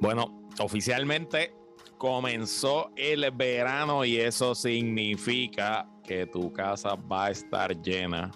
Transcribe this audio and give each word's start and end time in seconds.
Bueno, 0.00 0.48
oficialmente 0.58 1.54
comenzó 1.98 2.90
el 2.96 3.30
verano 3.32 4.02
y 4.06 4.16
eso 4.16 4.54
significa 4.54 5.86
que 6.02 6.26
tu 6.26 6.50
casa 6.54 6.94
va 6.94 7.26
a 7.26 7.30
estar 7.30 7.76
llena 7.82 8.30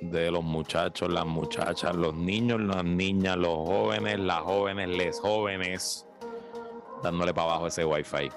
de 0.00 0.30
los 0.30 0.42
muchachos, 0.42 1.12
las 1.12 1.26
muchachas, 1.26 1.94
los 1.94 2.14
niños, 2.14 2.58
las 2.62 2.82
niñas, 2.82 3.36
los 3.36 3.54
jóvenes, 3.54 4.18
las 4.18 4.40
jóvenes, 4.40 4.88
les 4.88 5.20
jóvenes, 5.20 6.06
dándole 7.02 7.34
para 7.34 7.48
abajo 7.50 7.66
ese 7.66 7.84
wifi, 7.84 8.30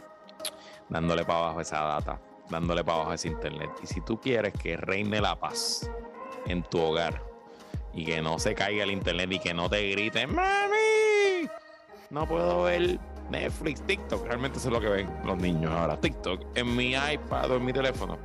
dándole 0.90 1.24
para 1.24 1.40
abajo 1.40 1.62
esa 1.62 1.80
data, 1.84 2.22
dándole 2.50 2.84
para 2.84 2.98
abajo 2.98 3.14
ese 3.14 3.30
internet. 3.30 3.70
Y 3.82 3.88
si 3.88 4.02
tú 4.02 4.20
quieres 4.20 4.52
que 4.62 4.76
reine 4.76 5.22
la 5.22 5.40
paz 5.40 5.90
en 6.48 6.62
tu 6.64 6.82
hogar 6.82 7.24
y 7.94 8.04
que 8.04 8.22
no 8.22 8.40
se 8.40 8.54
caiga 8.54 8.84
el 8.84 8.92
internet 8.92 9.32
y 9.32 9.40
que 9.40 9.54
no 9.54 9.70
te 9.70 9.90
griten, 9.92 10.36
no 12.14 12.28
puedo 12.28 12.64
ver 12.64 13.00
Netflix, 13.32 13.82
TikTok, 13.82 14.28
realmente 14.28 14.60
eso 14.60 14.68
es 14.68 14.74
lo 14.74 14.80
que 14.80 14.90
ven 14.90 15.10
los 15.26 15.38
niños 15.38 15.72
ahora. 15.72 16.00
TikTok 16.00 16.46
en 16.56 16.76
mi 16.76 16.92
iPad 16.92 17.52
o 17.52 17.56
en 17.56 17.66
mi 17.66 17.74
teléfono 17.74 18.20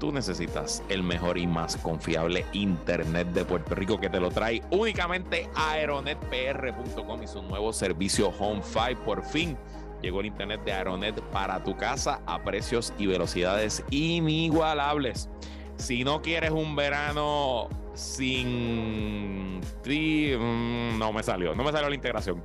tú 0.00 0.12
necesitas 0.12 0.82
el 0.88 1.02
mejor 1.02 1.38
y 1.38 1.46
más 1.46 1.76
confiable 1.76 2.44
internet 2.52 3.28
de 3.28 3.44
Puerto 3.44 3.74
Rico 3.74 3.98
que 3.98 4.08
te 4.08 4.20
lo 4.20 4.30
trae 4.30 4.62
únicamente 4.70 5.48
aeronetpr.com 5.54 7.22
y 7.22 7.26
su 7.26 7.42
nuevo 7.42 7.72
servicio 7.72 8.32
Home 8.38 8.62
5 8.62 9.04
por 9.04 9.24
fin. 9.24 9.56
Llegó 10.02 10.20
el 10.20 10.26
internet 10.26 10.62
de 10.64 10.72
Aeronet 10.72 11.20
para 11.32 11.62
tu 11.64 11.76
casa 11.76 12.20
a 12.26 12.42
precios 12.44 12.92
y 12.98 13.06
velocidades 13.06 13.84
inigualables. 13.90 15.28
Si 15.76 16.04
no 16.04 16.22
quieres 16.22 16.50
un 16.50 16.76
verano 16.76 17.68
sin 17.94 19.60
ti, 19.82 20.32
mm, 20.38 20.98
no 20.98 21.12
me 21.12 21.24
salió, 21.24 21.54
no 21.56 21.64
me 21.64 21.72
salió 21.72 21.88
la 21.88 21.94
integración. 21.96 22.42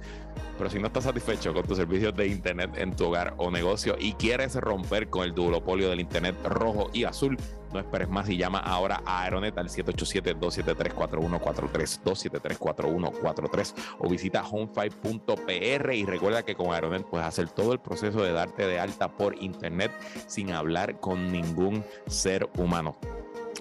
Pero 0.63 0.71
si 0.71 0.79
no 0.79 0.87
estás 0.87 1.03
satisfecho 1.03 1.53
con 1.53 1.65
tus 1.65 1.75
servicios 1.75 2.15
de 2.15 2.25
Internet 2.25 2.77
en 2.77 2.95
tu 2.95 3.07
hogar 3.07 3.33
o 3.35 3.51
negocio 3.51 3.97
y 3.99 4.13
quieres 4.13 4.55
romper 4.55 5.09
con 5.09 5.25
el 5.25 5.35
duopolio 5.35 5.89
del 5.89 5.99
Internet 5.99 6.37
rojo 6.45 6.89
y 6.93 7.03
azul, 7.03 7.35
no 7.73 7.79
esperes 7.79 8.07
más 8.07 8.29
y 8.29 8.37
llama 8.37 8.59
ahora 8.59 9.01
a 9.05 9.23
Aeronet 9.23 9.57
al 9.57 9.67
787-273-4143, 9.67 11.99
273-4143 12.05 13.73
o 13.99 14.09
visita 14.09 14.41
home5.pr 14.41 15.95
y 15.95 16.05
recuerda 16.05 16.43
que 16.43 16.55
con 16.55 16.73
Aeronet 16.73 17.05
puedes 17.07 17.27
hacer 17.27 17.49
todo 17.49 17.73
el 17.73 17.81
proceso 17.81 18.23
de 18.23 18.31
darte 18.31 18.65
de 18.65 18.79
alta 18.79 19.17
por 19.17 19.35
Internet 19.43 19.91
sin 20.27 20.53
hablar 20.53 21.01
con 21.01 21.29
ningún 21.29 21.83
ser 22.07 22.47
humano. 22.57 22.95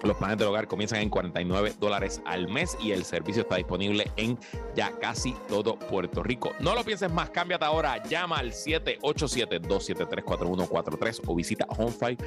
Los 0.03 0.17
planes 0.17 0.37
del 0.37 0.49
hogar 0.49 0.67
comienzan 0.67 0.99
en 0.99 1.09
49 1.09 1.73
dólares 1.79 2.21
al 2.25 2.49
mes 2.49 2.77
y 2.81 2.91
el 2.91 3.05
servicio 3.05 3.43
está 3.43 3.55
disponible 3.55 4.11
en 4.17 4.37
ya 4.75 4.91
casi 4.99 5.33
todo 5.47 5.79
Puerto 5.79 6.21
Rico. 6.21 6.51
No 6.59 6.75
lo 6.75 6.83
pienses 6.83 7.09
más, 7.11 7.29
cámbiate 7.29 7.63
ahora, 7.65 8.03
llama 8.03 8.35
al 8.37 8.51
787-273-4143 8.51 11.21
o 11.25 11.35
visita 11.35 11.65
homefy.pr. 11.69 12.17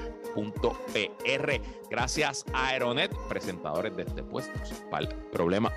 Gracias 1.91 2.47
a 2.53 2.69
Aeronet, 2.69 3.13
presentadores 3.29 3.95
de 3.97 4.05
este 4.05 4.23
puesto. 4.23 4.57
Para 4.91 5.09
problema. 5.31 5.71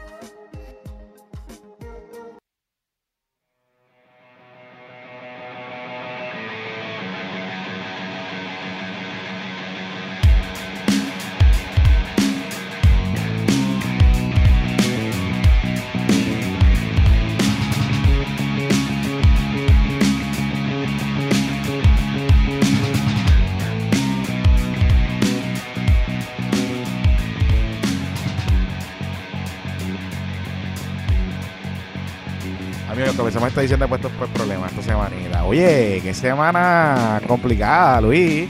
Se 33.50 33.56
me 33.56 33.62
está 33.62 33.62
diciendo 33.62 33.88
puesto 33.88 34.10
por 34.10 34.28
problemas 34.30 34.72
esta 34.72 34.84
semanita. 34.84 35.44
Oye, 35.44 36.02
qué 36.04 36.14
semana 36.14 37.20
complicada, 37.28 38.02
Luis. 38.02 38.48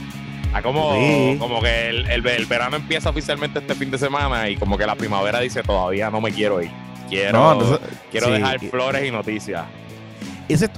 Ah, 0.52 0.60
como, 0.60 0.94
como 1.38 1.62
que 1.62 1.88
el, 1.88 2.46
verano 2.46 2.76
empieza 2.76 3.08
oficialmente 3.08 3.60
este 3.60 3.74
fin 3.74 3.90
de 3.90 3.96
semana 3.96 4.50
y 4.50 4.56
como 4.56 4.76
que 4.76 4.84
la 4.84 4.96
primavera 4.96 5.40
dice 5.40 5.62
todavía 5.62 6.10
no 6.10 6.20
me 6.20 6.32
quiero 6.32 6.60
ir. 6.60 6.70
Quiero, 7.08 7.80
quiero 8.10 8.30
dejar 8.30 8.60
flores 8.60 9.06
y 9.06 9.10
noticias. 9.10 9.64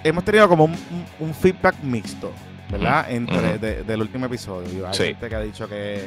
hemos 0.04 0.24
tenido 0.24 0.48
como 0.48 0.64
un, 0.66 1.34
feedback 1.34 1.74
mixto, 1.82 2.32
¿verdad? 2.70 3.10
Entre 3.10 3.58
del 3.58 4.02
último 4.02 4.26
episodio. 4.26 4.86
Hay 4.86 4.94
gente 4.94 5.28
que 5.28 5.34
ha 5.34 5.40
dicho 5.40 5.68
que 5.68 6.06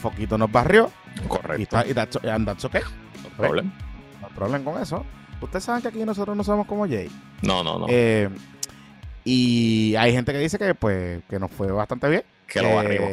Foquito 0.00 0.38
nos 0.38 0.52
barrió. 0.52 0.90
Correcto. 1.26 1.58
Y, 1.58 1.62
está, 1.62 1.84
y, 2.22 2.28
and 2.28 2.46
that's 2.46 2.64
okay. 2.64 2.82
No 3.24 3.30
problem. 3.36 3.72
No 4.22 4.28
problem 4.28 4.62
con 4.62 4.80
eso. 4.80 5.04
Ustedes 5.40 5.64
saben 5.64 5.82
que 5.82 5.88
aquí 5.88 6.04
nosotros 6.04 6.36
no 6.36 6.44
somos 6.44 6.66
como 6.66 6.86
Jay. 6.86 7.10
No, 7.42 7.64
no, 7.64 7.78
no. 7.78 7.86
Eh, 7.88 8.28
y 9.24 9.94
hay 9.96 10.12
gente 10.12 10.32
que 10.32 10.38
dice 10.38 10.58
que 10.58 10.74
pues 10.74 11.22
que 11.28 11.38
nos 11.38 11.50
fue 11.50 11.70
bastante 11.70 12.08
bien. 12.08 12.24
Que, 12.46 12.62
lo 12.62 12.74
barrimos. 12.74 13.10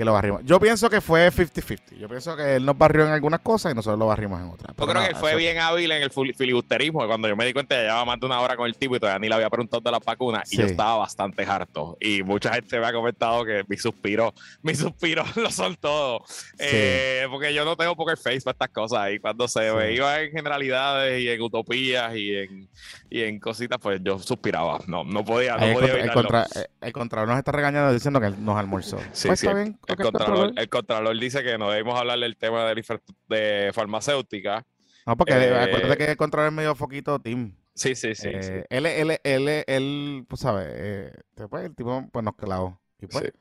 Que 0.00 0.06
lo 0.06 0.14
barrimos. 0.14 0.40
Yo 0.46 0.58
pienso 0.58 0.88
que 0.88 1.02
fue 1.02 1.30
50-50. 1.30 1.98
Yo 1.98 2.08
pienso 2.08 2.34
que 2.34 2.56
él 2.56 2.64
nos 2.64 2.78
barrió 2.78 3.04
en 3.04 3.12
algunas 3.12 3.40
cosas 3.40 3.72
y 3.72 3.74
nosotros 3.74 3.98
lo 3.98 4.06
barrimos 4.06 4.40
en 4.40 4.48
otras. 4.48 4.74
Yo 4.74 4.86
creo 4.86 5.06
que 5.06 5.14
fue 5.14 5.36
bien 5.36 5.58
hábil 5.58 5.92
en 5.92 6.02
el 6.02 6.10
filibusterismo. 6.10 7.06
Cuando 7.06 7.28
yo 7.28 7.36
me 7.36 7.44
di 7.44 7.52
cuenta, 7.52 7.74
ya 7.74 7.82
llevaba 7.82 8.06
más 8.06 8.18
de 8.18 8.24
una 8.24 8.40
hora 8.40 8.56
con 8.56 8.66
el 8.66 8.74
tipo 8.76 8.96
y 8.96 8.98
todavía 8.98 9.18
ni 9.18 9.28
le 9.28 9.34
había 9.34 9.50
preguntado 9.50 9.82
de 9.82 9.90
las 9.90 10.00
vacunas. 10.02 10.50
Y 10.50 10.56
yo 10.56 10.64
estaba 10.64 10.96
bastante 10.96 11.44
harto. 11.44 11.98
Y 12.00 12.22
mucha 12.22 12.54
gente 12.54 12.80
me 12.80 12.86
ha 12.86 12.94
comentado 12.94 13.44
que 13.44 13.62
mis 13.68 13.82
suspiros, 13.82 14.32
mis 14.62 14.78
suspiros 14.78 15.36
lo 15.36 15.50
son 15.50 15.76
todos. 15.76 16.22
Eh, 16.58 17.26
porque 17.30 17.52
yo 17.52 17.66
no 17.66 17.76
tengo 17.76 17.94
poker 17.94 18.16
face 18.16 18.40
para 18.40 18.52
estas 18.52 18.70
cosas. 18.70 19.12
Y 19.12 19.18
cuando 19.18 19.48
se 19.48 19.70
me 19.70 19.92
iba 19.92 20.18
en 20.18 20.30
generalidades 20.30 21.20
y 21.20 21.28
en 21.28 21.42
utopías 21.42 22.16
y 22.16 22.36
en, 22.36 22.68
y 23.10 23.20
en 23.20 23.38
cositas, 23.38 23.78
pues 23.78 24.00
yo 24.02 24.18
suspiraba. 24.18 24.78
No, 24.86 25.04
no 25.04 25.22
podía, 25.26 25.58
no 25.58 25.74
podía 25.74 25.92
el, 25.92 26.10
contra, 26.10 26.46
el, 26.80 26.92
contralor 26.94 27.28
nos 27.28 27.36
está 27.36 27.52
regañando 27.52 27.92
diciendo 27.92 28.18
que 28.18 28.30
nos 28.30 28.56
almorzó. 28.56 28.98
Sí, 29.12 29.28
pues 29.28 29.42
está 29.42 29.52
bien 29.52 29.78
el, 29.90 30.68
contralor, 30.68 31.18
dice 31.18 31.42
que 31.42 31.58
no 31.58 31.70
debemos 31.70 31.98
hablar 31.98 32.18
del 32.18 32.36
tema 32.36 32.64
de, 32.66 33.00
de 33.28 33.70
farmacéutica. 33.72 34.66
No, 35.06 35.16
porque 35.16 35.34
eh, 35.34 35.56
acuérdate 35.56 35.96
que 35.96 36.10
el 36.12 36.16
contralor 36.16 36.48
es 36.48 36.54
medio 36.54 36.74
foquito 36.74 37.18
team. 37.18 37.56
Sí, 37.74 37.94
sí, 37.94 38.14
sí. 38.14 38.28
Eh, 38.28 38.64
él, 38.68 38.86
él, 38.86 39.18
él, 39.24 39.64
él, 39.66 40.26
pues, 40.28 40.40
¿sabes? 40.40 40.68
Eh, 40.70 41.12
después 41.34 41.64
el 41.64 41.74
tipo, 41.74 42.06
pues, 42.12 42.24
nos 42.24 42.36
clavó. 42.36 42.80
Y 43.00 43.06
pues, 43.06 43.32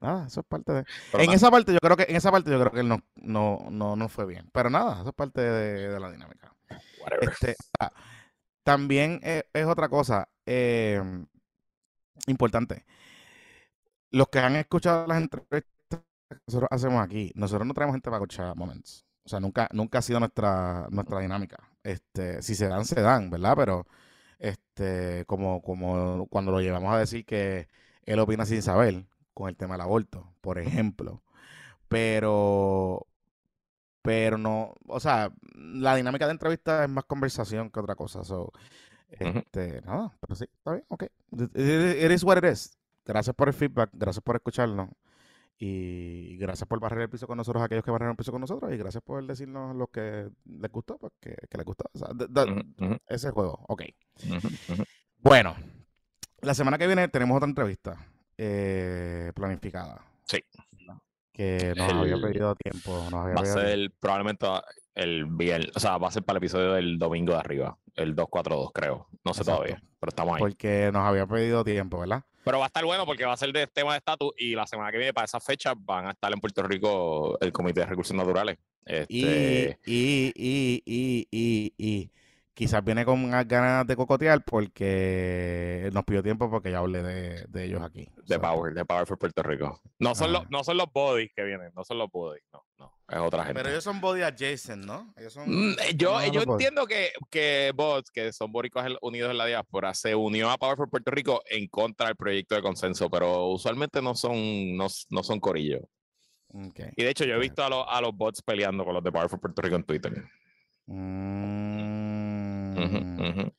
nada, 0.00 0.26
eso 0.26 0.40
es 0.40 0.46
parte 0.46 0.72
de... 0.72 0.84
en 1.14 1.30
esa 1.32 1.50
parte, 1.50 1.72
yo 1.72 1.78
creo 1.78 1.96
que, 1.96 2.06
en 2.08 2.16
esa 2.16 2.30
parte 2.30 2.50
yo 2.50 2.60
creo 2.60 2.72
que 2.72 2.80
él 2.80 2.88
no, 2.88 3.00
no, 3.16 3.66
no, 3.70 3.96
no 3.96 4.08
fue 4.08 4.26
bien. 4.26 4.50
Pero 4.52 4.70
nada, 4.70 5.00
eso 5.00 5.08
es 5.08 5.14
parte 5.14 5.40
de, 5.40 5.98
la 5.98 6.10
dinámica. 6.10 6.54
Este, 7.22 7.56
ah, 7.80 7.90
también 8.62 9.20
es 9.22 9.66
otra 9.66 9.88
cosa 9.88 10.28
importante. 12.26 12.84
Los 14.10 14.28
que 14.28 14.38
han 14.38 14.56
escuchado 14.56 15.06
las 15.06 15.18
entrevistas 15.22 15.77
nosotros 16.46 16.68
hacemos 16.70 17.02
aquí, 17.02 17.32
nosotros 17.34 17.66
no 17.66 17.74
traemos 17.74 17.94
gente 17.94 18.10
para 18.10 18.18
escuchar 18.18 18.56
momentos. 18.56 19.04
O 19.24 19.28
sea, 19.28 19.40
nunca, 19.40 19.68
nunca 19.72 19.98
ha 19.98 20.02
sido 20.02 20.20
nuestra, 20.20 20.86
nuestra 20.90 21.20
dinámica. 21.20 21.58
Este, 21.82 22.42
si 22.42 22.54
se 22.54 22.68
dan, 22.68 22.84
se 22.84 23.00
dan, 23.00 23.30
¿verdad? 23.30 23.54
Pero 23.56 23.86
este, 24.38 25.24
como, 25.26 25.60
como 25.62 26.26
cuando 26.28 26.52
lo 26.52 26.60
llevamos 26.60 26.94
a 26.94 26.98
decir 26.98 27.24
que 27.24 27.68
él 28.04 28.18
opina 28.20 28.46
sin 28.46 28.62
saber 28.62 29.04
con 29.34 29.48
el 29.48 29.56
tema 29.56 29.74
del 29.74 29.82
aborto, 29.82 30.32
por 30.40 30.58
ejemplo. 30.58 31.22
Pero, 31.88 33.06
pero 34.02 34.38
no, 34.38 34.74
o 34.86 35.00
sea, 35.00 35.30
la 35.54 35.94
dinámica 35.96 36.26
de 36.26 36.32
entrevista 36.32 36.84
es 36.84 36.90
más 36.90 37.04
conversación 37.04 37.70
que 37.70 37.80
otra 37.80 37.94
cosa. 37.94 38.24
So, 38.24 38.52
este, 39.10 39.82
nada, 39.82 40.16
pero 40.20 40.34
sí, 40.34 40.44
está 40.44 40.72
bien, 40.72 40.84
ok. 40.88 41.04
It 41.54 42.10
is 42.10 42.24
what 42.24 42.38
it 42.38 42.44
is. 42.44 42.76
Gracias 43.04 43.34
por 43.34 43.48
el 43.48 43.54
feedback, 43.54 43.90
gracias 43.92 44.22
por 44.22 44.36
escucharnos. 44.36 44.90
Y 45.60 46.36
gracias 46.36 46.68
por 46.68 46.78
barrer 46.78 47.02
el 47.02 47.10
piso 47.10 47.26
con 47.26 47.36
nosotros, 47.36 47.62
aquellos 47.64 47.84
que 47.84 47.90
barrieron 47.90 48.12
el 48.12 48.16
piso 48.16 48.30
con 48.30 48.40
nosotros. 48.40 48.72
Y 48.72 48.76
gracias 48.76 49.02
por 49.02 49.26
decirnos 49.26 49.74
lo 49.74 49.88
que 49.88 50.30
les 50.44 50.70
gustó, 50.70 50.98
pues 50.98 51.12
que, 51.20 51.36
les 51.56 51.66
gustó. 51.66 51.90
Ese 53.08 53.30
juego, 53.30 53.64
ok. 53.68 53.82
Bueno, 55.18 55.56
la 56.42 56.54
semana 56.54 56.78
que 56.78 56.86
viene 56.86 57.08
tenemos 57.08 57.36
otra 57.36 57.48
entrevista 57.48 58.06
eh, 58.36 59.32
planificada. 59.34 60.00
Sí. 60.24 60.44
Que 61.38 61.72
nos 61.76 61.92
había 61.92 62.16
pedido 62.20 62.56
tiempo. 62.56 63.08
va 63.12 63.40
a 63.40 63.46
ser 63.46 63.92
probablemente 64.00 64.44
el 64.96 65.24
viernes, 65.26 65.70
o 65.76 65.78
sea, 65.78 65.96
va 65.96 66.08
a 66.08 66.10
ser 66.10 66.24
para 66.24 66.36
el 66.36 66.42
episodio 66.42 66.72
del 66.72 66.98
domingo 66.98 67.32
de 67.32 67.38
arriba, 67.38 67.78
el 67.94 68.16
242, 68.16 68.72
creo. 68.74 69.06
No 69.24 69.32
sé 69.32 69.44
todavía, 69.44 69.80
pero 70.00 70.08
estamos 70.08 70.34
ahí. 70.34 70.40
Porque 70.40 70.90
nos 70.92 71.02
había 71.02 71.28
pedido 71.28 71.62
tiempo, 71.62 72.00
¿verdad? 72.00 72.24
Pero 72.42 72.58
va 72.58 72.64
a 72.64 72.66
estar 72.66 72.84
bueno 72.84 73.06
porque 73.06 73.24
va 73.24 73.34
a 73.34 73.36
ser 73.36 73.52
de 73.52 73.68
tema 73.68 73.92
de 73.92 73.98
estatus 73.98 74.32
y 74.36 74.56
la 74.56 74.66
semana 74.66 74.90
que 74.90 74.98
viene, 74.98 75.14
para 75.14 75.26
esa 75.26 75.38
fecha, 75.38 75.74
van 75.76 76.08
a 76.08 76.10
estar 76.10 76.32
en 76.32 76.40
Puerto 76.40 76.64
Rico 76.64 77.38
el 77.40 77.52
Comité 77.52 77.82
de 77.82 77.86
Recursos 77.86 78.16
Naturales. 78.16 78.58
Este... 78.84 79.78
Y, 79.86 80.32
y, 80.34 80.82
y, 80.84 81.28
y, 81.30 81.72
y, 81.78 82.10
quizás 82.58 82.82
viene 82.82 83.04
con 83.04 83.22
unas 83.22 83.46
ganas 83.46 83.86
de 83.86 83.94
cocotear 83.94 84.42
porque 84.44 85.88
nos 85.92 86.02
pidió 86.04 86.24
tiempo 86.24 86.50
porque 86.50 86.72
ya 86.72 86.78
hablé 86.78 87.04
de, 87.04 87.44
de 87.46 87.64
ellos 87.64 87.80
aquí. 87.80 88.08
De 88.26 88.34
So, 88.34 88.40
Power, 88.40 88.74
de 88.74 88.84
Power 88.84 89.06
for 89.06 89.16
Puerto 89.16 89.44
Rico. 89.44 89.80
No 90.00 90.12
son, 90.16 90.32
los, 90.32 90.50
no 90.50 90.64
son 90.64 90.76
los 90.76 90.92
bodies 90.92 91.30
que 91.36 91.44
vienen, 91.44 91.70
no 91.76 91.84
son 91.84 91.98
los 91.98 92.10
bodies, 92.10 92.42
no, 92.52 92.64
no, 92.78 92.92
es 93.08 93.18
otra 93.18 93.44
gente. 93.44 93.60
Pero 93.60 93.70
ellos 93.70 93.84
son 93.84 94.00
body 94.00 94.22
adjacent, 94.22 94.84
¿no? 94.84 95.14
Ellos 95.16 95.34
son. 95.34 95.44
Mm, 95.48 95.70
eh, 95.84 95.94
yo 95.94 96.18
no, 96.18 96.32
yo 96.32 96.42
entiendo 96.42 96.84
que, 96.88 97.12
que 97.30 97.70
Bots, 97.76 98.10
que 98.10 98.32
son 98.32 98.50
boricuas 98.50 98.86
el- 98.86 98.98
unidos 99.02 99.30
en 99.30 99.38
la 99.38 99.46
diáspora, 99.46 99.94
se 99.94 100.16
unió 100.16 100.50
a 100.50 100.58
Power 100.58 100.76
for 100.76 100.90
Puerto 100.90 101.12
Rico 101.12 101.40
en 101.48 101.68
contra 101.68 102.08
del 102.08 102.16
proyecto 102.16 102.56
de 102.56 102.62
consenso, 102.62 103.08
pero 103.08 103.46
usualmente 103.46 104.02
no 104.02 104.16
son, 104.16 104.76
no, 104.76 104.88
no 105.10 105.22
son 105.22 105.38
corillos. 105.38 105.82
Y 106.96 107.04
de 107.04 107.10
hecho, 107.10 107.24
yo 107.24 107.36
he 107.36 107.38
visto 107.38 107.62
a, 107.62 107.68
los 107.68 107.84
a 107.86 108.00
los 108.00 108.16
bots 108.16 108.42
peleando 108.42 108.84
con 108.84 108.94
los 108.94 109.04
de 109.04 109.12
Power 109.12 109.28
for 109.28 109.38
Puerto 109.38 109.62
Rico 109.62 109.76
en 109.76 109.84
Twitter. 109.84 110.24
Mm, 110.86 112.37
Ujú. 112.84 113.52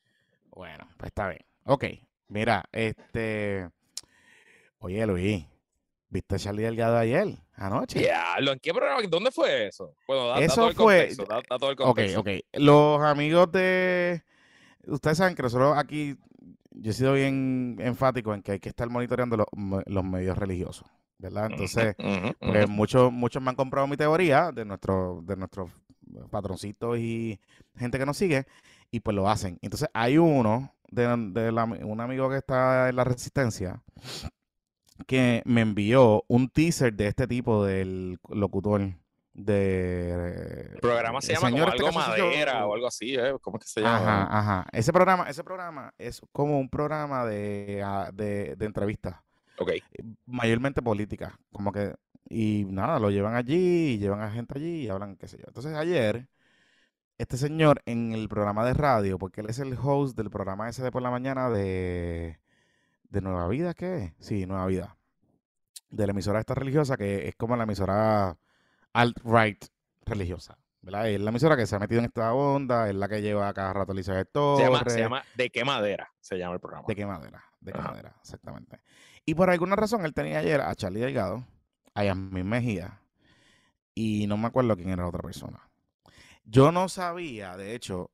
Bueno, 0.51 0.88
pues 0.98 1.07
está 1.10 1.30
bien. 1.30 1.42
Ok, 1.66 1.86
mira, 2.27 2.63
este. 2.71 3.69
Oye, 4.80 5.06
Luis, 5.06 5.45
¿viste 6.10 6.36
a 6.36 6.39
Charlie 6.39 6.63
Delgado 6.63 6.98
ayer? 6.98 7.27
Anoche. 7.56 8.00
Diablo, 8.00 8.54
¿en 8.54 8.60
qué 8.60 8.74
programa? 8.74 9.01
¿Dónde 9.10 9.31
fue 9.31 9.68
eso? 9.68 9.94
Bueno, 10.07 10.27
da, 10.27 10.36
da 10.36 10.42
Eso 10.45 10.56
todo 10.56 10.69
el 10.69 10.75
fue- 10.75 10.98
contexto. 10.98 11.25
Da, 11.25 11.36
da 11.50 11.57
todo 11.57 11.69
el 11.71 11.75
Ok, 11.80 11.86
contexto. 11.86 12.19
ok. 12.21 12.30
Los 12.54 13.01
amigos 13.01 13.51
de. 13.51 14.24
Ustedes 14.88 15.18
saben 15.18 15.36
que 15.36 15.44
nosotros 15.44 15.77
aquí. 15.77 16.16
Yo 16.71 16.92
he 16.92 16.94
sido 16.94 17.13
bien 17.13 17.75
enfático 17.80 18.33
en 18.33 18.42
que 18.42 18.54
hay 18.54 18.60
que 18.60 18.69
estar 18.69 18.89
monitoreando 18.89 19.36
los, 19.36 19.48
los 19.86 20.04
medios 20.06 20.38
religiosos, 20.38 20.88
¿verdad? 21.18 21.48
Entonces, 21.51 21.95
Ujú, 21.98 22.33
pues 22.39 22.69
muchos, 22.69 23.12
muchos 23.12 23.42
me 23.44 23.50
han 23.50 23.57
comprado 23.57 23.86
mi 23.86 23.98
teoría 23.98 24.51
de, 24.54 24.63
nuestro, 24.63 25.19
de 25.24 25.36
nuestros 25.36 25.69
patroncitos 26.31 26.98
y 26.98 27.38
gente 27.75 28.00
que 28.00 28.06
nos 28.06 28.16
sigue, 28.16 28.45
y 28.91 29.00
pues 29.01 29.15
lo 29.15 29.30
hacen. 29.30 29.57
Entonces, 29.62 29.89
hay 29.94 30.18
uno, 30.18 30.74
de, 30.89 31.07
de 31.31 31.51
la- 31.51 31.65
un 31.65 32.01
amigo 32.01 32.30
que 32.30 32.38
está 32.38 32.89
en 32.89 32.95
la 32.95 33.03
Resistencia, 33.03 33.81
que 35.07 35.41
me 35.45 35.62
envió 35.62 36.24
un 36.27 36.50
teaser 36.50 36.94
de 36.94 37.07
este 37.07 37.27
tipo 37.27 37.65
del 37.65 38.19
locutor 38.30 38.94
de... 39.33 40.71
El 40.74 40.80
programa 40.81 41.21
se 41.21 41.33
el 41.33 41.39
llama 41.39 41.51
como 41.51 41.63
este 41.69 41.86
algo 41.86 41.97
madera 41.97 42.65
o 42.68 42.74
algo 42.74 42.88
así, 42.88 43.15
¿eh? 43.15 43.33
¿Cómo 43.41 43.57
es 43.57 43.63
que 43.63 43.69
se 43.69 43.81
llama? 43.81 44.24
Ajá, 44.24 44.39
ajá. 44.39 44.65
Ese 44.74 44.92
programa, 44.92 45.30
ese 45.30 45.44
programa 45.44 45.94
es 45.97 46.21
como 46.31 46.59
un 46.59 46.69
programa 46.69 47.25
de, 47.25 47.81
ah, 47.85 48.09
de, 48.13 48.56
de 48.57 48.65
entrevistas 48.65 49.15
Ok. 49.57 49.71
mayormente 50.25 50.81
política, 50.81 51.38
como 51.51 51.71
que, 51.71 51.95
y 52.30 52.65
nada, 52.65 53.00
lo 53.00 53.09
llevan 53.09 53.35
allí, 53.35 53.94
y 53.94 53.97
llevan 54.00 54.21
a 54.21 54.31
gente 54.31 54.57
allí 54.57 54.83
y 54.83 54.89
hablan, 54.89 55.15
qué 55.15 55.27
sé 55.27 55.38
yo. 55.38 55.45
Entonces 55.47 55.74
ayer, 55.75 56.27
este 57.19 57.38
señor 57.38 57.81
en 57.86 58.13
el 58.13 58.27
programa 58.30 58.66
de 58.66 58.74
radio, 58.74 59.19
porque 59.19 59.42
él 59.42 59.50
es 59.50 59.60
el 59.60 59.77
host 59.80 60.18
del 60.18 60.30
programa 60.30 60.69
ese 60.69 60.81
de 60.81 60.92
por 60.92 61.01
la 61.01 61.12
mañana 61.12 61.50
de, 61.50 62.39
de 63.04 63.21
Nueva 63.21 63.48
Vida, 63.50 63.74
¿qué 63.74 64.06
es? 64.06 64.13
Sí, 64.19 64.45
Nueva 64.45 64.66
Vida. 64.66 64.98
De 65.89 66.07
la 66.07 66.12
emisora 66.12 66.39
esta 66.39 66.56
religiosa, 66.56 66.98
que 66.98 67.27
es 67.27 67.36
como 67.36 67.56
la 67.57 67.63
emisora 67.63 68.38
alt-right 68.94 69.66
religiosa. 70.06 70.57
¿verdad? 70.81 71.10
Es 71.10 71.19
la 71.19 71.30
emisora 71.30 71.57
que 71.57 71.68
se 71.68 71.75
ha 71.75 71.80
metido 71.80 72.00
en 72.00 72.06
esta 72.06 72.33
onda, 72.33 72.88
es 72.89 72.95
la 72.95 73.10
que 73.10 73.21
lleva 73.21 73.50
a 73.50 73.54
cada 73.54 73.74
rato 73.74 73.92
Elizabeth 73.92 74.30
Se 74.33 74.63
llama, 74.63 74.77
se 74.80 74.83
Torres. 74.86 74.98
llama 74.98 75.24
¿De 75.36 75.50
qué 75.50 75.66
madera? 75.66 76.10
Se 76.21 76.38
llama 76.38 76.54
el 76.54 76.62
programa. 76.62 76.86
¿De 76.88 76.95
qué 76.95 77.06
madera? 77.06 77.44
¿De 77.60 77.74
qué 77.74 77.80
Ajá. 77.80 77.89
madera? 77.89 78.16
Exactamente. 78.21 78.80
Y 79.25 79.36
por 79.36 79.50
alguna 79.50 79.75
razón 79.75 80.06
él 80.06 80.13
tenía 80.13 80.39
ayer 80.39 80.62
a 80.62 80.74
Charlie 80.75 81.01
Delgado, 81.01 81.45
a 81.94 82.06
Yasmin 82.06 82.48
Mejía, 82.48 83.01
y 83.94 84.25
no 84.27 84.38
me 84.38 84.48
acuerdo 84.48 84.77
quién 84.77 84.89
era 84.89 85.04
la 85.04 85.10
otra 85.10 85.21
persona. 85.21 85.69
Yo 86.49 86.71
no 86.71 86.89
sabía, 86.89 87.55
de 87.57 87.75
hecho, 87.75 88.11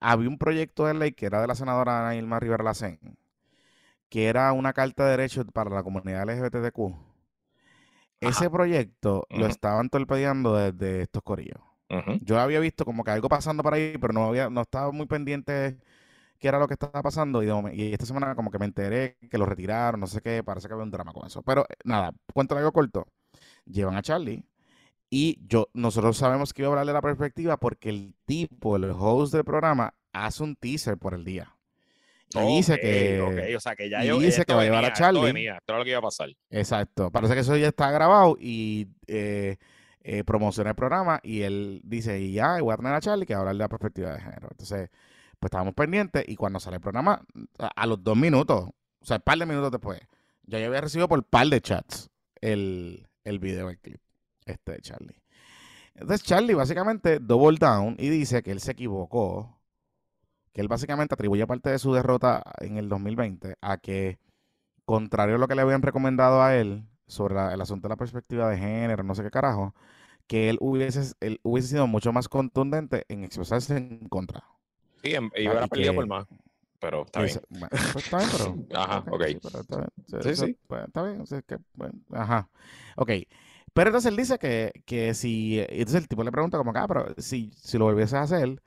había 0.00 0.28
un 0.28 0.38
proyecto 0.38 0.86
de 0.86 0.94
ley 0.94 1.12
que 1.12 1.26
era 1.26 1.40
de 1.42 1.48
la 1.48 1.54
senadora 1.56 2.00
Ana 2.00 2.16
Irma 2.16 2.40
Rivera 2.40 2.64
Lacén, 2.64 3.00
que 4.08 4.26
era 4.28 4.52
una 4.52 4.72
carta 4.72 5.04
de 5.04 5.10
derechos 5.12 5.46
para 5.52 5.70
la 5.70 5.82
comunidad 5.82 6.22
LGBTQ. 6.22 6.96
Ese 8.20 8.50
Ajá. 8.50 8.50
proyecto 8.50 9.26
lo 9.32 9.46
estaban 9.46 9.90
torpedeando 9.90 10.54
desde 10.56 11.02
estos 11.02 11.22
corillos. 11.22 11.60
Yo 12.20 12.40
había 12.40 12.60
visto 12.60 12.84
como 12.84 13.04
que 13.04 13.12
algo 13.12 13.28
pasando 13.28 13.62
por 13.62 13.74
ahí, 13.74 13.96
pero 14.00 14.12
no 14.12 14.26
había, 14.26 14.50
no 14.50 14.62
estaba 14.62 14.90
muy 14.92 15.06
pendiente 15.06 15.78
qué 16.40 16.48
era 16.48 16.58
lo 16.60 16.68
que 16.68 16.74
estaba 16.74 17.02
pasando. 17.02 17.42
Y, 17.42 17.46
de 17.46 17.52
momen- 17.54 17.74
y 17.76 17.92
esta 17.92 18.06
semana 18.06 18.34
como 18.36 18.50
que 18.50 18.58
me 18.60 18.66
enteré 18.66 19.18
que 19.30 19.38
lo 19.38 19.46
retiraron, 19.46 20.00
no 20.00 20.06
sé 20.08 20.20
qué, 20.22 20.44
parece 20.44 20.68
que 20.68 20.74
había 20.74 20.84
un 20.84 20.90
drama 20.92 21.12
con 21.14 21.26
eso. 21.26 21.42
Pero 21.42 21.62
eh, 21.68 21.74
nada, 21.84 22.12
cuento 22.34 22.56
algo 22.56 22.72
corto. 22.72 23.06
Llevan 23.66 23.96
a 23.96 24.02
Charlie 24.02 24.44
y 25.10 25.38
yo, 25.46 25.68
nosotros 25.72 26.16
sabemos 26.16 26.52
que 26.52 26.62
iba 26.62 26.68
a 26.68 26.72
hablar 26.72 26.86
de 26.86 26.92
la 26.92 27.00
perspectiva 27.02 27.56
porque 27.58 27.88
el 27.88 28.14
tipo, 28.26 28.76
el 28.76 28.84
host 28.90 29.32
del 29.32 29.44
programa, 29.44 29.94
hace 30.12 30.42
un 30.42 30.56
teaser 30.56 30.98
por 30.98 31.14
el 31.14 31.24
día. 31.24 31.54
Y 32.34 32.56
dice 32.56 32.78
que... 32.78 33.20
ok, 33.22 33.56
O 33.56 33.60
sea, 33.60 33.74
que 33.74 33.88
ya 33.88 34.04
y 34.04 34.08
yo, 34.08 34.18
dice 34.18 34.44
que 34.44 34.52
va 34.52 34.60
a 34.60 34.64
llevar 34.64 34.84
a 34.84 34.92
Charlie. 34.92 35.48
esto 35.48 35.62
era 35.68 35.78
lo 35.78 35.84
que 35.84 35.90
iba 35.90 35.98
a 35.98 36.02
pasar. 36.02 36.28
Exacto. 36.50 37.10
Parece 37.10 37.34
que 37.34 37.40
eso 37.40 37.56
ya 37.56 37.68
está 37.68 37.90
grabado 37.90 38.36
y 38.38 38.88
eh, 39.06 39.56
eh, 40.02 40.24
promociona 40.24 40.70
el 40.70 40.76
programa 40.76 41.20
y 41.22 41.40
él 41.42 41.80
dice, 41.84 42.20
y 42.20 42.32
ya, 42.32 42.60
voy 42.60 42.74
a 42.74 42.76
tener 42.76 42.92
a 42.92 43.00
Charlie 43.00 43.24
que 43.24 43.32
va 43.32 43.38
a 43.38 43.40
hablar 43.42 43.54
de 43.54 43.60
la 43.60 43.68
perspectiva 43.68 44.12
de 44.12 44.20
género. 44.20 44.48
Entonces, 44.50 44.90
pues 45.38 45.48
estábamos 45.48 45.72
pendientes 45.72 46.24
y 46.28 46.36
cuando 46.36 46.60
sale 46.60 46.76
el 46.76 46.82
programa, 46.82 47.22
a, 47.58 47.68
a 47.68 47.86
los 47.86 48.02
dos 48.04 48.16
minutos, 48.16 48.68
o 49.00 49.04
sea, 49.06 49.16
un 49.16 49.22
par 49.22 49.38
de 49.38 49.46
minutos 49.46 49.70
después, 49.70 49.98
ya 50.44 50.58
yo 50.58 50.66
había 50.66 50.82
recibido 50.82 51.08
por 51.08 51.22
par 51.24 51.46
de 51.46 51.60
chats 51.62 52.10
el, 52.40 53.06
el 53.24 53.38
video, 53.38 53.70
el 53.70 53.78
clip, 53.78 54.00
este 54.48 54.72
de 54.72 54.80
Charlie. 54.82 55.22
Entonces 55.94 56.24
Charlie 56.26 56.54
básicamente 56.54 57.20
double 57.20 57.58
down 57.58 57.96
y 57.98 58.08
dice 58.10 58.42
que 58.42 58.52
él 58.52 58.60
se 58.60 58.72
equivocó, 58.72 59.60
que 60.52 60.60
él 60.60 60.68
básicamente 60.68 61.14
atribuye 61.14 61.46
parte 61.46 61.70
de 61.70 61.78
su 61.78 61.92
derrota 61.94 62.42
en 62.60 62.78
el 62.78 62.88
2020 62.88 63.56
a 63.60 63.78
que 63.78 64.18
contrario 64.86 65.36
a 65.36 65.38
lo 65.38 65.48
que 65.48 65.54
le 65.56 65.62
habían 65.62 65.82
recomendado 65.82 66.42
a 66.42 66.56
él 66.56 66.84
sobre 67.08 67.34
la- 67.36 67.54
el 67.54 67.60
asunto 67.60 67.88
de 67.88 67.92
la 67.94 67.96
perspectiva 67.98 68.48
de 68.50 68.58
género, 68.58 69.02
no 69.04 69.14
sé 69.14 69.22
qué 69.24 69.30
carajo, 69.30 69.74
que 70.28 70.50
él 70.50 70.58
hubiese, 70.60 71.14
él 71.20 71.40
hubiese 71.44 71.68
sido 71.70 71.86
mucho 71.88 72.12
más 72.12 72.28
contundente 72.28 73.04
en 73.08 73.24
expresarse 73.24 73.76
en 73.76 74.08
contra. 74.08 74.44
Sí, 75.02 75.10
y 75.12 75.16
Ah, 75.44 75.50
hubiera 75.50 75.66
perdido 75.68 75.94
por 75.94 76.06
más. 76.06 76.26
Pero 76.80 77.04
está 77.04 77.22
bien. 77.22 77.40
pues 77.92 78.04
está 78.04 78.18
bien, 78.18 78.30
pero... 78.30 78.58
Ajá, 78.74 79.04
ok. 79.10 79.22
sí, 79.24 79.38
pero 79.42 79.60
está 79.60 79.76
bien. 79.78 79.90
Se- 80.06 80.34
Sí, 80.36 80.56
está 80.70 81.02
bien, 81.02 81.20
o 81.20 81.26
sea, 81.26 81.42
que, 81.42 81.58
bueno, 81.74 81.94
ajá. 82.12 82.48
Ok. 82.96 83.10
Pero 83.78 83.90
entonces 83.90 84.10
él 84.10 84.16
dice 84.16 84.38
que, 84.40 84.72
que 84.86 85.14
si... 85.14 85.60
Entonces 85.60 86.02
el 86.02 86.08
tipo 86.08 86.24
le 86.24 86.32
pregunta 86.32 86.58
como 86.58 86.72
que, 86.72 86.80
ah, 86.80 86.88
pero 86.88 87.14
si, 87.18 87.52
si 87.56 87.78
lo 87.78 87.84
volviese 87.86 88.16
a 88.16 88.22
hacer... 88.22 88.62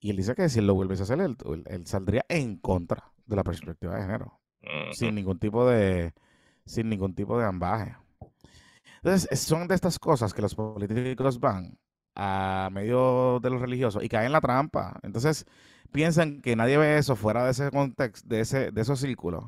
Y 0.00 0.10
él 0.10 0.16
dice 0.18 0.34
que 0.34 0.48
si 0.48 0.60
lo 0.62 0.74
volviese 0.74 1.02
a 1.02 1.04
hacer, 1.04 1.20
él, 1.20 1.36
él- 1.66 1.86
saldría 1.86 2.24
en 2.28 2.56
contra 2.58 3.12
de 3.26 3.36
la 3.36 3.44
perspectiva 3.44 3.96
de 3.96 4.02
género 4.02 4.40
sin 4.90 5.14
ningún 5.16 5.38
tipo 5.38 5.66
de 5.68 6.14
sin 6.66 6.88
ningún 6.90 7.14
tipo 7.14 7.38
de 7.38 7.46
ambaje. 7.46 7.96
Entonces, 9.02 9.28
es- 9.30 9.40
son 9.40 9.68
de 9.68 9.74
estas 9.74 9.98
cosas 9.98 10.34
que 10.34 10.42
los 10.42 10.54
políticos 10.54 11.40
van 11.40 11.78
a 12.14 12.68
medio 12.72 13.40
de 13.40 13.50
los 13.50 13.60
religiosos 13.60 14.02
y 14.04 14.08
caen 14.08 14.26
en 14.26 14.32
la 14.32 14.40
trampa. 14.40 14.98
Entonces, 15.02 15.46
piensan 15.92 16.40
que 16.42 16.56
nadie 16.56 16.76
ve 16.78 16.98
eso 16.98 17.16
fuera 17.16 17.44
de 17.44 17.52
ese 17.52 17.70
contexto, 17.70 18.28
de 18.28 18.40
ese 18.40 18.70
de 18.72 18.80
esos 18.82 19.00
círculos. 19.00 19.44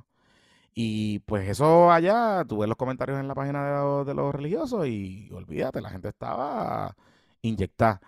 Y 0.75 1.19
pues 1.21 1.49
eso 1.49 1.91
allá, 1.93 2.45
tú 2.49 2.59
ves 2.59 2.69
los 2.69 2.77
comentarios 2.79 3.19
en 3.21 3.29
la 3.29 3.35
página 3.35 3.67
de, 3.67 3.73
los- 3.77 4.07
de 4.07 4.15
los 4.15 4.35
religiosos 4.35 4.87
y 4.89 5.31
olvídate, 5.33 5.81
la 5.83 5.91
gente 5.91 6.09
estaba 6.09 6.97
inyectada. 7.43 8.01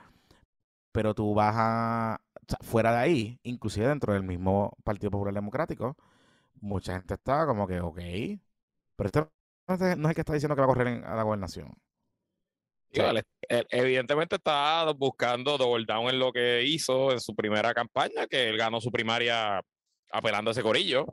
Pero 0.92 1.14
tú 1.14 1.34
vas 1.34 1.54
a, 1.56 2.20
o 2.36 2.44
sea, 2.48 2.58
fuera 2.62 2.92
de 2.92 2.98
ahí, 2.98 3.40
inclusive 3.42 3.88
dentro 3.88 4.12
del 4.14 4.22
mismo 4.22 4.76
Partido 4.84 5.10
Popular 5.10 5.34
Democrático, 5.34 5.96
mucha 6.60 6.94
gente 6.94 7.14
está 7.14 7.46
como 7.46 7.66
que, 7.68 7.80
ok, 7.80 7.98
pero 8.96 9.08
este 9.08 9.96
no 9.96 10.08
es 10.08 10.10
el 10.10 10.14
que 10.14 10.20
está 10.22 10.34
diciendo 10.34 10.54
que 10.54 10.60
va 10.60 10.66
a 10.66 10.68
correr 10.68 10.88
en- 10.88 11.04
a 11.04 11.14
la 11.16 11.22
gobernación. 11.22 11.72
Él- 12.92 13.24
él 13.48 13.66
evidentemente 13.70 14.36
está 14.36 14.90
buscando 14.92 15.58
double 15.58 15.84
down 15.86 16.08
en 16.08 16.18
lo 16.18 16.32
que 16.32 16.62
hizo 16.64 17.10
en 17.12 17.20
su 17.20 17.34
primera 17.34 17.74
campaña, 17.74 18.26
que 18.28 18.48
él 18.48 18.56
ganó 18.56 18.80
su 18.80 18.90
primaria 18.92 19.60
apelando 20.12 20.50
a 20.50 20.52
ese 20.52 20.62
corillo 20.62 21.06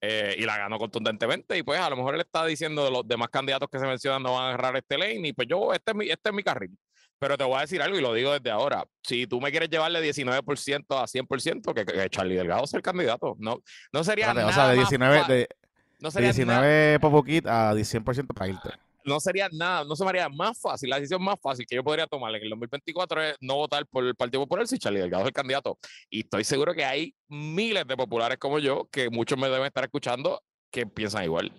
eh, 0.00 0.34
y 0.38 0.42
la 0.44 0.56
ganó 0.58 0.78
contundentemente. 0.78 1.56
Y 1.58 1.62
pues 1.62 1.80
a 1.80 1.90
lo 1.90 1.96
mejor 1.96 2.14
él 2.14 2.20
está 2.20 2.44
diciendo 2.46 2.90
los 2.90 3.06
demás 3.06 3.28
candidatos 3.28 3.68
que 3.70 3.78
se 3.78 3.86
mencionan 3.86 4.22
no 4.22 4.32
van 4.34 4.44
a 4.44 4.48
agarrar 4.48 4.76
este 4.76 4.96
lane. 4.98 5.28
Y 5.28 5.32
pues 5.32 5.46
yo, 5.48 5.72
este 5.72 5.90
es 5.92 5.96
mi, 5.96 6.08
este 6.08 6.30
es 6.30 6.34
mi 6.34 6.42
carril. 6.42 6.76
Pero 7.18 7.36
te 7.36 7.44
voy 7.44 7.58
a 7.58 7.60
decir 7.60 7.82
algo 7.82 7.98
y 7.98 8.00
lo 8.00 8.14
digo 8.14 8.32
desde 8.32 8.50
ahora. 8.50 8.82
Si 9.02 9.26
tú 9.26 9.40
me 9.42 9.50
quieres 9.50 9.68
llevarle 9.68 10.00
19% 10.00 10.84
a 10.98 11.06
100%, 11.06 11.74
que, 11.74 11.84
que 11.84 12.08
Charlie 12.08 12.34
Delgado 12.36 12.66
sea 12.66 12.78
el 12.78 12.82
candidato. 12.82 13.36
No, 13.38 13.58
no 13.92 14.04
sería 14.04 14.28
Espérate, 14.28 14.50
nada 14.50 14.50
o 14.50 14.54
sea, 14.54 14.70
de 14.70 14.76
más 14.78 14.88
19, 14.88 15.20
fa- 15.20 15.28
de, 15.28 15.48
no 15.98 16.10
sería 16.10 16.28
nada- 16.28 16.62
19 16.62 17.00
Popo 17.00 17.22
Kit 17.22 17.46
a 17.46 17.74
100% 17.74 18.26
para 18.34 18.48
irte. 18.48 18.70
No 19.04 19.20
sería 19.20 19.48
nada, 19.52 19.84
no 19.84 19.96
se 19.96 20.04
me 20.04 20.10
haría 20.10 20.28
más 20.28 20.60
fácil, 20.60 20.90
la 20.90 20.96
decisión 20.96 21.22
más 21.22 21.36
fácil 21.40 21.66
que 21.66 21.76
yo 21.76 21.84
podría 21.84 22.06
tomar 22.06 22.34
en 22.34 22.42
el 22.42 22.50
2024 22.50 23.22
es 23.22 23.36
no 23.40 23.56
votar 23.56 23.86
por 23.86 24.04
el 24.04 24.14
Partido 24.14 24.42
Popular 24.42 24.66
si 24.66 24.78
Charlie 24.78 25.00
Delgado 25.00 25.22
es 25.22 25.28
el 25.28 25.32
candidato. 25.32 25.78
Y 26.08 26.20
estoy 26.20 26.44
seguro 26.44 26.74
que 26.74 26.84
hay 26.84 27.14
miles 27.28 27.86
de 27.86 27.96
populares 27.96 28.38
como 28.38 28.58
yo, 28.58 28.88
que 28.90 29.10
muchos 29.10 29.38
me 29.38 29.48
deben 29.48 29.66
estar 29.66 29.84
escuchando, 29.84 30.42
que 30.70 30.86
piensan 30.86 31.24
igual. 31.24 31.52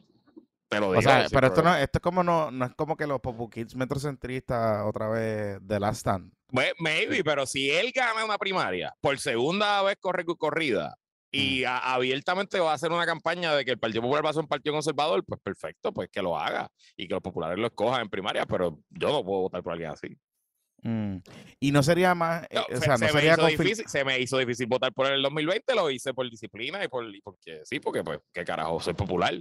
Te 0.69 0.79
lo 0.79 0.88
digo. 0.88 1.00
O 1.00 1.01
sea, 1.01 1.27
pero 1.29 1.48
esto 1.48 1.62
no, 1.62 1.75
esto 1.75 1.98
es 1.98 2.01
como 2.01 2.24
no, 2.24 2.50
no 2.50 2.65
es 2.65 2.74
como 2.75 2.95
que 2.95 3.05
los 3.05 3.19
Popo 3.19 3.50
Kids 3.50 3.75
metrocentristas 3.75 4.86
otra 4.86 5.10
vez 5.10 5.57
de 5.62 5.79
Last 5.79 6.00
Stand. 6.00 6.31
Pues, 6.48 6.74
maybe, 6.79 7.24
pero 7.24 7.45
si 7.45 7.69
él 7.69 7.91
gana 7.93 8.24
una 8.24 8.38
primaria 8.38 8.93
por 9.01 9.17
segunda 9.19 9.81
vez 9.83 9.98
corre 10.00 10.25
corrida 10.25 10.98
y 11.31 11.63
abiertamente 11.65 12.59
va 12.59 12.71
a 12.71 12.75
hacer 12.75 12.91
una 12.91 13.05
campaña 13.05 13.55
de 13.55 13.63
que 13.63 13.71
el 13.71 13.79
Partido 13.79 14.01
Popular 14.01 14.25
va 14.25 14.29
a 14.31 14.33
ser 14.33 14.41
un 14.41 14.47
partido 14.47 14.73
conservador, 14.73 15.23
pues 15.25 15.39
perfecto, 15.41 15.93
pues 15.93 16.09
que 16.09 16.21
lo 16.21 16.38
haga 16.38 16.69
y 16.97 17.07
que 17.07 17.13
los 17.13 17.23
populares 17.23 17.57
lo 17.57 17.67
escojan 17.67 18.01
en 18.01 18.09
primaria, 18.09 18.45
pero 18.45 18.79
yo 18.89 19.09
no 19.09 19.23
puedo 19.23 19.41
votar 19.41 19.63
por 19.63 19.73
alguien 19.73 19.91
así. 19.91 20.17
Mm. 20.83 21.17
Y 21.59 21.71
no 21.71 21.83
sería 21.83 22.15
más, 22.15 22.43
eh, 22.50 22.59
o 22.59 22.81
sea, 22.81 22.97
no 22.97 23.07
se, 23.07 23.09
sería 23.09 23.38
me 23.38 23.53
hizo 23.53 23.63
difícil, 23.63 23.88
se 23.88 24.03
me 24.03 24.19
hizo 24.19 24.38
difícil 24.38 24.67
votar 24.67 24.91
por 24.93 25.05
él 25.05 25.13
en 25.13 25.17
el 25.17 25.23
2020, 25.23 25.75
lo 25.75 25.89
hice 25.89 26.13
por 26.13 26.29
disciplina 26.29 26.83
y 26.83 26.88
por 26.88 27.05
porque 27.23 27.61
sí, 27.63 27.79
porque 27.79 28.03
pues 28.03 28.19
qué 28.33 28.43
carajo, 28.43 28.79
soy 28.79 28.93
popular 28.93 29.39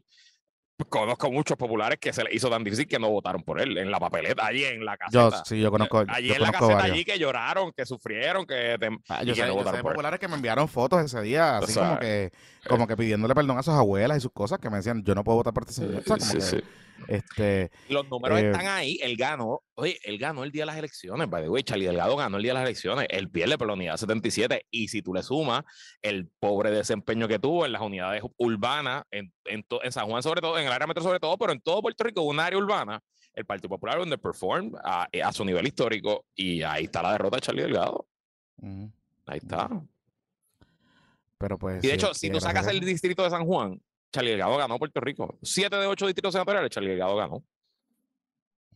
conozco 0.89 1.31
muchos 1.31 1.57
populares 1.57 1.99
que 1.99 2.13
se 2.13 2.25
les 2.25 2.35
hizo 2.35 2.49
tan 2.49 2.65
difícil 2.65 2.87
que 2.87 2.99
no 2.99 3.11
votaron 3.11 3.43
por 3.43 3.61
él 3.61 3.77
en 3.79 3.91
la 3.91 3.99
papeleta, 3.99 4.47
allí 4.47 4.65
en 4.65 4.85
la 4.85 4.97
caseta. 4.97 5.31
Yo, 5.31 5.45
sí, 5.45 5.61
yo 5.61 5.71
conozco. 5.71 6.05
Allí 6.09 6.33
en 6.33 6.43
la 6.43 6.53
caseta, 6.53 6.83
allí 6.83 7.05
que 7.05 7.19
lloraron, 7.19 7.73
que 7.73 7.87
sufrieron, 7.87 8.47
que, 8.47 8.77
ah, 9.09 9.23
yo 9.23 9.35
sé, 9.35 9.47
no 9.47 9.55
votaron 9.55 9.83
por 9.83 9.93
populares 9.93 10.21
que 10.21 10.29
me 10.29 10.37
enviaron 10.37 10.69
fotos 10.69 11.05
ese 11.05 11.21
día, 11.23 11.59
así 11.59 11.75
como 11.75 11.99
que 11.99 12.33
como 12.69 12.87
que 12.87 12.97
pidiéndole 12.97 13.35
perdón 13.35 13.59
a 13.59 13.63
sus 13.63 13.75
abuelas 13.75 14.19
y 14.19 14.21
sus 14.21 14.33
cosas, 14.33 14.59
que 14.59 14.69
me 14.69 14.77
decían, 14.77 15.03
yo 15.03 15.15
no 15.15 15.25
puedo 15.25 15.39
votar 15.39 15.53
por 15.53 15.63
este 15.65 15.75
señor. 15.75 16.03
sí, 16.21 16.41
sí. 16.41 16.61
Este, 17.09 17.71
Los 17.89 18.09
números 18.09 18.39
eh, 18.41 18.51
están 18.51 18.67
ahí. 18.67 18.99
Él 19.03 19.17
ganó. 19.17 19.63
Oye, 19.75 19.99
él 20.05 20.19
ganó 20.19 20.45
el 20.45 20.51
día 20.51 20.63
de 20.63 20.67
las 20.67 20.77
elecciones. 20.77 21.29
By 21.29 21.43
the 21.43 21.49
way, 21.49 21.63
Charlie 21.63 21.87
Delgado 21.87 22.17
ganó 22.17 22.37
el 22.37 22.43
día 22.43 22.53
de 22.53 22.59
las 22.59 22.65
elecciones. 22.65 23.07
Él 23.09 23.31
pierde 23.31 23.57
por 23.57 23.67
la 23.67 23.75
unidad 23.75 23.97
77. 23.97 24.67
Y 24.71 24.89
si 24.89 25.03
tú 25.03 25.15
le 25.15 25.23
sumas 25.23 25.65
el 26.03 26.29
pobre 26.39 26.71
desempeño 26.71 27.29
que 27.29 27.39
tuvo 27.39 27.65
en 27.65 27.73
las 27.73 27.83
unidades 27.83 28.23
urbanas, 28.37 29.05
en, 29.11 29.33
en, 29.45 29.65
San 29.93 30.07
Juan 30.07 30.23
sobre 30.23 30.41
todo, 30.41 30.59
en 30.59 30.67
el 30.71 30.77
área 30.77 30.87
metro 30.87 31.03
sobre 31.03 31.21
todo, 31.21 31.37
pero 31.37 31.53
en 31.53 31.61
todo 31.61 31.83
Puerto 31.83 32.05
Rico, 32.05 32.23
un 32.23 32.41
área 32.41 32.59
urbana, 32.59 33.03
el 33.35 33.45
Partido 33.45 33.69
Popular 33.69 34.01
underperformed 34.01 34.75
a, 34.83 35.09
a 35.25 35.33
su 35.33 35.45
nivel 35.45 35.67
histórico. 35.67 36.27
Y 36.35 36.63
ahí 36.63 36.85
está 36.85 37.03
la 37.03 37.13
derrota 37.13 37.37
de 37.37 37.43
Charlie 37.43 37.63
Delgado. 37.63 38.07
Ahí 39.27 39.39
está. 39.39 39.69
Pero 41.39 41.59
pues. 41.59 41.83
Y 41.83 41.89
de 41.89 41.95
hecho, 41.95 42.13
si 42.15 42.31
tú 42.31 42.41
sacas 42.41 42.67
el 42.67 42.81
distrito 42.81 43.23
de 43.23 43.31
San 43.31 43.47
Juan, 43.47 43.81
Charlie 44.13 44.31
Delgado 44.31 44.57
ganó 44.57 44.79
Puerto 44.79 45.01
Rico. 45.01 45.39
Siete 45.43 45.77
de 45.77 45.87
ocho 45.87 46.07
distritos 46.07 46.33
senatoriales, 46.33 46.71
Charlie 46.71 46.91
Delgado 46.91 47.17
ganó. 47.17 47.43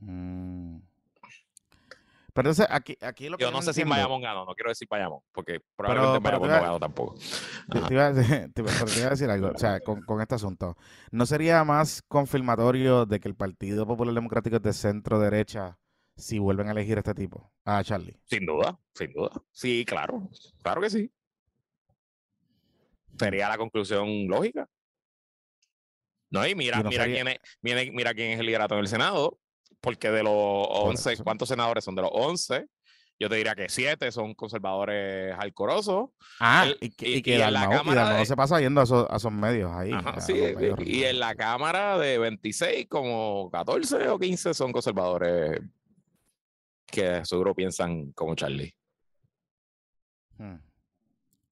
Mm. 0.00 0.78
Pero 2.34 2.50
entonces, 2.50 2.66
aquí, 2.68 2.98
aquí 3.00 3.28
lo 3.28 3.38
que 3.38 3.44
yo 3.44 3.52
no 3.52 3.62
sé 3.62 3.72
si 3.72 3.84
Bayamón 3.84 4.20
ganó, 4.20 4.44
no 4.44 4.54
quiero 4.56 4.70
decir 4.70 4.88
Bayamón, 4.90 5.20
porque 5.30 5.60
probablemente 5.76 6.20
pero, 6.20 6.40
Bayamón 6.40 6.48
no 6.48 6.66
ganó 6.66 6.80
tampoco. 6.80 7.14
Te, 7.70 7.94
iba 7.94 8.06
a 8.06 8.12
decir, 8.12 8.52
te, 8.52 8.60
iba 8.60 9.06
a 9.06 9.10
decir 9.10 9.30
algo, 9.30 9.52
o 9.54 9.58
sea, 9.58 9.78
con, 9.78 10.02
con, 10.02 10.20
este 10.20 10.34
asunto. 10.34 10.76
¿No 11.12 11.26
sería 11.26 11.62
más 11.62 12.02
confirmatorio 12.02 13.06
de 13.06 13.20
que 13.20 13.28
el 13.28 13.36
Partido 13.36 13.86
Popular 13.86 14.12
Democrático 14.12 14.56
es 14.56 14.62
de 14.62 14.72
centro 14.72 15.20
derecha 15.20 15.78
si 16.16 16.40
vuelven 16.40 16.66
a 16.66 16.72
elegir 16.72 16.96
a 16.96 17.00
este 17.02 17.14
tipo, 17.14 17.52
a 17.64 17.84
Charlie? 17.84 18.18
Sin 18.24 18.46
duda, 18.46 18.80
sin 18.94 19.12
duda. 19.12 19.30
Sí, 19.52 19.84
claro, 19.86 20.28
claro 20.60 20.80
que 20.80 20.90
sí. 20.90 21.12
Sería 23.16 23.48
la 23.48 23.58
conclusión 23.58 24.26
lógica. 24.26 24.68
No, 26.30 26.44
y 26.44 26.56
mira, 26.56 26.82
mira, 26.82 27.04
quién 27.04 27.28
es, 27.28 27.38
mira, 27.62 27.80
mira 27.92 28.12
quién 28.12 28.32
es 28.32 28.40
el 28.40 28.46
liderato 28.46 28.74
en 28.74 28.80
el 28.80 28.88
Senado, 28.88 29.38
porque 29.84 30.10
de 30.10 30.22
los 30.22 30.32
11, 30.34 31.18
¿cuántos 31.22 31.50
senadores 31.50 31.84
son? 31.84 31.94
De 31.94 32.00
los 32.00 32.10
11, 32.10 32.66
yo 33.20 33.28
te 33.28 33.36
diría 33.36 33.54
que 33.54 33.68
7 33.68 34.10
son 34.10 34.34
conservadores 34.34 35.36
alcorosos. 35.38 36.08
Ah, 36.40 36.66
y 36.80 36.88
que, 36.88 37.08
y, 37.10 37.22
que 37.22 37.38
la 37.38 37.68
Cámara 37.68 38.14
de... 38.14 38.24
se 38.24 38.34
pasa 38.34 38.60
yendo 38.60 38.80
a 38.80 38.84
esos, 38.84 39.06
a 39.10 39.16
esos 39.16 39.30
medios 39.30 39.70
ahí. 39.70 39.92
sí, 40.20 40.32
y, 40.86 41.04
en 41.04 41.20
la 41.20 41.34
Cámara 41.34 41.98
de 41.98 42.18
26, 42.18 42.86
como 42.88 43.50
14 43.50 44.08
o 44.08 44.18
15 44.18 44.54
son 44.54 44.72
conservadores 44.72 45.60
que 46.86 47.22
seguro 47.26 47.54
piensan 47.54 48.12
como 48.12 48.34
Charlie. 48.34 48.74
Hmm. 50.38 50.56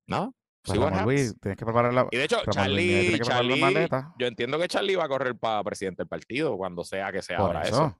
¿No? 0.07 0.35
Pues 0.65 0.79
Luis, 1.05 1.35
tienes 1.39 1.59
que 1.59 1.65
preparar 1.65 1.93
la. 1.93 2.07
Y 2.11 2.17
de 2.17 2.25
hecho, 2.25 2.39
Charlie, 2.49 3.19
Charlie 3.19 3.89
yo 4.17 4.27
entiendo 4.27 4.59
que 4.59 4.69
Charlie 4.69 4.95
va 4.95 5.05
a 5.05 5.09
correr 5.09 5.37
para 5.37 5.63
presidente 5.65 6.03
del 6.03 6.09
partido 6.09 6.57
cuando 6.57 6.85
sea 6.85 7.11
que 7.11 7.21
sea 7.21 7.39
ahora 7.39 7.63
eso. 7.63 7.99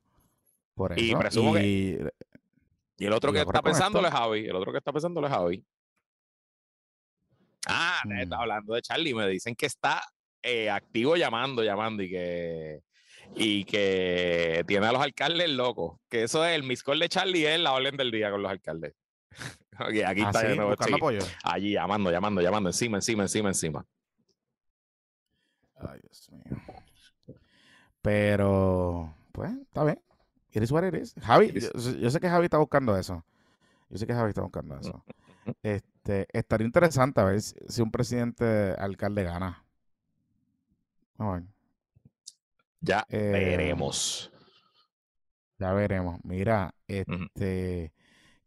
Por 0.75 0.93
eso. 0.93 1.05
Y 1.05 1.15
presumo 1.15 1.57
y, 1.59 1.61
que. 1.61 2.11
Y 2.99 3.07
el 3.07 3.13
otro 3.13 3.33
que 3.33 3.41
está 3.41 3.63
pensándolo 3.63 4.07
es 4.07 4.15
Javi. 4.15 4.47
El 4.47 4.57
otro 4.57 4.73
que 4.73 4.79
está 4.79 4.93
pensándolo 4.93 5.27
es 5.27 5.33
Javi. 5.33 5.65
Ah, 7.67 8.01
está 8.19 8.37
mm. 8.37 8.41
hablando 8.41 8.75
de 8.75 8.83
Charlie. 8.83 9.15
Me 9.15 9.29
dicen 9.29 9.55
que 9.55 9.67
está 9.67 10.03
eh, 10.43 10.71
activo 10.71 11.17
llamando, 11.17 11.63
llamando 11.63 12.03
y 12.03 12.11
que. 12.11 12.83
Y 13.35 13.65
que 13.65 14.63
tiene 14.67 14.87
a 14.87 14.93
los 14.93 15.03
alcaldes 15.03 15.49
locos. 15.51 15.99
Que 16.09 16.25
eso 16.25 16.45
es 16.45 16.55
el 16.55 16.65
miscall 16.65 16.99
de 16.99 17.09
Charlie, 17.09 17.47
es 17.47 17.61
la 17.61 17.73
orden 17.73 17.97
del 17.97 18.11
día 18.11 18.31
con 18.31 18.43
los 18.43 18.51
alcaldes. 18.51 18.95
aquí 19.73 20.03
ah, 20.03 20.13
está 20.13 20.43
de 20.43 20.57
nuevo. 20.57 20.75
Allí 21.45 21.73
llamando, 21.73 22.11
llamando, 22.11 22.43
llamando, 22.43 22.69
encima, 22.69 22.99
encima, 22.99 23.23
encima, 23.23 23.49
encima. 23.49 23.87
Ay, 25.77 26.01
Dios 26.03 26.31
mío. 26.31 27.37
Pero, 28.03 29.15
pues, 29.33 29.53
está 29.53 29.85
bien. 29.85 30.01
It 30.53 30.63
is 30.63 30.71
what 30.71 30.85
it 30.85 30.95
is. 30.95 31.15
Javi, 31.23 31.53
yo, 31.53 32.11
sé 32.11 32.21
que 32.21 32.29
Javi 32.29 32.45
está 32.45 32.59
buscando 32.59 32.97
eso. 32.97 33.25
Yo 33.89 33.99
sé 33.99 34.07
que 34.07 34.15
Javi 34.15 34.29
está 34.29 34.43
buscando 34.43 34.79
eso. 34.79 35.03
Este, 35.63 36.27
estaría 36.33 36.67
interesante 36.67 37.21
a 37.21 37.25
ver 37.25 37.41
si, 37.41 37.83
un 37.83 37.91
presidente 37.91 38.75
alcalde 38.79 39.25
gana. 39.25 39.65
Ya 42.81 43.07
eh, 43.09 43.31
veremos. 43.33 44.31
Ya 45.59 45.73
veremos. 45.73 46.21
Mira, 46.25 46.75
este. 46.87 47.93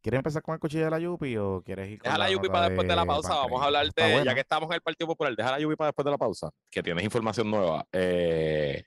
¿Quieres 0.01 0.19
empezar 0.19 0.43
con 0.43 0.53
el 0.53 0.59
cuchillo 0.59 0.83
de 0.83 0.91
la 0.91 0.99
Yupi 0.99 1.35
o 1.37 1.63
quieres 1.65 1.89
ir 1.89 1.97
con 1.97 2.09
Deja 2.09 2.17
la, 2.19 2.29
Yupi 2.29 2.47
para 2.47 2.69
después 2.69 2.87
de 2.87 2.95
la 2.95 3.05
pausa. 3.07 3.33
Vamos 3.33 3.59
a 3.59 3.65
hablar 3.65 3.91
de, 3.91 4.23
ya 4.23 4.35
que 4.35 4.41
estamos 4.41 4.69
en 4.69 4.75
el 4.75 4.81
Partido 4.81 5.07
Popular, 5.07 5.35
deja 5.35 5.49
la 5.49 5.59
Yupi 5.59 5.75
para 5.75 5.87
después 5.87 6.05
de 6.05 6.11
la 6.11 6.17
pausa, 6.19 6.51
que 6.69 6.83
tienes 6.83 7.03
información 7.03 7.49
nueva. 7.49 7.87
Eh, 7.91 8.85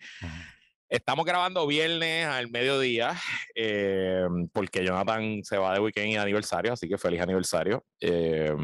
estamos 0.88 1.24
grabando 1.24 1.66
viernes 1.66 2.26
al 2.26 2.50
mediodía, 2.50 3.14
eh, 3.54 4.26
porque 4.52 4.84
Jonathan 4.84 5.42
se 5.44 5.58
va 5.58 5.74
de 5.74 5.80
weekend 5.80 6.08
y 6.08 6.16
aniversario, 6.16 6.72
así 6.72 6.88
que 6.88 6.98
feliz 6.98 7.20
aniversario. 7.20 7.84
Eh, 8.00 8.54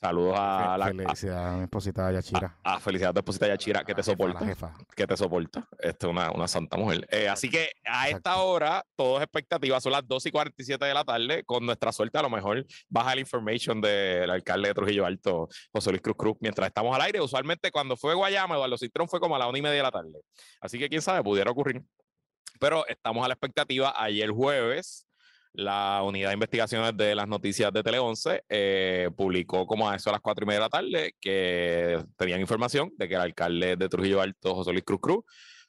Saludos 0.00 0.36
a 0.38 0.78
la 0.78 0.86
felicidad 0.86 1.54
a 1.54 1.56
mi 1.56 1.64
esposita 1.64 2.12
Yachira. 2.12 2.56
A, 2.62 2.74
a 2.74 2.80
felicidad 2.80 3.10
a 3.10 3.12
tu 3.14 3.18
esposita 3.18 3.48
Yachira 3.48 3.84
que 3.84 3.96
te 3.96 4.02
soporta. 4.04 4.46
Que 4.94 5.06
te 5.08 5.16
soporta. 5.16 5.68
Esta 5.76 6.06
es 6.06 6.10
una, 6.10 6.30
una 6.30 6.46
santa 6.46 6.76
mujer. 6.76 7.04
Eh, 7.10 7.28
así 7.28 7.50
que 7.50 7.72
a 7.84 8.08
esta 8.08 8.36
hora, 8.36 8.84
todo 8.94 9.16
es 9.16 9.24
expectativa. 9.24 9.80
Son 9.80 9.90
las 9.90 10.06
2 10.06 10.26
y 10.26 10.30
47 10.30 10.84
de 10.84 10.94
la 10.94 11.02
tarde. 11.02 11.42
Con 11.44 11.66
nuestra 11.66 11.90
suerte, 11.90 12.16
a 12.16 12.22
lo 12.22 12.30
mejor 12.30 12.64
baja 12.88 13.16
la 13.16 13.20
information 13.20 13.80
del 13.80 14.30
alcalde 14.30 14.68
de 14.68 14.74
Trujillo 14.74 15.04
Alto, 15.04 15.48
José 15.72 15.90
Luis 15.90 16.02
Cruz 16.02 16.16
Cruz, 16.16 16.36
mientras 16.40 16.68
estamos 16.68 16.94
al 16.94 17.02
aire. 17.02 17.20
Usualmente, 17.20 17.72
cuando 17.72 17.96
fue 17.96 18.14
Guayama, 18.14 18.54
Eduardo 18.54 18.78
Citrón 18.78 19.08
fue 19.08 19.18
como 19.18 19.34
a 19.34 19.40
la 19.40 19.48
una 19.48 19.58
y 19.58 19.62
media 19.62 19.78
de 19.78 19.82
la 19.82 19.90
tarde. 19.90 20.20
Así 20.60 20.78
que 20.78 20.88
quién 20.88 21.02
sabe, 21.02 21.24
pudiera 21.24 21.50
ocurrir. 21.50 21.82
Pero 22.60 22.86
estamos 22.86 23.24
a 23.24 23.28
la 23.28 23.34
expectativa. 23.34 23.92
Ayer 23.96 24.30
jueves 24.30 25.07
la 25.58 26.04
unidad 26.04 26.28
de 26.28 26.34
investigaciones 26.34 26.96
de 26.96 27.16
las 27.16 27.26
noticias 27.26 27.72
de 27.72 27.82
Tele 27.82 27.98
11 27.98 28.44
eh, 28.48 29.10
publicó 29.16 29.66
como 29.66 29.90
a 29.90 29.96
eso 29.96 30.08
a 30.08 30.12
las 30.12 30.20
cuatro 30.20 30.44
y 30.44 30.46
media 30.46 30.60
de 30.60 30.64
la 30.66 30.68
tarde 30.68 31.16
que 31.20 32.00
tenían 32.16 32.40
información 32.40 32.92
de 32.96 33.08
que 33.08 33.16
el 33.16 33.20
alcalde 33.22 33.74
de 33.74 33.88
Trujillo 33.88 34.20
Alto, 34.20 34.54
José 34.54 34.70
Luis 34.70 34.84
Cruz 34.84 35.00
Cruz, 35.00 35.24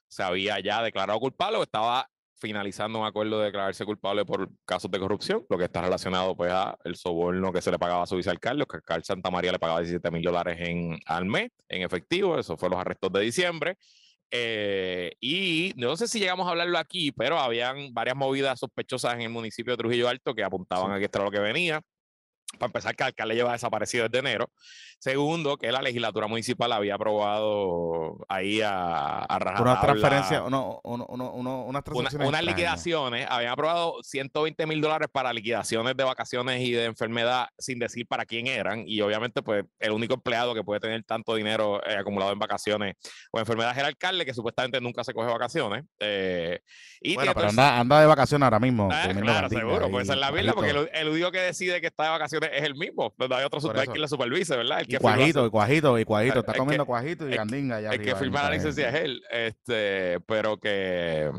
se 0.07 0.21
había 0.21 0.59
ya 0.59 0.83
declarado 0.83 1.19
culpable 1.19 1.57
o 1.57 1.63
estaba 1.63 2.07
finalizando 2.35 2.99
un 2.99 3.07
acuerdo 3.07 3.39
de 3.39 3.45
declararse 3.45 3.83
culpable 3.83 4.25
por 4.25 4.51
casos 4.63 4.91
de 4.91 4.99
corrupción, 4.99 5.43
lo 5.49 5.57
que 5.57 5.65
está 5.65 5.81
relacionado 5.81 6.37
pues 6.37 6.51
a 6.51 6.77
el 6.83 6.95
soborno 6.95 7.51
que 7.51 7.63
se 7.63 7.71
le 7.71 7.79
pagaba 7.79 8.03
a 8.03 8.05
su 8.05 8.15
vicealcalde, 8.15 8.67
que 8.67 8.81
Carl 8.83 9.03
Santa 9.03 9.31
María 9.31 9.51
le 9.51 9.57
pagaba 9.57 9.79
17 9.79 10.11
mil 10.11 10.21
dólares 10.21 10.59
en, 10.59 10.99
al 11.07 11.25
mes 11.25 11.49
en 11.67 11.81
efectivo, 11.81 12.37
eso 12.37 12.55
fue 12.57 12.69
los 12.69 12.77
arrestos 12.77 13.11
de 13.11 13.21
diciembre. 13.21 13.75
Eh, 14.31 15.13
y 15.19 15.73
no 15.75 15.97
sé 15.97 16.07
si 16.07 16.19
llegamos 16.19 16.47
a 16.47 16.51
hablarlo 16.51 16.77
aquí, 16.77 17.11
pero 17.11 17.39
habían 17.39 17.93
varias 17.93 18.15
movidas 18.15 18.59
sospechosas 18.59 19.15
en 19.15 19.21
el 19.21 19.29
municipio 19.29 19.73
de 19.73 19.77
Trujillo 19.77 20.07
Alto 20.07 20.35
que 20.35 20.43
apuntaban 20.43 20.91
a 20.91 20.99
que 20.99 21.05
esto 21.05 21.19
era 21.19 21.25
lo 21.25 21.31
que 21.31 21.39
venía. 21.39 21.81
Para 22.57 22.67
empezar, 22.67 22.95
que 22.95 23.03
el 23.03 23.07
alcalde 23.07 23.35
lleva 23.35 23.51
desaparecido 23.53 24.05
desde 24.05 24.19
enero. 24.19 24.49
Segundo, 24.97 25.55
que 25.57 25.71
la 25.71 25.81
legislatura 25.81 26.27
municipal 26.27 26.73
había 26.73 26.95
aprobado 26.95 28.17
ahí 28.27 28.59
a, 28.59 29.19
a 29.19 29.39
rajar. 29.39 29.61
Una 29.61 29.79
transferencia, 29.79 30.43
uno, 30.43 30.81
uno, 30.83 31.05
uno, 31.07 31.63
unas 31.63 31.83
transacciones. 31.85 32.27
unas 32.27 32.43
liquidaciones, 32.43 33.25
habían 33.29 33.53
aprobado 33.53 34.03
120 34.03 34.65
mil 34.65 34.81
dólares 34.81 35.07
para 35.09 35.31
liquidaciones 35.31 35.95
de 35.95 36.03
vacaciones 36.03 36.61
y 36.61 36.71
de 36.71 36.85
enfermedad 36.85 37.47
sin 37.57 37.79
decir 37.79 38.07
para 38.07 38.25
quién 38.25 38.47
eran. 38.47 38.83
Y 38.85 38.99
obviamente, 38.99 39.41
pues 39.41 39.63
el 39.79 39.91
único 39.91 40.15
empleado 40.15 40.53
que 40.53 40.63
puede 40.63 40.81
tener 40.81 41.01
tanto 41.03 41.33
dinero 41.35 41.81
eh, 41.87 41.95
acumulado 41.95 42.33
en 42.33 42.39
vacaciones 42.39 42.95
o 43.31 43.39
enfermedades 43.39 43.77
es 43.77 43.83
el 43.83 43.87
alcalde, 43.87 44.25
que 44.25 44.33
supuestamente 44.33 44.81
nunca 44.81 45.05
se 45.05 45.13
coge 45.13 45.31
vacaciones. 45.31 45.85
Eh, 45.99 46.59
y 46.99 47.15
bueno, 47.15 47.33
pero 47.33 47.49
anda, 47.49 47.79
anda, 47.79 48.01
de 48.01 48.07
vacaciones 48.07 48.43
ahora 48.43 48.59
mismo. 48.59 48.89
Ah, 48.91 49.07
claro, 49.17 49.47
seguro, 49.47 49.89
puede 49.89 50.05
ser 50.05 50.17
la 50.17 50.31
Biblia, 50.31 50.53
porque 50.53 50.71
el, 50.71 50.89
el 50.91 51.07
único 51.07 51.31
que 51.31 51.39
decide 51.39 51.79
que 51.79 51.87
está 51.87 52.03
de 52.03 52.09
vacaciones 52.09 52.38
es 52.43 52.63
el 52.63 52.75
mismo. 52.75 53.13
No 53.17 53.35
hay 53.35 53.45
otro, 53.45 53.59
hay 53.75 53.87
quien 53.87 54.01
le 54.01 54.07
supervise, 54.07 54.55
¿verdad? 54.55 54.83
y 54.87 54.97
cuajito, 54.97 55.45
y 55.45 55.49
cuajito, 55.49 55.99
y 55.99 56.05
cuajito. 56.05 56.39
Está 56.39 56.53
comiendo 56.53 56.85
cuajito 56.85 57.29
y 57.29 57.35
gandinga. 57.35 57.79
El 57.79 58.01
que 58.01 58.15
firma 58.15 58.43
la 58.43 58.51
licencia 58.51 58.89
es 58.89 58.95
él. 58.95 59.23
Este, 59.31 60.19
pero 60.21 60.57
que. 60.57 61.31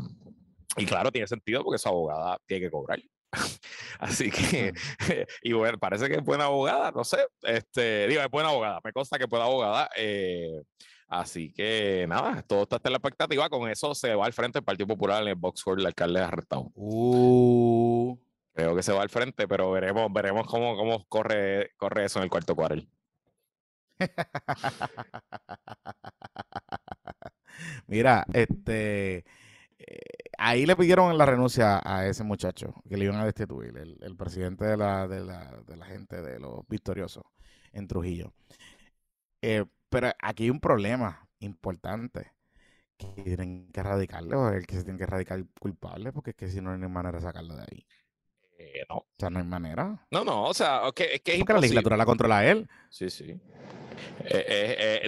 Y 0.77 0.85
claro, 0.85 1.11
tiene 1.11 1.27
sentido 1.27 1.63
porque 1.63 1.77
su 1.77 1.89
abogada 1.89 2.37
tiene 2.45 2.65
que 2.65 2.71
cobrar. 2.71 2.99
Así 3.99 4.29
que, 4.29 4.73
y 5.41 5.53
bueno, 5.53 5.77
parece 5.77 6.07
que 6.07 6.15
es 6.15 6.23
buena 6.23 6.45
abogada, 6.45 6.91
no 6.91 7.03
sé, 7.03 7.19
este, 7.43 8.07
digo, 8.07 8.21
es 8.21 8.29
buena 8.29 8.49
abogada, 8.49 8.79
me 8.83 8.91
consta 8.91 9.17
que 9.17 9.23
es 9.25 9.29
buena 9.29 9.45
abogada. 9.45 9.89
Eh, 9.95 10.61
así 11.07 11.51
que 11.51 12.05
nada, 12.07 12.41
todo 12.43 12.63
está 12.63 12.79
en 12.83 12.91
la 12.93 12.97
expectativa. 12.97 13.49
Con 13.49 13.69
eso 13.69 13.93
se 13.93 14.15
va 14.15 14.25
al 14.25 14.33
frente 14.33 14.59
el 14.59 14.65
Partido 14.65 14.87
Popular 14.87 15.21
en 15.21 15.29
el 15.29 15.35
Boxford, 15.35 15.79
el 15.79 15.85
alcalde 15.85 16.21
arrestado. 16.21 16.71
Uh. 16.73 18.17
Creo 18.53 18.75
que 18.75 18.83
se 18.83 18.91
va 18.91 19.01
al 19.01 19.09
frente, 19.09 19.47
pero 19.47 19.71
veremos, 19.71 20.11
veremos 20.11 20.45
cómo, 20.47 20.75
cómo 20.75 21.05
corre, 21.07 21.71
corre 21.77 22.05
eso 22.05 22.19
en 22.19 22.23
el 22.23 22.29
cuarto 22.29 22.55
cuarto. 22.55 22.83
Mira, 27.87 28.25
este 28.33 29.25
eh, 29.77 29.99
ahí 30.37 30.65
le 30.65 30.75
pidieron 30.75 31.17
la 31.17 31.25
renuncia 31.25 31.81
a 31.83 32.07
ese 32.07 32.23
muchacho 32.23 32.73
que 32.87 32.97
le 32.97 33.05
iban 33.05 33.19
a 33.19 33.25
destituir, 33.25 33.77
el, 33.77 34.15
presidente 34.17 34.65
de 34.65 34.77
la, 34.77 35.07
de, 35.07 35.23
la, 35.23 35.61
de 35.65 35.77
la, 35.77 35.85
gente 35.85 36.21
de 36.21 36.39
los 36.39 36.67
victoriosos 36.67 37.23
en 37.73 37.87
Trujillo. 37.87 38.33
Eh, 39.41 39.65
pero 39.89 40.11
aquí 40.21 40.43
hay 40.43 40.49
un 40.49 40.59
problema 40.59 41.27
importante 41.39 42.33
que 42.97 43.07
tienen 43.23 43.71
que 43.71 43.79
erradicarlo, 43.79 44.49
el 44.49 44.67
que 44.67 44.75
se 44.75 44.83
tiene 44.83 44.97
que 44.97 45.05
erradicar 45.05 45.43
culpable, 45.59 46.11
porque 46.13 46.31
es 46.31 46.35
que 46.35 46.49
si 46.49 46.61
no, 46.61 46.77
no 46.77 46.85
hay 46.85 46.91
manera 46.91 47.17
de 47.17 47.23
sacarlo 47.23 47.55
de 47.55 47.63
ahí. 47.63 47.85
Eh, 48.61 48.85
no. 48.89 48.97
O 48.97 49.07
sea, 49.17 49.29
no 49.29 49.39
hay 49.39 49.45
manera. 49.45 50.05
No, 50.11 50.23
no, 50.23 50.43
o 50.43 50.53
sea, 50.53 50.81
es 50.87 50.93
que 50.93 51.31
es 51.33 51.39
Porque 51.39 51.53
la 51.53 51.59
legislatura 51.59 51.97
la 51.97 52.05
controla 52.05 52.45
él. 52.49 52.67
Sí, 52.89 53.09
sí. 53.09 53.39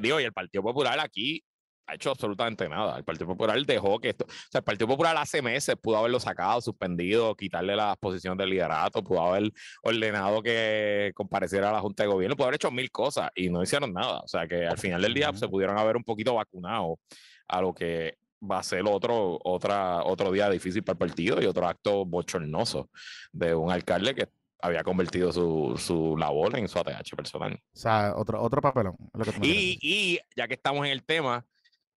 digo, 0.01 0.19
y 0.19 0.23
el 0.23 0.33
Partido 0.33 0.63
Popular 0.63 0.99
aquí 0.99 1.43
ha 1.87 1.95
hecho 1.95 2.11
absolutamente 2.11 2.67
nada. 2.67 2.97
El 2.97 3.03
Partido 3.03 3.27
Popular 3.27 3.63
dejó 3.65 3.99
que 3.99 4.09
esto, 4.09 4.25
o 4.25 4.51
sea, 4.51 4.59
el 4.59 4.63
Partido 4.63 4.87
Popular 4.87 5.15
hace 5.17 5.41
meses 5.41 5.75
pudo 5.81 5.97
haberlo 5.97 6.19
sacado, 6.19 6.61
suspendido, 6.61 7.35
quitarle 7.35 7.75
la 7.75 7.95
posición 7.95 8.37
de 8.37 8.45
liderato, 8.45 9.03
pudo 9.03 9.21
haber 9.21 9.51
ordenado 9.83 10.41
que 10.41 11.11
compareciera 11.13 11.69
a 11.69 11.73
la 11.73 11.81
Junta 11.81 12.03
de 12.03 12.09
Gobierno, 12.09 12.35
pudo 12.35 12.45
haber 12.45 12.55
hecho 12.55 12.71
mil 12.71 12.89
cosas 12.91 13.29
y 13.35 13.49
no 13.49 13.61
hicieron 13.61 13.93
nada. 13.93 14.19
O 14.19 14.27
sea, 14.27 14.47
que 14.47 14.65
al 14.65 14.77
final 14.77 15.01
del 15.01 15.13
día 15.13 15.31
se 15.33 15.47
pudieron 15.47 15.77
haber 15.77 15.97
un 15.97 16.03
poquito 16.03 16.35
vacunado 16.35 16.99
a 17.47 17.61
lo 17.61 17.73
que 17.73 18.17
va 18.49 18.59
a 18.59 18.63
ser 18.63 18.83
otro, 18.85 19.39
otra, 19.43 20.03
otro 20.03 20.31
día 20.31 20.49
difícil 20.49 20.83
para 20.83 20.93
el 20.93 20.99
partido 20.99 21.41
y 21.41 21.45
otro 21.45 21.67
acto 21.67 22.05
bochornoso 22.05 22.89
de 23.31 23.55
un 23.55 23.71
alcalde 23.71 24.13
que 24.13 24.29
había 24.61 24.83
convertido 24.83 25.31
su, 25.31 25.75
su 25.77 26.15
labor 26.17 26.57
en 26.57 26.67
su 26.67 26.79
ATH 26.79 27.15
personal. 27.15 27.53
O 27.53 27.77
sea, 27.77 28.13
otro, 28.15 28.41
otro 28.41 28.61
papelón. 28.61 28.95
y, 29.41 29.77
y 29.81 30.19
ya 30.35 30.47
que 30.47 30.53
estamos 30.53 30.85
en 30.85 30.91
el 30.91 31.03
tema, 31.03 31.45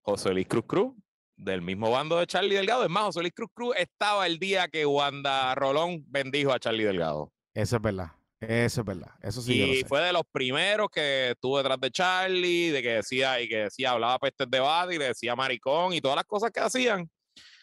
José 0.00 0.32
Luis 0.32 0.48
Cruz 0.48 0.64
Cruz, 0.66 0.94
del 1.36 1.62
mismo 1.62 1.90
bando 1.90 2.18
de 2.18 2.26
Charlie 2.26 2.54
Delgado. 2.54 2.82
Es 2.82 2.90
más, 2.90 3.04
José 3.04 3.20
Luis 3.20 3.34
Cruz 3.34 3.50
Cruz 3.52 3.76
estaba 3.76 4.26
el 4.26 4.38
día 4.38 4.68
que 4.68 4.86
Wanda 4.86 5.54
Rolón 5.54 6.04
bendijo 6.08 6.52
a 6.52 6.58
Charlie 6.58 6.84
Delgado. 6.84 7.32
Eso 7.54 7.76
es 7.76 7.82
verdad. 7.82 8.12
Eso 8.40 8.80
es 8.82 8.86
verdad. 8.86 9.10
Eso 9.22 9.40
sí. 9.40 9.62
Y 9.62 9.84
fue 9.84 10.02
de 10.02 10.12
los 10.12 10.24
primeros 10.30 10.88
que 10.90 11.30
estuvo 11.30 11.58
detrás 11.58 11.80
de 11.80 11.90
Charlie, 11.90 12.70
de 12.70 12.82
que 12.82 12.90
decía, 12.96 13.40
y 13.40 13.48
que 13.48 13.64
decía, 13.64 13.92
hablaba 13.92 14.18
pestes 14.18 14.50
de 14.50 14.60
bad 14.60 14.90
y 14.90 14.98
le 14.98 15.06
decía 15.06 15.34
maricón 15.34 15.94
y 15.94 16.00
todas 16.00 16.16
las 16.16 16.26
cosas 16.26 16.50
que 16.50 16.60
hacían. 16.60 17.08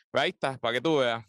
Pues 0.09 0.23
ahí 0.23 0.29
está, 0.29 0.57
para 0.57 0.73
que 0.73 0.81
tú 0.81 0.97
veas. 0.97 1.23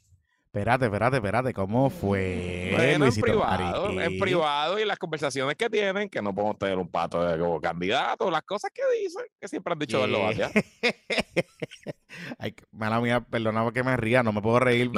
Espérate, 0.55 0.85
espérate, 0.85 1.17
espérate, 1.17 1.53
¿cómo 1.53 1.91
fue? 1.91 2.95
en 2.95 3.13
privado, 3.13 4.01
en 4.01 4.21
privado 4.21 4.79
y 4.79 4.85
las 4.85 5.01
conversaciones 5.01 5.57
que 5.57 5.69
tienen, 5.69 6.09
que 6.09 6.23
no 6.23 6.33
podemos 6.33 6.57
tener 6.59 6.79
un 6.79 6.89
pato 6.89 7.25
de, 7.25 7.37
como 7.37 7.61
candidato, 7.61 8.31
las 8.31 8.43
cosas 8.43 8.71
que 8.73 8.83
dicen, 9.01 9.25
que 9.41 9.49
siempre 9.49 9.73
han 9.73 9.81
dicho 9.81 10.01
de 10.01 10.07
lo 10.07 10.29
Ay, 12.39 12.55
mala 12.71 13.01
mía, 13.01 13.21
perdona 13.21 13.69
que 13.73 13.83
me 13.83 13.97
ría, 13.97 14.23
no 14.23 14.33
me 14.33 14.41
puedo 14.41 14.61
reír, 14.61 14.93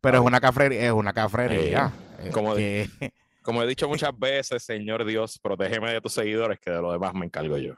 pero 0.00 0.18
es 0.18 0.24
una 0.24 0.40
cafrería, 0.40 0.86
es 0.86 0.92
una 0.92 1.12
cafrería. 1.12 1.92
como, 2.32 2.54
como 3.46 3.62
he 3.62 3.66
dicho 3.66 3.88
muchas 3.88 4.10
veces, 4.18 4.64
Señor 4.64 5.04
Dios, 5.04 5.38
protégeme 5.38 5.92
de 5.92 6.00
tus 6.00 6.12
seguidores, 6.12 6.58
que 6.58 6.72
de 6.72 6.82
lo 6.82 6.90
demás 6.90 7.14
me 7.14 7.26
encargo 7.26 7.56
yo. 7.56 7.74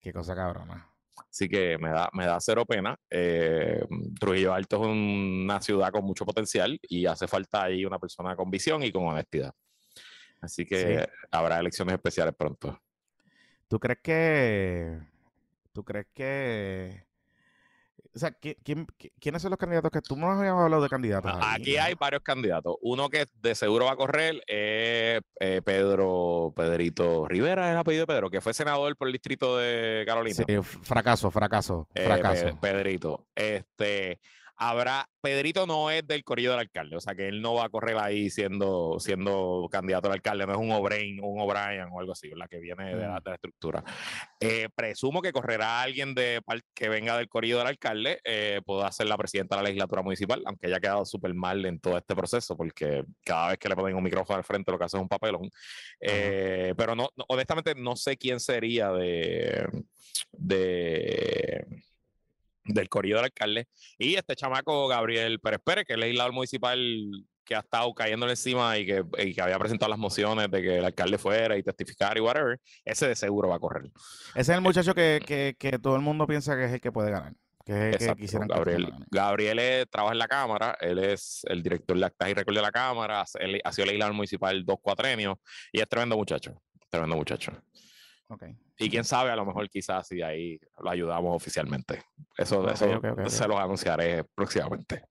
Qué 0.00 0.12
cosa 0.12 0.36
cabrona. 0.36 0.88
Así 1.28 1.48
que 1.48 1.76
me 1.78 1.90
da, 1.90 2.08
me 2.12 2.26
da 2.26 2.40
cero 2.40 2.64
pena. 2.64 2.96
Eh, 3.10 3.84
Trujillo 4.18 4.54
Alto 4.54 4.82
es 4.82 4.88
una 4.88 5.60
ciudad 5.60 5.90
con 5.90 6.04
mucho 6.04 6.24
potencial 6.24 6.78
y 6.82 7.06
hace 7.06 7.26
falta 7.26 7.64
ahí 7.64 7.84
una 7.84 7.98
persona 7.98 8.36
con 8.36 8.48
visión 8.50 8.82
y 8.84 8.92
con 8.92 9.04
honestidad. 9.04 9.52
Así 10.40 10.64
que 10.64 11.08
habrá 11.30 11.58
elecciones 11.58 11.94
especiales 11.94 12.34
pronto. 12.36 12.80
¿Tú 13.68 13.78
crees 13.78 13.98
que... 14.00 14.98
¿Tú 15.72 15.84
crees 15.84 16.06
que 16.14 17.04
o 18.14 18.18
sea, 18.18 18.32
quiénes 18.32 19.42
son 19.42 19.50
los 19.50 19.58
candidatos 19.58 19.90
que 19.90 20.00
tú 20.00 20.16
no 20.16 20.30
has 20.30 20.40
hablado 20.40 20.82
de 20.82 20.88
candidatos? 20.88 21.32
Aquí 21.40 21.76
hay 21.76 21.94
varios 21.94 22.22
candidatos. 22.22 22.76
Uno 22.80 23.08
que 23.08 23.26
de 23.40 23.54
seguro 23.54 23.86
va 23.86 23.92
a 23.92 23.96
correr 23.96 24.42
es 24.46 25.20
eh, 25.40 25.62
Pedro, 25.64 26.52
Pedrito 26.56 27.28
Rivera, 27.28 27.68
es 27.68 27.72
el 27.72 27.78
apellido 27.78 28.02
de 28.02 28.12
Pedro, 28.12 28.30
que 28.30 28.40
fue 28.40 28.52
senador 28.52 28.96
por 28.96 29.08
el 29.08 29.12
distrito 29.12 29.56
de 29.58 30.04
Carolina. 30.06 30.44
Sí, 30.46 30.56
fracaso, 30.82 31.30
fracaso, 31.30 31.88
eh, 31.94 32.04
fracaso. 32.04 32.58
Pedrito. 32.60 33.26
Este, 33.34 34.20
habrá, 34.60 35.08
Pedrito 35.22 35.66
no 35.66 35.90
es 35.90 36.06
del 36.06 36.22
corrido 36.22 36.52
del 36.52 36.60
alcalde, 36.60 36.94
o 36.94 37.00
sea 37.00 37.14
que 37.14 37.28
él 37.28 37.40
no 37.40 37.54
va 37.54 37.64
a 37.64 37.68
correr 37.70 37.96
ahí 37.96 38.28
siendo, 38.28 39.00
siendo 39.00 39.66
candidato 39.72 40.08
al 40.08 40.12
alcalde, 40.14 40.46
no 40.46 40.52
es 40.52 40.58
un 40.58 40.70
O'Brien, 40.70 41.18
un 41.22 41.40
O'Brien 41.40 41.88
o 41.90 41.98
algo 41.98 42.12
así, 42.12 42.30
la 42.36 42.46
que 42.46 42.58
viene 42.58 42.94
de 42.94 43.06
la, 43.06 43.20
mm. 43.24 43.32
estructura. 43.32 43.82
Eh, 44.38 44.68
presumo 44.74 45.22
que 45.22 45.32
correrá 45.32 45.80
alguien 45.80 46.14
de, 46.14 46.42
que 46.74 46.90
venga 46.90 47.16
del 47.16 47.28
corrido 47.28 47.58
del 47.58 47.68
alcalde, 47.68 48.20
eh, 48.22 48.60
pueda 48.64 48.92
ser 48.92 49.06
la 49.06 49.16
presidenta 49.16 49.56
de 49.56 49.62
la 49.62 49.68
legislatura 49.68 50.02
municipal, 50.02 50.42
aunque 50.44 50.66
haya 50.66 50.78
quedado 50.78 51.06
súper 51.06 51.32
mal 51.32 51.64
en 51.64 51.80
todo 51.80 51.96
este 51.96 52.14
proceso, 52.14 52.54
porque 52.54 53.04
cada 53.24 53.48
vez 53.48 53.58
que 53.58 53.68
le 53.68 53.76
ponen 53.76 53.96
un 53.96 54.04
micrófono 54.04 54.36
al 54.36 54.44
frente 54.44 54.70
lo 54.70 54.78
que 54.78 54.84
hace 54.84 54.98
es 54.98 55.02
un 55.02 55.08
papelón. 55.08 55.50
Eh, 56.00 56.74
pero 56.76 56.94
no, 56.94 57.08
honestamente 57.28 57.74
no 57.74 57.96
sé 57.96 58.18
quién 58.18 58.38
sería 58.40 58.92
de... 58.92 59.66
de 60.32 61.64
del 62.64 62.88
corrido 62.88 63.16
del 63.16 63.26
alcalde. 63.26 63.66
Y 63.98 64.14
este 64.14 64.36
chamaco, 64.36 64.88
Gabriel 64.88 65.40
Pérez 65.40 65.60
Pérez, 65.64 65.84
que 65.86 65.92
es 65.92 65.94
el 65.94 66.00
legislador 66.00 66.32
municipal 66.32 66.78
que 67.50 67.56
ha 67.56 67.60
estado 67.60 67.92
cayéndole 67.94 68.32
encima 68.32 68.78
y 68.78 68.86
que, 68.86 69.02
había 69.42 69.58
presentado 69.58 69.90
las 69.90 69.98
mociones 69.98 70.48
de 70.52 70.62
que 70.62 70.78
el 70.78 70.84
alcalde 70.84 71.18
fuera 71.18 71.56
y 71.56 71.64
testificar 71.64 72.16
y 72.16 72.20
whatever, 72.20 72.60
ese 72.84 73.08
de 73.08 73.16
seguro 73.16 73.48
va 73.48 73.56
a 73.56 73.58
correr. 73.58 73.90
Ese 74.36 74.52
es 74.52 74.56
el 74.56 74.60
muchacho 74.60 74.94
que, 74.94 75.56
todo 75.82 75.96
el 75.96 76.02
mundo 76.02 76.28
piensa 76.28 76.56
que 76.56 76.66
es 76.66 76.72
el 76.72 76.80
que 76.80 76.92
puede 76.92 77.10
ganar. 77.10 77.32
Que 77.64 77.90
es 77.90 78.02
el 78.02 78.14
que 78.14 78.22
quisieran 78.22 78.46
Gabriel, 78.46 78.92
Gabriel 79.10 79.88
trabaja 79.90 80.12
en 80.12 80.18
la 80.18 80.28
Cámara, 80.28 80.78
él 80.80 81.00
es 81.00 81.42
el 81.48 81.60
director 81.60 81.98
de 81.98 82.06
actas 82.06 82.28
y 82.30 82.34
récord 82.34 82.54
de 82.54 82.62
la 82.62 82.70
Cámara, 82.70 83.24
él 83.40 83.60
ha 83.64 83.72
sido 83.72 83.86
legislador 83.86 84.14
municipal 84.14 84.64
dos 84.64 84.78
cuatrenios 84.80 85.36
y 85.72 85.80
es 85.80 85.88
tremendo 85.88 86.16
muchacho, 86.16 86.62
tremendo 86.88 87.16
muchacho. 87.16 87.52
Y 88.78 88.88
quién 88.90 89.04
sabe, 89.04 89.30
a 89.30 89.36
lo 89.36 89.44
mejor 89.44 89.68
quizás 89.68 90.06
si 90.06 90.22
ahí 90.22 90.58
lo 90.82 90.90
ayudamos 90.90 91.36
oficialmente. 91.36 92.02
Eso, 92.36 92.68
eso 92.70 93.00
se 93.28 93.48
los 93.48 93.58
anunciaré 93.58 94.24
próximamente. 94.24 95.04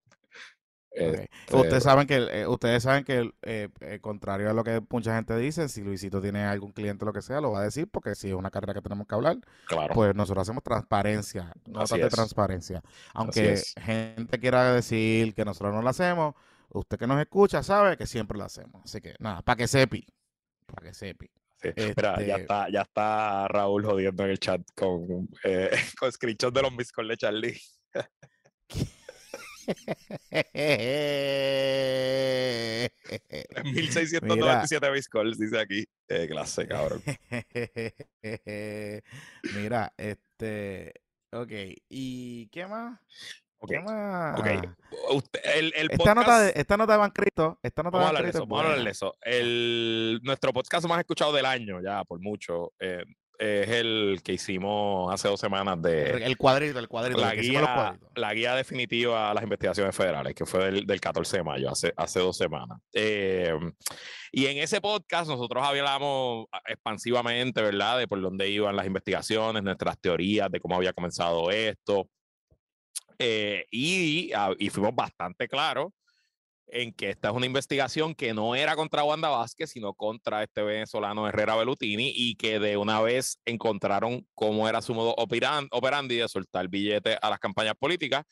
Este 0.92 1.30
ustedes 1.56 1.84
saben 1.84 2.08
que, 2.08 2.16
eh, 2.16 2.48
ustedes 2.48 2.84
saben 2.84 3.04
que 3.04 3.32
eh, 3.44 3.70
eh, 3.82 4.00
contrario 4.02 4.50
a 4.50 4.54
lo 4.54 4.64
que 4.64 4.82
mucha 4.90 5.16
gente 5.16 5.38
dice, 5.38 5.70
si 5.70 5.84
Luisito 5.84 6.20
tiene 6.22 6.44
algún 6.44 6.72
cliente 6.72 7.06
o 7.06 7.08
lo 7.08 7.14
que 7.14 7.22
sea, 7.22 7.42
lo 7.42 7.52
va 7.52 7.60
a 7.60 7.64
decir 7.64 7.88
porque 7.90 8.16
si 8.16 8.30
es 8.30 8.34
una 8.34 8.50
carrera 8.50 8.74
que 8.74 8.82
tenemos 8.82 9.08
que 9.08 9.16
hablar, 9.16 9.38
pues 9.94 10.16
nosotros 10.16 10.42
hacemos 10.44 10.64
transparencia, 10.64 11.54
notas 11.68 11.92
de 11.92 12.10
transparencia. 12.10 12.82
Aunque 13.14 13.62
gente 13.80 14.40
quiera 14.40 14.74
decir 14.74 15.34
que 15.36 15.46
nosotros 15.46 15.74
no 15.74 15.82
lo 15.82 15.90
hacemos, 15.90 16.34
usted 16.70 16.98
que 16.98 17.08
nos 17.08 17.20
escucha 17.20 17.62
sabe 17.62 17.96
que 17.96 18.08
siempre 18.08 18.38
lo 18.38 18.46
hacemos. 18.46 18.82
Así 18.84 19.00
que 19.00 19.16
nada, 19.20 19.42
para 19.44 19.58
que 19.58 19.68
sepi, 19.68 20.08
para 20.66 20.88
que 20.88 20.94
sepi. 20.94 21.30
Espera, 21.62 22.26
ya 22.26 22.36
este 22.36 22.38
está, 22.38 22.70
ya 22.70 22.82
está 22.82 23.48
Raúl 23.48 23.86
jodiendo 23.86 24.24
en 24.24 24.32
el 24.32 24.40
chat 24.40 24.62
con, 24.76 25.30
eh, 25.44 25.70
con 26.00 26.12
screenshots 26.12 26.54
de 26.54 26.62
los 26.62 26.72
miss 26.72 26.92
de 26.96 27.18
Charlie. 27.18 27.60
1697 33.64 34.92
miss 34.92 35.10
dice 35.38 35.60
aquí. 35.60 35.86
Eh, 36.08 36.28
clase, 36.28 36.68
cabrón. 36.68 37.04
Mira, 39.56 39.94
este. 39.98 40.94
Ok, 41.32 41.52
¿y 41.90 42.48
qué 42.48 42.66
más? 42.66 43.00
Okay. 43.62 43.78
okay. 43.78 44.60
el, 45.56 45.74
el 45.76 45.92
esta, 45.92 46.16
nota 46.16 46.40
de, 46.40 46.54
esta 46.56 46.78
nota 46.78 46.94
de 46.94 47.00
Bancrito, 47.00 47.60
esta 47.62 47.84
nota 47.84 47.98
vamos 47.98 48.12
de 48.12 48.22
Bancrito, 48.22 48.40
vamos 48.48 48.60
a 48.60 48.70
hablar 48.70 48.84
de 48.86 48.92
eso. 48.92 49.16
El, 49.22 50.20
nuestro 50.24 50.54
podcast 50.54 50.88
más 50.88 51.00
escuchado 51.00 51.34
del 51.34 51.46
año, 51.46 51.82
ya 51.82 52.06
por 52.06 52.22
mucho, 52.22 52.72
eh, 52.80 53.04
es 53.40 53.70
el 53.70 54.20
que 54.24 54.34
hicimos 54.34 55.14
hace 55.14 55.30
dos 55.30 55.40
semanas 55.40 55.82
de... 55.82 56.24
El 56.26 56.38
cuadrito, 56.38 56.78
el 56.78 56.90
cuadrito. 56.90 57.22
La, 57.22 57.34
guía, 57.34 57.98
la 58.16 58.34
guía 58.34 58.54
definitiva 58.54 59.32
a 59.32 59.34
las 59.34 59.44
investigaciones 59.44 59.96
federales, 59.96 60.36
que 60.36 60.46
fue 60.46 60.66
del, 60.66 60.86
del 60.86 61.00
14 61.00 61.38
de 61.38 61.44
mayo, 61.44 61.70
hace, 61.70 61.94
hace 61.96 62.20
dos 62.20 62.36
semanas. 62.36 62.80
Eh, 62.94 63.58
y 64.34 64.46
en 64.48 64.58
ese 64.58 64.82
podcast 64.82 65.30
nosotros 65.30 65.66
hablamos 65.66 66.48
expansivamente, 66.66 67.62
¿verdad? 67.62 67.98
De 68.00 68.08
por 68.08 68.22
dónde 68.22 68.50
iban 68.50 68.76
las 68.76 68.86
investigaciones, 68.86 69.64
nuestras 69.64 69.98
teorías, 70.00 70.52
de 70.52 70.60
cómo 70.60 70.76
había 70.76 70.92
comenzado 70.92 71.50
esto. 71.50 72.10
Eh, 73.20 73.66
y, 73.70 74.32
ah, 74.34 74.54
y, 74.58 74.70
fuimos 74.70 74.96
bastante 74.96 75.48
claros 75.48 75.92
en 76.68 76.94
que 76.94 77.10
esta 77.10 77.30
es 77.30 77.36
una 77.36 77.46
investigación 77.46 78.16
que 78.16 78.34
no 78.34 78.56
era 78.56 78.76
contra 78.76 79.04
Wanda 79.04 79.30
Vázquez, 79.30 79.72
sino 79.72 79.94
contra 79.94 80.44
este 80.44 80.62
venezolano 80.62 81.28
Herrera 81.28 81.56
Belutini 81.56 82.12
y 82.16 82.36
que 82.36 82.60
de 82.60 82.78
una 82.78 83.02
vez 83.02 83.40
encontraron 83.46 84.26
cómo 84.36 84.70
era 84.70 84.82
su 84.82 84.94
modo 84.94 85.16
operandi 85.18 86.18
de 86.18 86.30
soltar 86.30 86.68
billetes 86.70 87.18
a 87.22 87.30
las 87.30 87.40
campañas 87.40 87.76
políticas 87.78 88.26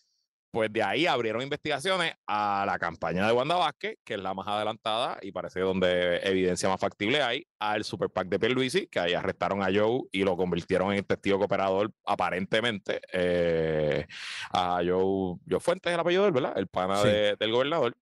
pues 0.58 0.74
de 0.74 0.82
ahí 0.82 1.06
abrieron 1.06 1.44
investigaciones 1.44 2.16
a 2.26 2.64
la 2.66 2.80
campaña 2.80 3.28
de 3.28 3.32
Wanda 3.32 3.58
Vázquez, 3.58 4.00
que 4.04 4.16
es 4.16 4.20
la 4.20 4.34
más 4.34 4.48
adelantada 4.48 5.20
y 5.22 5.32
parece 5.32 5.60
donde 5.60 6.18
evidencia 6.24 6.68
más 6.68 6.80
factible 6.80 7.22
hay, 7.22 7.46
al 7.60 7.84
Super 7.84 8.10
PAC 8.10 8.28
de 8.28 8.40
Pierluisi, 8.40 8.88
que 8.88 9.00
ahí 9.00 9.14
arrestaron 9.14 9.62
a 9.62 9.68
Joe 9.72 10.02
y 10.12 10.24
lo 10.24 10.36
convirtieron 10.36 10.94
en 10.94 11.04
testigo 11.04 11.38
cooperador 11.38 11.92
aparentemente 12.08 13.02
eh, 13.14 14.08
a 14.52 14.78
Joe, 14.78 15.38
Joe 15.48 15.60
Fuentes, 15.60 15.94
el 15.94 16.00
apellido 16.00 16.32
¿verdad? 16.32 16.54
El 16.58 16.66
pana 16.66 17.04
del 17.04 17.52
gobernador. 17.52 17.96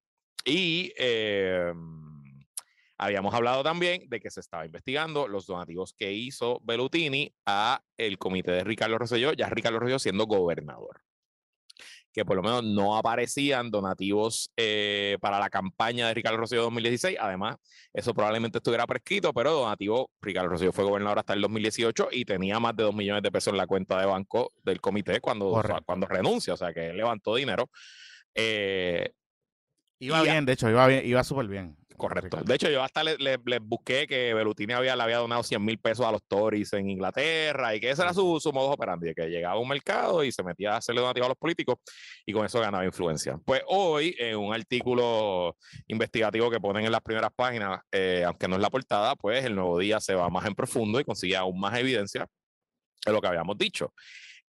Y 0.45 0.93
eh, 0.97 1.73
habíamos 2.97 3.33
hablado 3.33 3.63
también 3.63 4.07
de 4.07 4.21
que 4.21 4.31
se 4.31 4.39
estaba 4.39 4.65
investigando 4.65 5.27
los 5.27 5.45
donativos 5.45 5.93
que 5.93 6.13
hizo 6.13 6.61
Bellutini 6.63 7.35
a 7.45 7.81
el 7.97 8.17
comité 8.17 8.51
de 8.51 8.63
Ricardo 8.63 8.97
Rosselló, 8.97 9.33
ya 9.33 9.49
Ricardo 9.49 9.77
Rosselló 9.77 9.99
siendo 9.99 10.25
gobernador 10.25 11.01
que 12.15 12.23
por 12.23 12.37
lo 12.37 12.43
menos 12.43 12.63
no 12.63 12.95
aparecían 12.95 13.69
donativos 13.69 14.49
eh, 14.55 15.17
para 15.19 15.37
la 15.37 15.49
campaña 15.49 16.07
de 16.07 16.13
Ricardo 16.13 16.37
Rosselló 16.37 16.61
2016. 16.61 17.17
Además, 17.19 17.57
eso 17.93 18.13
probablemente 18.13 18.59
estuviera 18.59 18.87
prescrito, 18.87 19.33
pero 19.33 19.51
donativo, 19.51 20.09
Ricardo 20.21 20.47
Rosselló 20.47 20.71
fue 20.71 20.85
gobernador 20.85 21.19
hasta 21.19 21.33
el 21.33 21.41
2018 21.41 22.07
y 22.13 22.23
tenía 22.23 22.57
más 22.57 22.73
de 22.77 22.83
2 22.83 22.95
millones 22.95 23.21
de 23.21 23.31
pesos 23.33 23.51
en 23.51 23.57
la 23.57 23.67
cuenta 23.67 23.99
de 23.99 24.05
banco 24.05 24.53
del 24.63 24.79
comité 24.79 25.19
cuando, 25.19 25.61
cuando 25.85 26.07
renuncia, 26.07 26.53
o 26.53 26.57
sea 26.57 26.73
que 26.73 26.93
levantó 26.93 27.35
dinero. 27.35 27.69
Eh, 28.33 29.11
iba 29.99 30.21
bien, 30.21 30.45
de 30.45 30.53
hecho, 30.53 30.69
iba, 30.69 30.87
bien, 30.87 31.05
iba 31.05 31.21
súper 31.25 31.47
bien. 31.49 31.75
Correcto. 31.97 32.41
De 32.43 32.55
hecho, 32.55 32.69
yo 32.69 32.83
hasta 32.83 33.03
les 33.03 33.17
le, 33.19 33.59
busqué 33.59 34.05
que 34.05 34.33
Belutini 34.33 34.73
había, 34.73 34.95
le 34.95 35.03
había 35.03 35.17
donado 35.17 35.43
100 35.43 35.63
mil 35.63 35.77
pesos 35.77 36.05
a 36.05 36.11
los 36.11 36.23
Tories 36.27 36.73
en 36.73 36.89
Inglaterra 36.89 37.73
y 37.75 37.79
que 37.79 37.89
ese 37.89 38.01
era 38.01 38.13
su, 38.13 38.39
su 38.39 38.51
modo 38.51 38.71
operandi, 38.71 39.13
que 39.13 39.27
llegaba 39.27 39.55
a 39.55 39.59
un 39.59 39.67
mercado 39.67 40.23
y 40.23 40.31
se 40.31 40.43
metía 40.43 40.73
a 40.73 40.77
hacerle 40.77 41.01
donativo 41.01 41.25
a 41.25 41.29
los 41.29 41.37
políticos 41.37 41.77
y 42.25 42.33
con 42.33 42.45
eso 42.45 42.59
ganaba 42.59 42.85
influencia. 42.85 43.39
Pues 43.45 43.61
hoy, 43.67 44.15
en 44.19 44.37
un 44.37 44.53
artículo 44.53 45.55
investigativo 45.87 46.49
que 46.49 46.59
ponen 46.59 46.85
en 46.85 46.91
las 46.91 47.01
primeras 47.01 47.31
páginas, 47.35 47.79
eh, 47.91 48.23
aunque 48.25 48.47
no 48.47 48.55
es 48.55 48.61
la 48.61 48.69
portada, 48.69 49.15
pues 49.15 49.45
el 49.45 49.55
nuevo 49.55 49.79
día 49.79 49.99
se 49.99 50.15
va 50.15 50.29
más 50.29 50.45
en 50.45 50.55
profundo 50.55 50.99
y 50.99 51.05
consigue 51.05 51.37
aún 51.37 51.59
más 51.59 51.77
evidencia 51.77 52.27
de 53.05 53.11
lo 53.11 53.21
que 53.21 53.27
habíamos 53.27 53.57
dicho. 53.57 53.93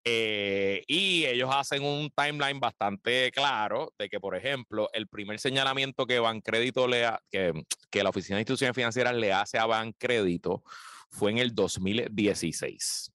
Eh, 0.09 0.85
y 0.87 1.25
ellos 1.27 1.51
hacen 1.53 1.83
un 1.83 2.09
timeline 2.11 2.61
bastante 2.61 3.33
claro 3.33 3.93
de 3.99 4.09
que, 4.09 4.21
por 4.21 4.37
ejemplo, 4.37 4.89
el 4.93 5.09
primer 5.09 5.41
señalamiento 5.41 6.07
que 6.07 6.21
Bancrédito 6.21 6.87
le 6.87 7.11
que, 7.29 7.53
que 7.91 8.05
la 8.05 8.11
Oficina 8.11 8.37
de 8.37 8.43
Instituciones 8.43 8.77
Financieras 8.77 9.17
le 9.17 9.33
hace 9.33 9.59
a 9.59 9.67
Bancrédito 9.67 10.63
fue 11.11 11.33
en 11.33 11.39
el 11.39 11.53
2016. 11.57 13.11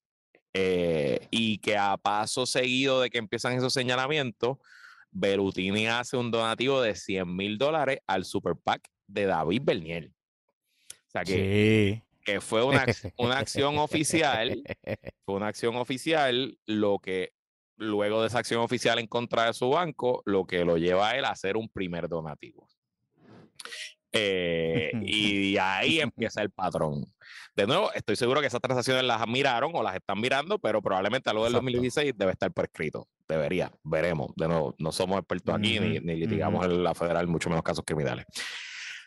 Eh, 0.52 1.28
y 1.30 1.56
que 1.58 1.78
a 1.78 1.96
paso 1.96 2.44
seguido 2.44 3.00
de 3.00 3.08
que 3.08 3.16
empiezan 3.16 3.54
esos 3.54 3.72
señalamientos, 3.72 4.58
Berutini 5.10 5.86
hace 5.86 6.18
un 6.18 6.30
donativo 6.30 6.82
de 6.82 6.94
100 6.94 7.34
mil 7.34 7.56
dólares 7.56 8.00
al 8.06 8.26
Super 8.26 8.54
PAC 8.54 8.86
de 9.06 9.24
David 9.24 9.62
Bernier. 9.64 10.10
Que 11.24 12.02
que 12.24 12.40
fue 12.40 12.62
una, 12.62 12.86
una 13.18 13.38
acción 13.38 13.78
oficial, 13.78 14.62
fue 15.24 15.34
una 15.34 15.48
acción 15.48 15.76
oficial, 15.76 16.58
lo 16.66 16.98
que 16.98 17.32
luego 17.76 18.20
de 18.20 18.28
esa 18.28 18.38
acción 18.38 18.60
oficial 18.60 18.98
en 18.98 19.06
contra 19.06 19.46
de 19.46 19.54
su 19.54 19.70
banco, 19.70 20.22
lo 20.24 20.46
que 20.46 20.64
lo 20.64 20.76
lleva 20.76 21.10
a 21.10 21.16
él 21.16 21.24
a 21.24 21.30
hacer 21.30 21.56
un 21.56 21.68
primer 21.68 22.08
donativo. 22.08 22.68
Eh, 24.12 24.92
y 25.02 25.56
ahí 25.56 26.00
empieza 26.00 26.42
el 26.42 26.50
patrón. 26.50 27.06
De 27.56 27.66
nuevo, 27.66 27.92
estoy 27.92 28.16
seguro 28.16 28.40
que 28.40 28.46
esas 28.46 28.60
transacciones 28.60 29.04
las 29.04 29.26
miraron 29.26 29.72
o 29.74 29.82
las 29.82 29.96
están 29.96 30.20
mirando, 30.20 30.58
pero 30.58 30.80
probablemente 30.80 31.28
a 31.30 31.32
lo 31.32 31.44
del 31.44 31.54
2016 31.54 32.14
debe 32.16 32.32
estar 32.32 32.52
prescrito. 32.52 33.08
Debería, 33.28 33.72
veremos. 33.82 34.32
De 34.36 34.48
nuevo, 34.48 34.74
no 34.78 34.92
somos 34.92 35.18
expertos 35.18 35.54
aquí 35.54 35.80
ni, 35.80 35.98
ni 36.00 36.16
litigamos 36.16 36.64
en 36.64 36.82
la 36.82 36.94
federal, 36.94 37.26
mucho 37.26 37.48
menos 37.48 37.62
casos 37.62 37.84
criminales. 37.86 38.26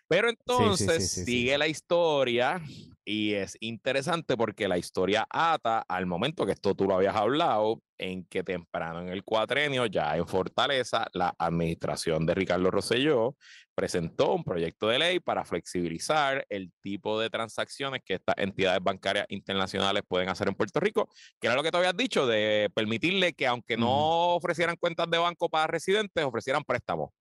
Pero 0.08 0.30
entonces 0.30 1.12
sigue 1.26 1.58
la 1.58 1.68
historia 1.68 2.62
y 3.04 3.34
es 3.34 3.58
interesante 3.60 4.38
porque 4.38 4.68
la 4.68 4.78
historia 4.78 5.28
ata 5.30 5.84
al 5.88 6.06
momento 6.06 6.46
que 6.46 6.54
esto 6.54 6.76
tú 6.76 6.86
lo 6.86 6.96
habías 6.96 7.16
hablado, 7.16 7.82
en 7.98 8.26
que 8.26 8.44
temprano 8.44 9.02
en 9.02 9.10
el 9.10 9.24
cuatrenio, 9.24 9.86
ya 9.86 10.18
en 10.18 10.28
Fortaleza, 10.28 11.08
la 11.14 11.34
administración 11.38 12.26
de 12.26 12.36
Ricardo 12.36 12.70
Rosselló 12.70 13.36
presentó 13.74 14.34
un 14.34 14.44
proyecto 14.44 14.88
de 14.88 15.00
ley 15.00 15.20
para 15.20 15.46
flexibilizar 15.46 16.46
el 16.50 16.72
tipo 16.82 17.20
de 17.20 17.30
transacciones 17.30 18.02
que 18.04 18.16
estas 18.16 18.36
entidades 18.38 18.82
bancarias 18.84 19.26
internacionales 19.30 20.04
pueden 20.08 20.30
hacer 20.30 20.48
en 20.48 20.56
Puerto 20.56 20.80
Rico, 20.80 21.10
que 21.40 21.48
era 21.48 21.56
lo 21.56 21.64
que 21.64 21.72
te 21.72 21.78
habías 21.78 21.96
dicho, 21.96 22.28
de 22.28 22.70
permitirle 22.74 23.34
que 23.34 23.48
aunque 23.48 23.78
no 23.78 24.36
ofrecieran 24.36 24.76
cuentas 24.78 25.10
de 25.10 25.18
banco 25.18 25.50
para 25.50 25.68
residentes, 25.68 26.24
ofrecieran 26.24 26.64
préstamos 26.64 27.12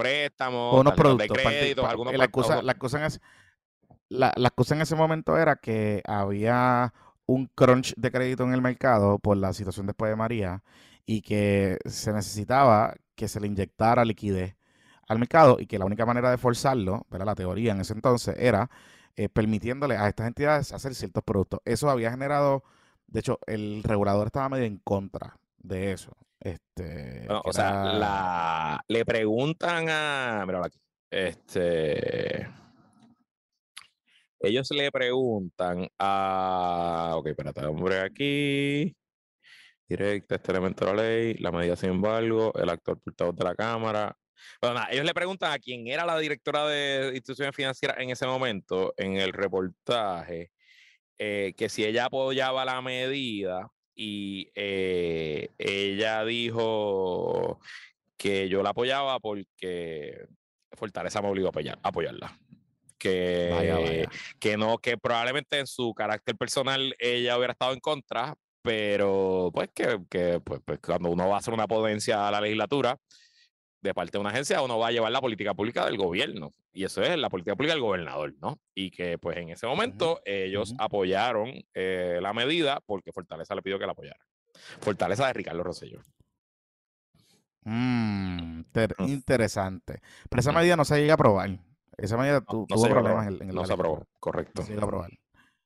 préstamos, 0.00 0.80
unos 0.80 0.94
productos, 0.94 1.28
de 1.28 1.42
crédito, 1.42 1.86
algunos 1.86 2.14
la 2.16 2.28
cosa, 2.28 2.62
la, 2.62 2.74
cosa 2.74 2.98
en 2.98 3.04
ese, 3.04 3.20
la, 4.08 4.32
la 4.36 4.50
cosa 4.50 4.74
en 4.74 4.82
ese 4.82 4.96
momento 4.96 5.38
era 5.38 5.56
que 5.56 6.02
había 6.06 6.92
un 7.26 7.46
crunch 7.54 7.94
de 7.96 8.10
crédito 8.10 8.44
en 8.44 8.52
el 8.52 8.62
mercado 8.62 9.18
por 9.18 9.36
la 9.36 9.52
situación 9.52 9.86
después 9.86 10.10
de 10.10 10.16
María 10.16 10.62
y 11.06 11.22
que 11.22 11.78
se 11.84 12.12
necesitaba 12.12 12.94
que 13.14 13.28
se 13.28 13.40
le 13.40 13.46
inyectara 13.46 14.04
liquidez 14.04 14.56
al 15.06 15.18
mercado 15.18 15.56
y 15.58 15.66
que 15.66 15.78
la 15.78 15.84
única 15.84 16.06
manera 16.06 16.30
de 16.30 16.38
forzarlo, 16.38 17.06
¿verdad? 17.10 17.26
la 17.26 17.34
teoría 17.34 17.72
en 17.72 17.80
ese 17.80 17.92
entonces, 17.92 18.34
era 18.38 18.70
eh, 19.16 19.28
permitiéndole 19.28 19.96
a 19.96 20.08
estas 20.08 20.28
entidades 20.28 20.72
hacer 20.72 20.94
ciertos 20.94 21.24
productos. 21.24 21.60
Eso 21.64 21.90
había 21.90 22.10
generado, 22.12 22.62
de 23.08 23.20
hecho, 23.20 23.40
el 23.46 23.82
regulador 23.82 24.28
estaba 24.28 24.48
medio 24.48 24.66
en 24.66 24.78
contra 24.78 25.36
de 25.58 25.92
eso. 25.92 26.16
Este, 26.40 27.26
o 27.28 27.52
sea, 27.52 27.84
la, 27.84 28.84
le 28.88 29.04
preguntan 29.04 29.86
a. 29.88 30.44
Mira 30.46 30.64
aquí. 30.64 30.78
Este. 31.10 32.48
Ellos 34.40 34.70
le 34.70 34.90
preguntan 34.90 35.86
a. 35.98 37.12
Ok, 37.16 37.26
espérate, 37.26 37.64
hombre 37.66 38.00
aquí. 38.00 38.96
Directa, 39.86 40.36
este 40.36 40.52
elemento 40.52 40.86
de 40.86 40.94
la 40.94 41.02
ley, 41.02 41.34
la 41.34 41.52
medida 41.52 41.76
sin 41.76 41.90
embargo, 41.90 42.52
el 42.54 42.70
actor 42.70 42.98
portavoz 43.00 43.36
de 43.36 43.44
la 43.44 43.54
Cámara. 43.54 44.16
Bueno, 44.62 44.76
nada, 44.76 44.88
ellos 44.90 45.04
le 45.04 45.12
preguntan 45.12 45.52
a 45.52 45.58
quién 45.58 45.86
era 45.88 46.06
la 46.06 46.18
directora 46.18 46.66
de 46.68 47.10
instituciones 47.14 47.54
financieras 47.54 47.98
en 47.98 48.10
ese 48.10 48.26
momento, 48.26 48.94
en 48.96 49.16
el 49.16 49.32
reportaje, 49.32 50.50
eh, 51.18 51.52
que 51.56 51.68
si 51.68 51.84
ella 51.84 52.06
apoyaba 52.06 52.64
la 52.64 52.80
medida, 52.80 53.68
y 54.02 54.50
eh, 54.54 55.50
ella 55.58 56.24
dijo 56.24 57.60
que 58.16 58.48
yo 58.48 58.62
la 58.62 58.70
apoyaba 58.70 59.20
porque 59.20 60.26
Fortaleza 60.72 61.20
me 61.20 61.28
obligó 61.28 61.48
a 61.48 61.78
apoyarla. 61.82 62.38
Que, 62.96 64.08
que 64.38 64.56
no, 64.56 64.78
que 64.78 64.96
probablemente 64.96 65.58
en 65.58 65.66
su 65.66 65.92
carácter 65.92 66.34
personal 66.34 66.94
ella 66.98 67.36
hubiera 67.36 67.52
estado 67.52 67.74
en 67.74 67.80
contra, 67.80 68.34
pero 68.62 69.50
pues 69.52 69.68
que, 69.74 69.98
que 70.08 70.40
pues, 70.40 70.62
pues 70.64 70.78
cuando 70.80 71.10
uno 71.10 71.28
va 71.28 71.36
a 71.36 71.38
hacer 71.38 71.52
una 71.52 71.68
ponencia 71.68 72.26
a 72.26 72.30
la 72.30 72.40
legislatura, 72.40 72.96
de 73.82 73.94
parte 73.94 74.12
de 74.12 74.18
una 74.18 74.30
agencia, 74.30 74.62
uno 74.62 74.78
va 74.78 74.88
a 74.88 74.92
llevar 74.92 75.10
la 75.10 75.20
política 75.20 75.54
pública 75.54 75.84
del 75.86 75.96
gobierno. 75.96 76.52
Y 76.72 76.84
eso 76.84 77.02
es 77.02 77.16
la 77.18 77.28
política 77.30 77.56
pública 77.56 77.74
del 77.74 77.82
gobernador, 77.82 78.34
¿no? 78.40 78.60
Y 78.74 78.90
que 78.90 79.18
pues 79.18 79.36
en 79.38 79.50
ese 79.50 79.66
momento 79.66 80.20
ellos 80.24 80.74
apoyaron 80.78 81.50
eh, 81.74 82.18
la 82.20 82.32
medida 82.32 82.80
porque 82.84 83.12
Fortaleza 83.12 83.54
le 83.54 83.62
pidió 83.62 83.78
que 83.78 83.86
la 83.86 83.92
apoyara. 83.92 84.24
Fortaleza 84.80 85.26
de 85.26 85.32
Ricardo 85.32 85.62
Rosselló. 85.62 86.00
Mm, 87.64 88.62
interesante. 89.06 90.00
Pero 90.28 90.40
esa 90.40 90.52
medida 90.52 90.76
no 90.76 90.84
se 90.84 90.98
llega 90.98 91.12
a 91.12 91.14
aprobar. 91.14 91.58
Esa 91.96 92.16
medida 92.16 92.40
tuvo 92.40 92.66
problemas 92.66 93.26
en, 93.26 93.48
el 93.48 93.54
No 93.54 93.66
se 93.66 93.72
aprobó, 93.72 94.06
correcto. 94.18 94.62
No 94.62 94.66
se 94.66 94.72
llega 94.72 94.82
a 94.82 94.86
aprobar. 94.86 95.10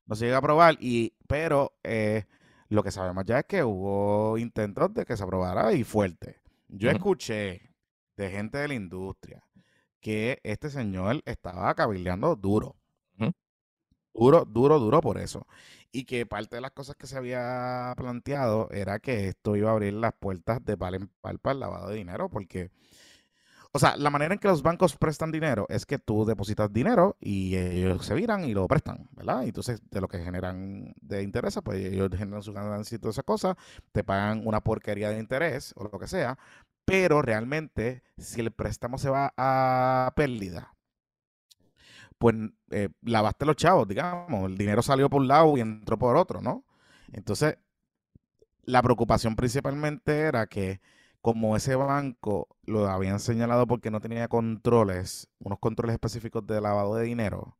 No 0.06 0.14
se 0.16 0.24
llega 0.24 0.36
a 0.36 0.38
aprobar, 0.38 0.76
y, 0.80 1.14
pero 1.28 1.76
eh, 1.82 2.24
lo 2.68 2.82
que 2.82 2.90
sabemos 2.90 3.24
ya 3.24 3.40
es 3.40 3.44
que 3.46 3.62
hubo 3.62 4.36
intentos 4.36 4.92
de 4.92 5.04
que 5.04 5.16
se 5.16 5.22
aprobara 5.22 5.72
y 5.72 5.84
fuerte. 5.84 6.40
Yo 6.68 6.90
escuché 6.90 7.73
de 8.16 8.30
gente 8.30 8.58
de 8.58 8.68
la 8.68 8.74
industria 8.74 9.44
que 10.00 10.38
este 10.42 10.68
señor 10.68 11.22
estaba 11.24 11.74
cabildeando 11.74 12.36
duro. 12.36 12.76
Duro, 14.16 14.44
duro, 14.44 14.78
duro 14.78 15.00
por 15.00 15.18
eso. 15.18 15.46
Y 15.90 16.04
que 16.04 16.24
parte 16.24 16.56
de 16.56 16.62
las 16.62 16.70
cosas 16.70 16.94
que 16.94 17.08
se 17.08 17.16
había 17.16 17.92
planteado 17.96 18.68
era 18.70 19.00
que 19.00 19.28
esto 19.28 19.56
iba 19.56 19.70
a 19.70 19.72
abrir 19.72 19.94
las 19.94 20.12
puertas 20.12 20.64
de 20.64 20.76
pal 20.76 20.94
en 20.94 21.08
pal 21.20 21.38
para 21.40 21.54
el 21.54 21.60
lavado 21.60 21.88
de 21.88 21.96
dinero, 21.96 22.28
porque, 22.28 22.70
o 23.72 23.78
sea, 23.80 23.96
la 23.96 24.10
manera 24.10 24.34
en 24.34 24.38
que 24.38 24.46
los 24.46 24.62
bancos 24.62 24.96
prestan 24.96 25.32
dinero 25.32 25.66
es 25.68 25.84
que 25.84 25.98
tú 25.98 26.24
depositas 26.24 26.72
dinero 26.72 27.16
y 27.18 27.56
ellos 27.56 28.06
se 28.06 28.14
viran 28.14 28.44
y 28.44 28.54
lo 28.54 28.68
prestan, 28.68 29.08
¿verdad? 29.12 29.42
Y 29.42 29.46
entonces, 29.46 29.82
de 29.90 30.00
lo 30.00 30.06
que 30.06 30.18
generan 30.22 30.94
de 31.00 31.22
interés, 31.22 31.58
pues 31.64 31.84
ellos 31.84 32.10
generan 32.16 32.42
su 32.42 32.52
ganancia 32.52 32.94
y 32.94 32.98
toda 32.98 33.10
esa 33.10 33.24
cosa, 33.24 33.56
te 33.90 34.04
pagan 34.04 34.46
una 34.46 34.60
porquería 34.60 35.10
de 35.10 35.18
interés 35.18 35.72
o 35.76 35.84
lo 35.84 35.98
que 35.98 36.06
sea, 36.06 36.38
Pero 36.84 37.22
realmente, 37.22 38.02
si 38.18 38.40
el 38.40 38.52
préstamo 38.52 38.98
se 38.98 39.10
va 39.10 39.32
a 39.36 40.12
pérdida, 40.16 40.74
pues 42.18 42.34
eh, 42.70 42.88
lavaste 43.02 43.46
los 43.46 43.56
chavos, 43.56 43.88
digamos. 43.88 44.50
El 44.50 44.56
dinero 44.58 44.82
salió 44.82 45.08
por 45.10 45.20
un 45.20 45.28
lado 45.28 45.56
y 45.56 45.60
entró 45.60 45.98
por 45.98 46.16
otro, 46.16 46.40
¿no? 46.40 46.64
Entonces, 47.12 47.58
la 48.64 48.82
preocupación 48.82 49.36
principalmente 49.36 50.20
era 50.20 50.46
que 50.46 50.80
como 51.20 51.56
ese 51.56 51.74
banco 51.76 52.48
lo 52.64 52.88
habían 52.88 53.20
señalado 53.20 53.66
porque 53.66 53.90
no 53.90 54.00
tenía 54.00 54.28
controles, 54.28 55.28
unos 55.38 55.58
controles 55.58 55.94
específicos 55.94 56.46
de 56.46 56.60
lavado 56.60 56.96
de 56.96 57.04
dinero, 57.04 57.56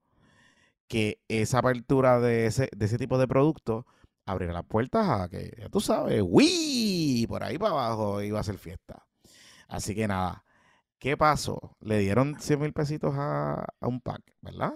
que 0.88 1.22
esa 1.28 1.58
apertura 1.60 2.20
de 2.20 2.46
ese, 2.46 2.68
de 2.76 2.86
ese 2.86 2.98
tipo 2.98 3.18
de 3.18 3.28
producto 3.28 3.86
abriera 4.26 4.52
las 4.54 4.64
puertas 4.64 5.08
a 5.08 5.28
que, 5.28 5.54
ya 5.58 5.68
tú 5.68 5.80
sabes, 5.80 6.22
¡Wii! 6.24 7.26
Por 7.26 7.42
ahí 7.44 7.58
para 7.58 7.72
abajo 7.72 8.22
iba 8.22 8.40
a 8.40 8.44
ser 8.44 8.58
fiesta. 8.58 9.03
Así 9.68 9.94
que 9.94 10.06
nada, 10.06 10.44
¿qué 10.98 11.16
pasó? 11.16 11.76
Le 11.80 11.98
dieron 11.98 12.38
100 12.40 12.60
mil 12.60 12.72
pesitos 12.72 13.14
a, 13.16 13.66
un 13.80 14.00
pack, 14.00 14.22
¿verdad? 14.40 14.74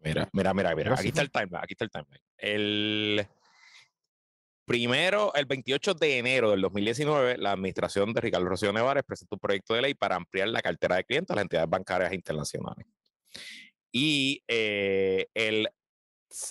Mira, 0.00 0.28
mira, 0.32 0.54
mira, 0.54 0.74
mira. 0.74 0.94
Aquí 0.94 1.08
está 1.08 1.22
el 1.22 1.30
timeline, 1.30 1.62
aquí 1.62 1.74
está 1.74 1.84
el 1.84 1.90
timeline. 1.90 2.22
El 2.38 3.26
primero, 4.64 5.34
el 5.34 5.46
28 5.46 5.94
de 5.94 6.18
enero 6.18 6.52
del 6.52 6.60
2019, 6.60 7.38
la 7.38 7.52
administración 7.52 8.12
de 8.12 8.20
Ricardo 8.20 8.46
Rocío 8.46 8.72
Nevares 8.72 9.02
presentó 9.04 9.34
un 9.34 9.40
proyecto 9.40 9.74
de 9.74 9.82
ley 9.82 9.94
para 9.94 10.16
ampliar 10.16 10.48
la 10.48 10.62
cartera 10.62 10.96
de 10.96 11.04
clientes 11.04 11.30
a 11.30 11.34
las 11.34 11.42
entidades 11.42 11.68
bancarias 11.68 12.12
internacionales. 12.12 12.86
Y 13.92 14.44
eh, 14.46 15.26
el, 15.34 15.68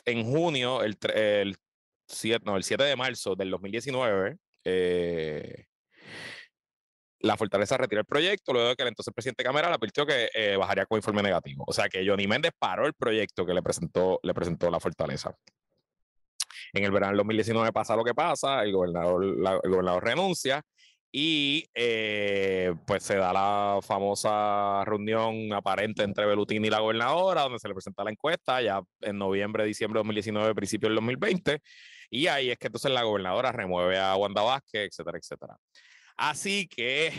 en 0.05 0.25
junio, 0.25 0.83
el, 0.83 0.97
el, 1.13 1.55
7, 2.07 2.43
no, 2.45 2.57
el 2.57 2.63
7 2.63 2.83
de 2.83 2.95
marzo 2.95 3.35
del 3.35 3.51
2019, 3.51 4.37
eh, 4.65 5.65
la 7.19 7.37
Fortaleza 7.37 7.77
retiró 7.77 8.01
el 8.01 8.05
proyecto 8.05 8.53
luego 8.53 8.69
de 8.69 8.75
que 8.75 8.83
el 8.83 8.89
entonces 8.89 9.13
presidente 9.13 9.43
Cameral 9.43 9.73
advirtió 9.73 10.05
que 10.05 10.29
eh, 10.33 10.55
bajaría 10.55 10.85
con 10.85 10.97
informe 10.97 11.21
negativo. 11.21 11.63
O 11.67 11.73
sea 11.73 11.89
que 11.89 12.07
Johnny 12.07 12.27
Méndez 12.27 12.51
paró 12.57 12.85
el 12.85 12.93
proyecto 12.93 13.45
que 13.45 13.53
le 13.53 13.61
presentó, 13.61 14.19
le 14.23 14.33
presentó 14.33 14.69
la 14.69 14.79
Fortaleza. 14.79 15.35
En 16.73 16.83
el 16.83 16.91
verano 16.91 17.11
del 17.11 17.17
2019 17.17 17.71
pasa 17.71 17.95
lo 17.95 18.03
que 18.03 18.13
pasa, 18.13 18.63
el 18.63 18.71
gobernador, 18.71 19.23
el 19.23 19.69
gobernador 19.69 20.03
renuncia 20.03 20.63
y 21.11 21.65
eh, 21.73 22.75
pues 22.85 23.03
se 23.03 23.15
da 23.15 23.33
la 23.33 23.79
famosa 23.81 24.83
reunión 24.85 25.51
aparente 25.53 26.03
entre 26.03 26.25
Belutini 26.25 26.67
y 26.67 26.69
la 26.69 26.79
gobernadora, 26.79 27.43
donde 27.43 27.59
se 27.59 27.67
le 27.67 27.73
presenta 27.73 28.03
la 28.03 28.11
encuesta, 28.11 28.61
ya 28.61 28.81
en 29.01 29.17
noviembre, 29.17 29.65
diciembre 29.65 29.97
de 29.97 30.01
2019, 30.01 30.53
principio 30.53 30.87
del 30.87 30.95
2020. 30.97 31.61
Y 32.11 32.27
ahí 32.27 32.51
es 32.51 32.57
que 32.57 32.67
entonces 32.67 32.91
la 32.91 33.03
gobernadora 33.03 33.51
remueve 33.51 33.97
a 33.97 34.15
Wanda 34.15 34.43
Vázquez, 34.43 34.89
etcétera, 34.91 35.17
etcétera. 35.17 35.57
Así 36.19 36.67
que. 36.67 37.13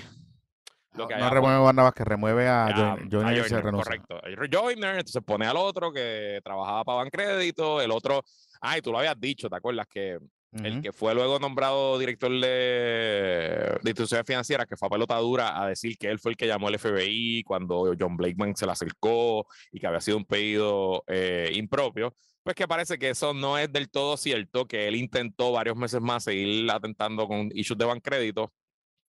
Lo 0.92 1.08
que 1.08 1.16
no, 1.16 1.30
remueve 1.30 1.56
a 1.56 1.62
Wanda 1.62 1.84
Vázquez, 1.84 2.06
remueve 2.06 2.48
a, 2.48 2.98
Joyner, 3.10 3.62
Correcto. 3.62 4.20
Joyner, 4.52 4.98
entonces 4.98 5.22
pone 5.24 5.46
al 5.46 5.56
otro 5.56 5.92
que 5.92 6.40
trabajaba 6.44 6.84
para 6.84 6.98
Bancrédito, 6.98 7.80
el 7.80 7.92
otro. 7.92 8.22
Ay, 8.60 8.82
tú 8.82 8.92
lo 8.92 8.98
habías 8.98 9.18
dicho, 9.18 9.48
¿te 9.48 9.56
acuerdas? 9.56 9.86
Que 9.88 10.18
el 10.52 10.82
que 10.82 10.92
fue 10.92 11.14
luego 11.14 11.38
nombrado 11.38 11.96
director 11.98 12.28
de, 12.28 13.78
instituciones 13.84 14.26
financieras, 14.26 14.66
que 14.66 14.76
fue 14.76 14.88
a 14.88 14.90
pelotadura 14.90 15.62
a 15.62 15.68
decir 15.68 15.96
que 15.96 16.08
él 16.08 16.18
fue 16.18 16.32
el 16.32 16.36
que 16.36 16.48
llamó 16.48 16.68
al 16.68 16.78
FBI 16.78 17.44
cuando 17.44 17.94
John 17.98 18.16
Blakeman 18.16 18.56
se 18.56 18.66
le 18.66 18.72
acercó 18.72 19.46
y 19.70 19.78
que 19.78 19.86
había 19.86 20.00
sido 20.00 20.16
un 20.16 20.26
pedido 20.26 21.04
eh, 21.06 21.52
impropio, 21.54 22.16
pues 22.42 22.56
que 22.56 22.66
parece 22.66 22.98
que 22.98 23.10
eso 23.10 23.32
no 23.32 23.56
es 23.56 23.72
del 23.72 23.88
todo 23.88 24.16
cierto, 24.16 24.66
que 24.66 24.88
él 24.88 24.96
intentó 24.96 25.52
varios 25.52 25.76
meses 25.76 26.00
más 26.00 26.24
seguir 26.24 26.68
atentando 26.70 27.28
con 27.28 27.48
issues 27.54 27.78
de 27.78 27.84
bancrédito 27.84 28.52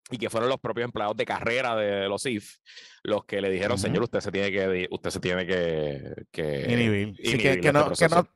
y 0.09 0.17
que 0.17 0.29
fueron 0.29 0.49
los 0.49 0.59
propios 0.59 0.85
empleados 0.85 1.15
de 1.15 1.25
carrera 1.25 1.75
de 1.75 2.07
los 2.07 2.25
IF 2.25 2.57
los 3.03 3.25
que 3.25 3.41
le 3.41 3.49
dijeron, 3.49 3.77
señor, 3.79 4.03
usted 4.03 4.19
se 4.19 4.31
tiene 4.31 4.51
que 4.51 4.87
usted 4.91 5.09
se 5.09 5.19
tiene 5.19 5.45
que, 5.45 6.27
que 6.31 6.71
inhibir. 6.71 7.15
que, 7.15 7.71
no, 7.73 7.91
que, 7.91 8.07
no, 8.07 8.27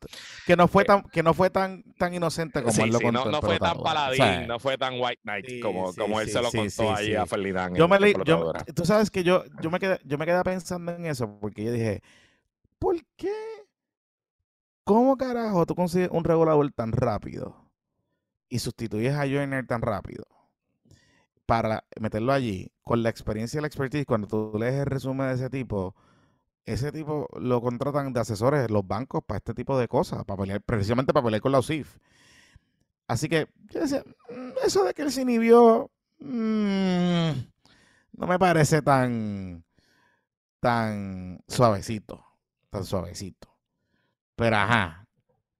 que, 0.45 0.55
no, 0.55 0.67
fue 0.67 0.83
eh, 0.83 0.85
tan 0.85 1.03
que 1.03 1.21
no 1.21 1.33
fue 1.33 1.49
tan 1.49 1.83
tan 1.99 2.13
inocente 2.13 2.63
como 2.63 2.83
él 2.83 2.91
lo 2.91 2.99
contó. 2.99 3.25
No, 3.25 3.31
no 3.31 3.41
fue 3.41 3.59
tan 3.59 3.77
paladín, 3.77 4.47
no 4.47 4.59
fue 4.59 4.77
tan 4.77 4.95
white 4.99 5.21
knight 5.23 5.61
como, 5.61 5.93
como 5.93 6.19
él 6.19 6.29
se 6.29 6.41
lo 6.41 6.51
contó 6.51 6.95
ahí 6.95 7.13
a 7.13 7.25
Ferdinand. 7.25 7.77
Yo 7.77 7.87
me 7.87 8.13
yo, 8.25 8.53
tú 8.73 8.85
sabes 8.85 9.11
que 9.11 9.23
yo 9.23 9.43
yo 9.61 9.69
me 9.69 9.79
quedé 9.79 9.99
yo 10.03 10.17
me 10.17 10.25
quedé 10.25 10.43
pensando 10.43 10.93
en 10.93 11.05
eso 11.05 11.39
porque 11.39 11.63
yo 11.63 11.71
dije, 11.71 12.01
¿por 12.79 12.95
qué? 13.15 13.33
¿Cómo 14.83 15.17
carajo 15.17 15.65
tú 15.65 15.75
consigues 15.75 16.09
un 16.11 16.23
regulador 16.23 16.71
tan 16.71 16.91
rápido 16.91 17.69
y 18.49 18.59
sustituyes 18.59 19.13
a 19.13 19.21
Joyner 19.27 19.65
tan 19.67 19.81
rápido? 19.81 20.25
Para 21.45 21.85
meterlo 21.99 22.33
allí, 22.33 22.71
con 22.83 23.03
la 23.03 23.09
experiencia 23.09 23.57
y 23.59 23.61
la 23.61 23.67
expertise, 23.67 24.05
cuando 24.05 24.27
tú 24.27 24.53
lees 24.59 24.75
el 24.75 24.85
resumen 24.85 25.27
de 25.27 25.33
ese 25.35 25.49
tipo, 25.49 25.95
ese 26.65 26.91
tipo 26.91 27.27
lo 27.39 27.61
contratan 27.61 28.13
de 28.13 28.19
asesores 28.21 28.71
los 28.71 28.87
bancos 28.87 29.23
para 29.25 29.39
este 29.39 29.53
tipo 29.53 29.77
de 29.79 29.87
cosas, 29.87 30.25
para 30.25 30.41
pelear, 30.41 30.61
precisamente 30.61 31.13
para 31.13 31.25
pelear 31.25 31.41
con 31.41 31.51
la 31.51 31.59
UCIF. 31.59 31.97
Así 33.07 33.29
que 33.29 33.47
yo 33.69 33.81
decía, 33.81 34.03
mm, 34.29 34.65
eso 34.65 34.83
de 34.83 34.93
que 34.93 35.03
él 35.03 35.11
se 35.11 35.21
inhibió, 35.21 35.91
mm, 36.19 37.29
no 38.13 38.27
me 38.27 38.39
parece 38.39 38.81
tan, 38.81 39.63
tan 40.59 41.39
suavecito, 41.47 42.25
tan 42.69 42.83
suavecito. 42.85 43.49
Pero 44.35 44.57
ajá, 44.57 45.07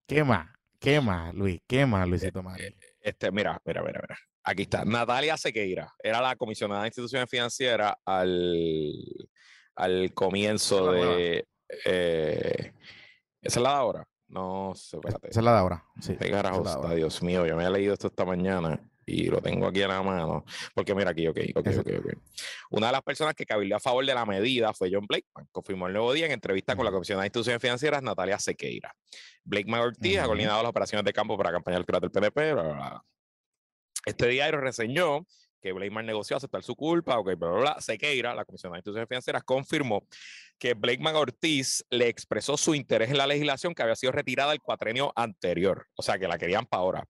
¿qué 0.08 0.24
más? 0.24 0.50
¿Qué 0.80 1.02
más, 1.02 1.34
Luis? 1.34 1.62
¿Qué 1.68 1.86
más, 1.86 2.08
Luisito 2.08 2.44
María? 2.44 2.68
Eh, 2.68 2.76
este, 3.02 3.32
mira, 3.32 3.62
mira, 3.66 3.82
mira, 3.84 4.02
mira. 4.02 4.18
Aquí 4.48 4.62
está. 4.62 4.86
Natalia 4.86 5.38
Sequeira 5.38 5.92
era 6.04 6.22
la 6.22 6.36
comisionada 6.36 6.82
de 6.82 6.90
instituciones 6.90 7.28
financieras 7.28 7.96
al, 8.06 9.28
al 9.76 10.14
comienzo 10.14 10.92
de. 10.92 11.48
Eh, 11.84 12.72
¿Esa 13.42 13.60
es 13.60 13.64
la 13.64 13.70
de 13.70 13.76
ahora? 13.76 14.08
No 14.28 14.74
sé, 14.76 14.98
espérate. 14.98 15.30
Esa 15.32 15.40
es 15.40 15.44
la 15.44 15.52
de 15.54 15.58
ahora. 15.58 15.84
Sí. 16.00 16.16
¿Qué 16.16 16.30
carajo 16.30 16.64
está? 16.64 16.94
Dios 16.94 17.24
mío, 17.24 17.46
yo 17.48 17.56
me 17.56 17.66
he 17.66 17.70
leído 17.72 17.94
esto 17.94 18.08
esta 18.08 18.24
mañana 18.24 18.80
y 19.04 19.26
lo 19.26 19.42
tengo 19.42 19.66
aquí 19.66 19.82
en 19.82 19.88
la 19.88 20.04
mano. 20.04 20.46
Porque 20.76 20.94
mira 20.94 21.10
aquí, 21.10 21.28
ok, 21.28 21.40
ok, 21.56 21.68
ok, 21.80 21.88
ok. 22.00 22.14
Una 22.70 22.88
de 22.88 22.94
las 22.94 23.02
personas 23.02 23.34
que 23.34 23.48
cabildeó 23.48 23.78
a 23.78 23.80
favor 23.80 24.06
de 24.06 24.14
la 24.14 24.28
medida 24.28 24.74
fue 24.74 24.92
John 24.94 25.08
Blakeman. 25.08 25.48
Confirmó 25.52 25.88
el 25.88 25.94
nuevo 25.94 26.14
día 26.14 26.28
en 26.28 26.34
entrevista 26.34 26.76
con 26.76 26.86
la 26.86 26.92
Comisión 26.92 27.20
de 27.20 27.26
Instituciones 27.26 27.62
Financieras, 27.62 28.04
Natalia 28.04 28.38
Sequeira. 28.38 28.96
Blakeman 29.44 29.82
Ortiz 29.82 30.20
ha 30.20 30.26
coordinado 30.26 30.62
las 30.62 30.70
operaciones 30.70 31.04
de 31.04 31.14
campo 31.14 31.36
para 31.36 31.50
la 31.50 31.56
campaña 31.56 31.78
electoral 31.78 32.02
del 32.02 32.12
PNP, 32.12 32.54
bla, 32.54 32.64
bla, 32.64 32.74
bla. 32.74 33.06
Este 34.06 34.28
diario 34.28 34.60
reseñó 34.60 35.26
que 35.62 35.72
Blakeman 35.72 36.06
negoció 36.06 36.38
aceptar 36.38 36.62
su 36.62 36.76
culpa, 36.76 37.18
ok, 37.18 37.32
pero 37.40 37.60
bla, 37.60 37.82
Sequeira, 37.82 38.36
la 38.36 38.46
Comisión 38.46 38.72
de 38.72 38.78
Instituciones 38.78 39.10
Financieras, 39.10 39.44
confirmó 39.44 40.08
que 40.60 40.76
Blakeman 40.76 41.16
Ortiz 41.16 41.84
le 41.90 42.08
expresó 42.08 42.56
su 42.56 42.76
interés 42.76 43.10
en 43.10 43.18
la 43.18 43.26
legislación 43.26 43.74
que 43.74 43.82
había 43.82 43.96
sido 43.96 44.12
retirada 44.12 44.54
el 44.54 44.62
cuatrenio 44.62 45.12
anterior, 45.16 45.88
o 45.96 46.04
sea, 46.04 46.20
que 46.20 46.28
la 46.28 46.38
querían 46.38 46.66
para 46.68 46.82
ahora 46.82 47.08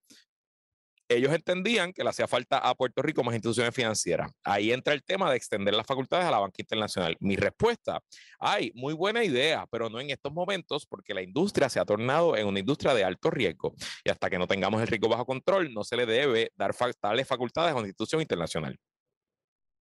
ellos 1.07 1.33
entendían 1.33 1.93
que 1.93 2.03
le 2.03 2.09
hacía 2.09 2.27
falta 2.27 2.57
a 2.57 2.73
Puerto 2.75 3.01
Rico 3.01 3.23
más 3.23 3.35
instituciones 3.35 3.73
financieras. 3.73 4.31
Ahí 4.43 4.71
entra 4.71 4.93
el 4.93 5.03
tema 5.03 5.29
de 5.29 5.37
extender 5.37 5.73
las 5.73 5.85
facultades 5.85 6.25
a 6.25 6.31
la 6.31 6.39
banca 6.39 6.55
internacional. 6.59 7.15
Mi 7.19 7.35
respuesta, 7.35 8.01
ay, 8.39 8.71
muy 8.75 8.93
buena 8.93 9.23
idea, 9.23 9.65
pero 9.69 9.89
no 9.89 9.99
en 9.99 10.09
estos 10.09 10.33
momentos 10.33 10.85
porque 10.85 11.13
la 11.13 11.21
industria 11.21 11.69
se 11.69 11.79
ha 11.79 11.85
tornado 11.85 12.35
en 12.35 12.47
una 12.47 12.59
industria 12.59 12.93
de 12.93 13.03
alto 13.03 13.29
riesgo 13.29 13.73
y 14.03 14.09
hasta 14.09 14.29
que 14.29 14.37
no 14.37 14.47
tengamos 14.47 14.81
el 14.81 14.87
riesgo 14.87 15.09
bajo 15.09 15.25
control, 15.25 15.73
no 15.73 15.83
se 15.83 15.95
le 15.95 16.05
debe 16.05 16.51
dar 16.55 16.75
tales 16.99 17.27
facultades 17.27 17.71
a 17.71 17.75
una 17.75 17.87
institución 17.87 18.21
internacional. 18.21 18.77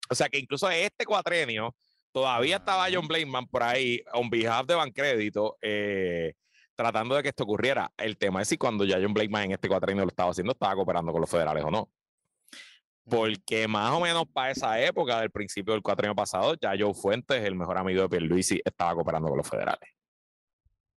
O 0.09 0.15
sea 0.15 0.27
que 0.27 0.39
incluso 0.39 0.69
este 0.69 1.05
cuatrenio, 1.05 1.75
todavía 2.11 2.57
estaba 2.57 2.87
John 2.91 3.07
Blakeman 3.07 3.47
por 3.47 3.63
ahí, 3.63 4.01
on 4.13 4.29
behalf 4.29 4.67
de 4.67 4.75
Bancrédito, 4.75 5.57
eh, 5.61 6.33
tratando 6.81 7.15
de 7.15 7.23
que 7.23 7.29
esto 7.29 7.43
ocurriera. 7.43 7.91
El 7.97 8.17
tema 8.17 8.41
es 8.41 8.47
si 8.47 8.57
cuando 8.57 8.83
ya 8.85 8.97
John 9.01 9.13
Blakeman 9.13 9.43
en 9.43 9.51
este 9.51 9.67
cuatrienio 9.67 10.03
lo 10.03 10.09
estaba 10.09 10.31
haciendo, 10.31 10.53
estaba 10.53 10.75
cooperando 10.75 11.11
con 11.11 11.21
los 11.21 11.29
federales 11.29 11.63
o 11.63 11.71
no. 11.71 11.89
Porque 13.09 13.67
más 13.67 13.91
o 13.91 13.99
menos 13.99 14.25
para 14.31 14.51
esa 14.51 14.79
época, 14.79 15.19
del 15.19 15.31
principio 15.31 15.73
del 15.73 15.81
cuatrienio 15.81 16.15
pasado, 16.15 16.55
ya 16.55 16.73
Joe 16.77 16.93
Fuentes, 16.93 17.43
el 17.43 17.55
mejor 17.55 17.77
amigo 17.77 18.01
de 18.03 18.09
Pierluisi, 18.09 18.61
estaba 18.63 18.95
cooperando 18.95 19.27
con 19.29 19.37
los 19.37 19.47
federales. 19.47 19.89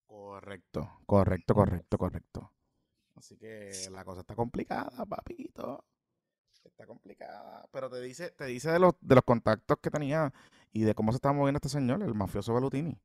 Correcto, 0.06 1.00
correcto, 1.06 1.54
correcto, 1.54 1.98
correcto. 1.98 2.52
Así 3.16 3.38
que 3.38 3.72
la 3.92 4.04
cosa 4.04 4.22
está 4.22 4.36
complicada, 4.36 5.06
papito. 5.06 5.86
Está 6.64 6.86
complicada. 6.86 7.68
Pero 7.72 7.90
te 7.90 8.02
dice, 8.02 8.32
te 8.32 8.46
dice 8.46 8.72
de 8.72 8.80
los, 8.80 8.94
de 9.02 9.16
los 9.16 9.24
contactos 9.24 9.78
que 9.82 9.90
tenía 9.90 10.34
y 10.72 10.82
de 10.82 10.96
cómo 10.96 11.12
se 11.12 11.18
estaba 11.18 11.34
moviendo 11.34 11.58
este 11.58 11.70
señor, 11.70 12.02
el 12.02 12.14
mafioso 12.14 12.54
Belutini. 12.54 12.98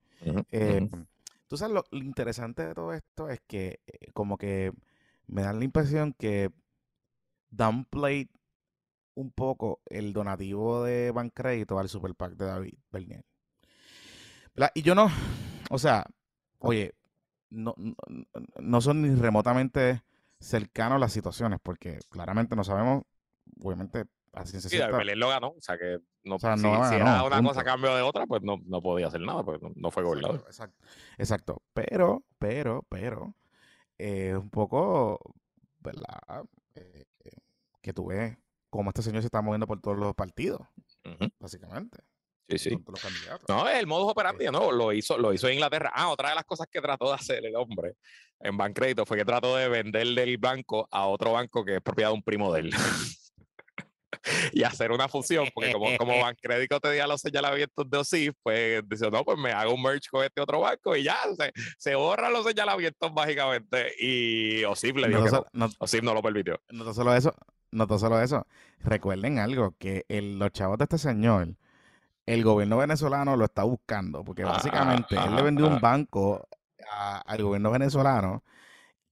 eh, 0.50 0.88
Tú 0.90 1.06
sabes, 1.54 1.74
lo, 1.74 1.85
interesante 1.92 2.66
de 2.66 2.74
todo 2.74 2.92
esto 2.92 3.28
es 3.28 3.40
que 3.46 3.80
eh, 3.87 4.11
como 4.12 4.38
que 4.38 4.72
me 5.26 5.42
da 5.42 5.52
la 5.52 5.64
impresión 5.64 6.12
que 6.12 6.50
downplay 7.50 8.28
un 9.14 9.30
poco 9.30 9.80
el 9.87 10.12
donativo 10.12 10.85
de 10.85 11.11
Bancrédito 11.11 11.78
al 11.78 11.88
Super 11.88 12.14
PAC 12.14 12.32
de 12.32 12.46
David 12.46 12.74
Bernier. 12.90 13.24
Y 14.74 14.82
yo 14.82 14.94
no, 14.94 15.09
o 15.70 15.78
sea, 15.78 16.06
oye, 16.59 16.94
no, 17.50 17.74
no, 18.59 18.80
son 18.80 19.02
ni 19.02 19.14
remotamente 19.14 20.02
cercanos 20.40 21.00
las 21.00 21.12
situaciones, 21.12 21.61
porque 21.62 21.98
claramente 22.11 22.56
no 22.56 22.64
sabemos, 22.64 23.04
obviamente 23.61 24.06
así 24.37 24.61
se 24.61 24.68
sienta. 24.68 24.96
Bernier 24.96 25.16
lo 25.16 25.29
ganó. 25.29 25.49
O 25.49 25.61
sea 25.61 25.77
que 25.77 25.99
no, 26.25 26.38
sea, 26.38 26.57
si, 26.57 26.62
no 26.62 26.88
si 26.88 26.96
ganó, 26.96 26.96
era 26.96 27.25
una 27.25 27.37
punto. 27.37 27.51
cosa 27.51 27.61
a 27.62 27.64
cambio 27.64 27.94
de 27.96 28.03
otra, 28.03 28.27
pues 28.27 28.42
no, 28.42 28.61
no 28.64 28.81
podía 28.83 29.09
hacer 29.09 29.20
nada, 29.20 29.42
porque 29.42 29.64
no, 29.64 29.72
no 29.75 29.90
fue 29.90 30.03
gobernador. 30.03 30.44
Exacto, 30.46 30.77
exacto, 30.83 30.83
exacto. 31.18 31.62
Pero, 31.72 32.25
pero, 32.38 32.87
pero, 32.88 33.35
eh, 33.99 34.37
un 34.37 34.51
poco, 34.51 35.35
¿verdad? 35.79 36.44
Eh, 36.75 37.05
eh, 37.25 37.31
que 37.81 37.92
tú 37.92 38.07
ves 38.07 38.37
cómo 38.70 38.90
este 38.90 39.03
señor 39.03 39.22
se 39.22 39.27
está 39.27 39.42
moviendo 39.42 39.66
por 39.66 39.81
todos 39.81 39.96
los 39.96 40.14
partidos, 40.14 40.61
básicamente. 41.38 41.99
Sí, 42.49 42.59
sí. 42.59 42.70
Los 42.87 43.01
candidatos. 43.01 43.49
No, 43.49 43.68
el 43.68 43.88
modus 43.88 44.12
operandi, 44.12 44.46
¿no? 44.46 44.70
Lo 44.70 44.92
hizo, 44.92 45.18
lo 45.18 45.33
hizo 45.33 45.49
en 45.49 45.55
Inglaterra. 45.55 45.90
Ah, 45.92 46.11
otra 46.11 46.29
de 46.29 46.37
las 46.37 46.44
cosas 46.44 46.68
que 46.70 46.81
trató 46.81 47.09
de 47.09 47.14
hacer 47.14 47.44
el 47.44 47.57
hombre 47.57 47.96
en 48.38 48.57
Bancrédito 48.57 49.05
fue 49.05 49.16
que 49.16 49.25
trató 49.25 49.57
de 49.57 49.68
vender 49.68 50.07
del 50.09 50.38
banco 50.38 50.87
a 50.90 51.07
otro 51.07 51.33
banco 51.33 51.64
que 51.64 51.77
es 51.77 51.83
propiedad 51.83 52.11
de 52.11 52.14
un 52.14 52.22
primo 52.22 52.53
de 52.53 52.61
él. 52.61 52.70
y 54.52 54.62
hacer 54.62 54.92
una 54.92 55.08
fusión, 55.08 55.48
porque 55.54 55.72
como, 55.72 55.96
como 55.96 56.18
Bancrédito 56.20 56.80
tenía 56.80 57.06
los 57.06 57.20
señalamientos 57.20 57.88
de 57.88 57.98
OSIF, 57.98 58.34
pues 58.42 58.82
dice, 58.88 59.10
no, 59.10 59.24
pues 59.24 59.38
me 59.38 59.52
hago 59.52 59.74
un 59.74 59.82
merge 59.82 60.08
con 60.10 60.24
este 60.24 60.40
otro 60.40 60.60
banco 60.60 60.94
y 60.96 61.02
ya, 61.04 61.16
se, 61.36 61.52
se 61.78 61.94
borran 61.94 62.32
los 62.32 62.44
señalamientos 62.46 63.12
mágicamente. 63.12 63.92
Y 63.98 64.64
OSIF 64.64 64.96
le 64.96 65.08
dijo 65.08 65.20
No, 65.20 65.24
que 65.26 65.30
no. 65.32 65.44
no- 65.66 65.72
OSIF 65.78 66.02
no 66.02 66.14
lo 66.14 66.22
permitió. 66.22 66.60
no 66.70 66.84
tan 66.84 66.94
solo 66.94 67.14
eso, 67.14 67.34
no 67.70 67.86
tan 67.86 67.98
solo 67.98 68.20
eso. 68.20 68.46
Recuerden 68.80 69.38
algo, 69.38 69.74
que 69.78 70.04
el- 70.08 70.38
los 70.38 70.50
chavos 70.52 70.78
de 70.78 70.84
este 70.84 70.98
señor, 70.98 71.48
el 72.26 72.42
gobierno 72.44 72.76
venezolano 72.78 73.36
lo 73.36 73.44
está 73.44 73.62
buscando, 73.62 74.24
porque 74.24 74.42
Ah, 74.42 74.48
básicamente 74.48 75.14
él 75.16 75.36
le 75.36 75.42
vendió 75.42 75.66
ah. 75.66 75.68
un 75.70 75.80
banco 75.80 76.48
a- 76.90 77.18
al 77.20 77.42
gobierno 77.42 77.70
venezolano 77.70 78.42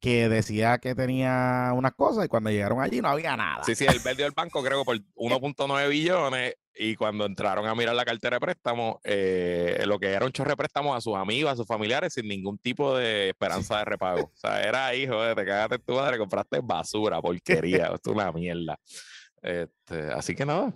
que 0.04 0.28
decía 0.28 0.76
que 0.76 0.94
tenía 0.94 1.70
unas 1.74 1.94
cosas 1.94 2.26
y 2.26 2.28
cuando 2.28 2.50
llegaron 2.50 2.82
allí 2.82 3.00
no 3.00 3.08
había 3.08 3.38
nada. 3.38 3.64
Sí, 3.64 3.74
sí, 3.74 3.86
él 3.88 4.00
vendió 4.04 4.26
el 4.26 4.32
banco 4.32 4.62
creo 4.62 4.80
que 4.80 4.84
por 4.84 4.98
1.9 4.98 5.88
billones 5.88 6.56
y 6.74 6.94
cuando 6.94 7.24
entraron 7.24 7.66
a 7.66 7.74
mirar 7.74 7.94
la 7.94 8.04
cartera 8.04 8.36
de 8.36 8.40
préstamos, 8.40 8.96
eh, 9.02 9.82
lo 9.86 9.98
que 9.98 10.08
era 10.08 10.26
un 10.26 10.32
chorre 10.32 10.50
de 10.50 10.56
préstamos 10.56 10.94
a 10.94 11.00
sus 11.00 11.16
amigos, 11.16 11.52
a 11.52 11.56
sus 11.56 11.66
familiares 11.66 12.12
sin 12.12 12.28
ningún 12.28 12.58
tipo 12.58 12.94
de 12.94 13.30
esperanza 13.30 13.78
de 13.78 13.84
repago. 13.86 14.24
O 14.24 14.36
sea, 14.36 14.62
era 14.62 14.94
hijo, 14.94 15.22
de, 15.22 15.34
te 15.34 15.46
cagaste 15.46 15.78
tu 15.78 15.94
madre, 15.94 16.18
compraste 16.18 16.60
basura, 16.62 17.22
porquería, 17.22 17.86
esto 17.94 18.10
es 18.10 18.14
una 18.16 18.30
mierda. 18.30 18.78
Este, 19.44 20.10
así 20.10 20.34
que 20.34 20.46
nada. 20.46 20.72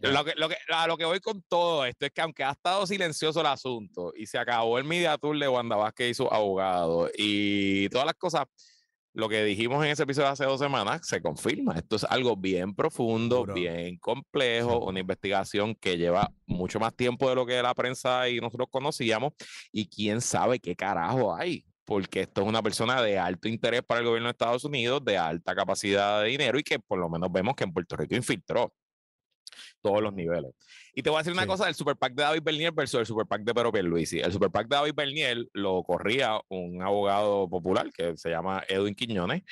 Lo 0.00 0.24
que, 0.24 0.34
lo 0.36 0.48
que, 0.48 0.56
a 0.68 0.86
lo 0.86 0.96
que 0.96 1.04
voy 1.04 1.18
con 1.18 1.42
todo 1.42 1.84
esto 1.84 2.06
es 2.06 2.12
que 2.12 2.20
aunque 2.20 2.44
ha 2.44 2.52
estado 2.52 2.86
silencioso 2.86 3.40
el 3.40 3.46
asunto 3.46 4.12
y 4.16 4.26
se 4.26 4.38
acabó 4.38 4.78
el 4.78 4.84
media 4.84 5.18
tour 5.18 5.36
de 5.36 5.48
Wanda 5.48 5.74
Vázquez 5.74 6.10
y 6.10 6.14
su 6.14 6.28
abogado 6.28 7.10
y 7.18 7.88
todas 7.88 8.06
las 8.06 8.14
cosas, 8.14 8.44
lo 9.12 9.28
que 9.28 9.42
dijimos 9.44 9.84
en 9.84 9.90
ese 9.90 10.04
episodio 10.04 10.28
hace 10.28 10.44
dos 10.44 10.60
semanas 10.60 11.00
se 11.04 11.20
confirma. 11.20 11.74
Esto 11.74 11.96
es 11.96 12.04
algo 12.04 12.36
bien 12.36 12.76
profundo, 12.76 13.44
bien 13.44 13.96
complejo, 13.98 14.84
una 14.84 15.00
investigación 15.00 15.74
que 15.74 15.96
lleva 15.96 16.30
mucho 16.46 16.78
más 16.78 16.94
tiempo 16.94 17.28
de 17.28 17.34
lo 17.34 17.44
que 17.44 17.60
la 17.60 17.74
prensa 17.74 18.28
y 18.28 18.38
nosotros 18.38 18.68
conocíamos 18.70 19.32
y 19.72 19.88
quién 19.88 20.20
sabe 20.20 20.60
qué 20.60 20.76
carajo 20.76 21.34
hay. 21.34 21.64
Porque 21.86 22.22
esto 22.22 22.42
es 22.42 22.46
una 22.48 22.62
persona 22.62 23.00
de 23.00 23.18
alto 23.18 23.48
interés 23.48 23.82
para 23.82 24.00
el 24.00 24.06
gobierno 24.06 24.26
de 24.26 24.32
Estados 24.32 24.64
Unidos, 24.64 25.02
de 25.04 25.16
alta 25.16 25.54
capacidad 25.54 26.20
de 26.22 26.28
dinero 26.28 26.58
y 26.58 26.62
que 26.64 26.78
por 26.80 26.98
lo 26.98 27.08
menos 27.08 27.30
vemos 27.32 27.54
que 27.54 27.64
en 27.64 27.72
Puerto 27.72 27.96
Rico 27.96 28.14
infiltró 28.16 28.74
todos 29.80 30.02
los 30.02 30.12
niveles. 30.12 30.52
Y 30.92 31.02
te 31.02 31.10
voy 31.10 31.18
a 31.18 31.20
decir 31.20 31.32
una 31.32 31.42
Sí. 31.42 31.48
cosa 31.48 31.66
del 31.66 31.74
Super 31.76 31.96
PAC 31.96 32.14
de 32.14 32.22
David 32.24 32.42
Bernier 32.42 32.72
versus 32.72 32.98
el 33.00 33.06
Super 33.06 33.24
PAC 33.26 33.42
de 33.42 33.54
Pedro 33.54 33.70
Pierluisi. 33.72 34.18
El 34.18 34.32
Super 34.32 34.50
PAC 34.50 34.66
de 34.68 34.76
David 34.76 34.94
Bernier 34.94 35.46
lo 35.52 35.82
corría 35.84 36.40
un 36.48 36.82
abogado 36.82 37.48
popular 37.48 37.90
que 37.92 38.16
se 38.16 38.30
llama 38.30 38.64
Edwin 38.68 38.94
Quiñones, 38.96 39.42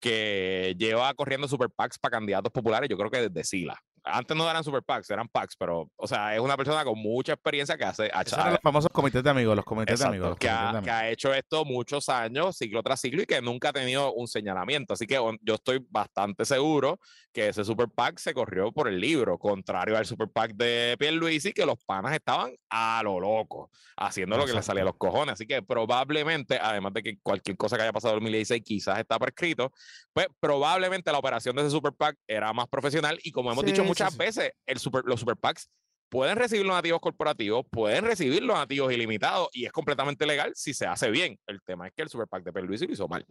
que 0.00 0.74
lleva 0.76 1.14
corriendo 1.14 1.46
Super 1.46 1.70
PACs 1.70 1.98
para 2.00 2.18
candidatos 2.18 2.52
populares, 2.52 2.88
yo 2.90 2.98
creo 2.98 3.10
que 3.10 3.28
desde 3.28 3.44
Sila. 3.44 3.80
Antes 4.08 4.36
no 4.36 4.48
eran 4.48 4.62
Super 4.62 4.82
PACs, 4.82 5.10
eran 5.10 5.28
PACs, 5.28 5.56
pero, 5.56 5.90
o 5.96 6.06
sea, 6.06 6.34
es 6.34 6.40
una 6.40 6.56
persona 6.56 6.84
con 6.84 6.96
mucha 6.98 7.32
experiencia 7.32 7.76
que 7.76 7.84
hace... 7.84 8.06
eran 8.06 8.52
los 8.52 8.60
famosos 8.62 8.90
comités 8.92 9.22
de 9.22 9.30
amigos, 9.30 9.56
los 9.56 9.64
comités 9.64 9.98
de 9.98 10.04
Exacto, 10.06 10.10
amigos. 10.12 10.28
los 10.30 10.38
que, 10.38 10.46
comités 10.48 10.64
ha, 10.64 10.66
de 10.66 10.72
que 10.84 10.90
amigos. 10.90 10.94
ha 11.02 11.08
hecho 11.10 11.34
esto 11.34 11.64
muchos 11.64 12.08
años, 12.08 12.56
siglo 12.56 12.82
tras 12.82 13.00
siglo, 13.00 13.22
y 13.22 13.26
que 13.26 13.42
nunca 13.42 13.70
ha 13.70 13.72
tenido 13.72 14.12
un 14.14 14.28
señalamiento. 14.28 14.94
Así 14.94 15.06
que 15.06 15.14
yo 15.42 15.54
estoy 15.54 15.84
bastante 15.90 16.44
seguro 16.44 17.00
que 17.32 17.48
ese 17.48 17.64
Super 17.64 17.88
PAC 17.88 18.18
se 18.18 18.32
corrió 18.32 18.72
por 18.72 18.88
el 18.88 18.98
libro, 19.00 19.38
contrario 19.38 19.96
al 19.96 20.06
Super 20.06 20.28
PAC 20.28 20.52
de 20.54 20.96
Pierluisi, 20.98 21.52
que 21.52 21.66
los 21.66 21.76
panas 21.84 22.14
estaban 22.14 22.52
a 22.70 23.00
lo 23.02 23.18
loco, 23.20 23.70
haciendo 23.96 24.36
lo 24.36 24.42
que 24.44 24.52
les 24.52 24.56
Exacto. 24.58 24.66
salía 24.68 24.82
a 24.82 24.86
los 24.86 24.96
cojones. 24.96 25.32
Así 25.34 25.46
que 25.46 25.62
probablemente, 25.62 26.58
además 26.62 26.92
de 26.94 27.02
que 27.02 27.18
cualquier 27.22 27.56
cosa 27.56 27.76
que 27.76 27.82
haya 27.82 27.92
pasado 27.92 28.14
en 28.14 28.20
2016 28.20 28.62
quizás 28.64 28.98
está 28.98 29.18
prescrito, 29.18 29.72
pues 30.12 30.28
probablemente 30.40 31.10
la 31.12 31.18
operación 31.18 31.56
de 31.56 31.62
ese 31.62 31.70
Super 31.70 31.92
PAC 31.92 32.16
era 32.26 32.52
más 32.52 32.68
profesional 32.68 33.18
y 33.22 33.30
como 33.32 33.50
hemos 33.52 33.64
Sí, 33.64 33.70
dicho 33.72 33.82
sí, 33.82 33.88
muchas 34.04 34.12
sí. 34.12 34.18
veces, 34.18 34.52
el 34.66 34.78
super, 34.78 35.02
los 35.04 35.20
Super 35.20 35.36
PACs 35.36 35.70
pueden 36.08 36.36
recibir 36.36 36.64
los 36.64 36.74
nativos 36.76 37.00
corporativos, 37.00 37.66
pueden 37.70 38.04
recibir 38.04 38.42
los 38.42 38.56
nativos 38.56 38.92
ilimitados 38.92 39.48
y 39.52 39.64
es 39.66 39.72
completamente 39.72 40.24
legal 40.26 40.52
si 40.54 40.72
se 40.74 40.86
hace 40.86 41.10
bien. 41.10 41.38
El 41.46 41.60
tema 41.62 41.86
es 41.88 41.92
que 41.94 42.02
el 42.02 42.08
Super 42.08 42.28
PAC 42.28 42.44
de 42.44 42.52
Pierluisi 42.52 42.86
lo 42.86 42.92
hizo 42.92 43.08
mal. 43.08 43.26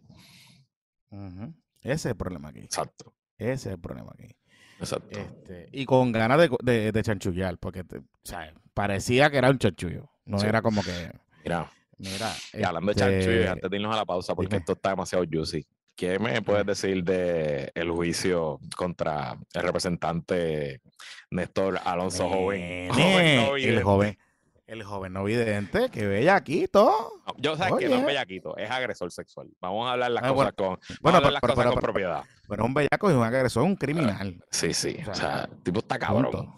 Ese 1.82 1.92
es 1.92 2.06
el 2.06 2.16
problema 2.16 2.48
aquí. 2.48 2.60
Exacto. 2.60 3.14
Ese 3.38 3.52
es 3.52 3.66
el 3.74 3.78
problema 3.80 4.12
aquí. 4.12 4.34
Exacto. 4.78 5.18
Este, 5.18 5.68
y 5.72 5.86
con 5.86 6.12
ganas 6.12 6.38
de, 6.38 6.50
de, 6.62 6.92
de 6.92 7.02
chanchullar, 7.02 7.56
porque 7.58 7.84
te- 7.84 7.98
o 7.98 8.04
sea, 8.24 8.52
parecía 8.74 9.30
que 9.30 9.38
era 9.38 9.50
un 9.50 9.58
chanchullo. 9.58 10.10
No 10.26 10.38
Sí. 10.38 10.46
era 10.46 10.60
como 10.60 10.82
que, 10.82 11.12
Mira, 11.44 11.70
mira. 11.98 12.32
y 12.52 12.62
hablando 12.62 12.92
de 12.92 13.00
este, 13.00 13.04
chanchullo, 13.20 13.42
y 13.42 13.46
antes 13.46 13.70
de 13.70 13.76
irnos 13.76 13.94
a 13.94 13.98
la 13.98 14.04
pausa, 14.04 14.34
porque 14.34 14.48
dime. 14.48 14.58
esto 14.58 14.72
está 14.72 14.90
demasiado 14.90 15.24
juicy. 15.30 15.66
¿Qué 15.96 16.18
me 16.18 16.42
puedes 16.42 16.66
decir 16.66 17.02
de 17.04 17.72
el 17.74 17.90
juicio 17.90 18.60
contra 18.76 19.36
el 19.54 19.62
representante 19.62 20.82
Néstor 21.30 21.80
Alonso 21.84 22.28
Joven? 22.28 22.88
No 22.96 23.56
el 23.56 23.82
joven, 23.82 24.18
el 24.66 24.82
joven 24.82 25.12
no 25.14 25.24
vidente, 25.24 25.88
que 25.90 26.06
bellaquito. 26.06 27.12
No, 27.26 27.34
Yo 27.38 27.56
sé 27.56 27.64
que 27.78 27.88
no 27.88 27.96
es 27.96 28.04
bellaquito, 28.04 28.56
es 28.58 28.70
agresor 28.70 29.10
sexual. 29.10 29.48
Vamos 29.60 29.88
a 29.88 29.92
hablar 29.92 30.10
las 30.10 30.24
Ah, 30.24 30.34
cosas 30.34 30.52
con, 30.52 30.78
Bueno, 31.00 31.16
a 31.16 31.18
hablar 31.18 31.22
pero- 31.22 31.32
las 31.32 31.40
pero- 31.40 31.40
cosas 31.40 31.56
pero- 31.56 31.70
con 31.70 31.80
pero- 31.80 31.92
propiedad. 31.92 32.24
Bueno, 32.48 32.64
un 32.66 32.74
bellaco 32.74 33.10
es 33.10 33.16
un 33.16 33.22
agresor, 33.22 33.62
un 33.62 33.76
criminal. 33.76 34.44
Sí, 34.50 34.74
sí. 34.74 34.98
O 35.06 35.10
O 35.10 35.14
sea, 35.14 35.48
el 35.50 35.62
tipo 35.62 35.78
está 35.78 35.98
cabrón. 35.98 36.52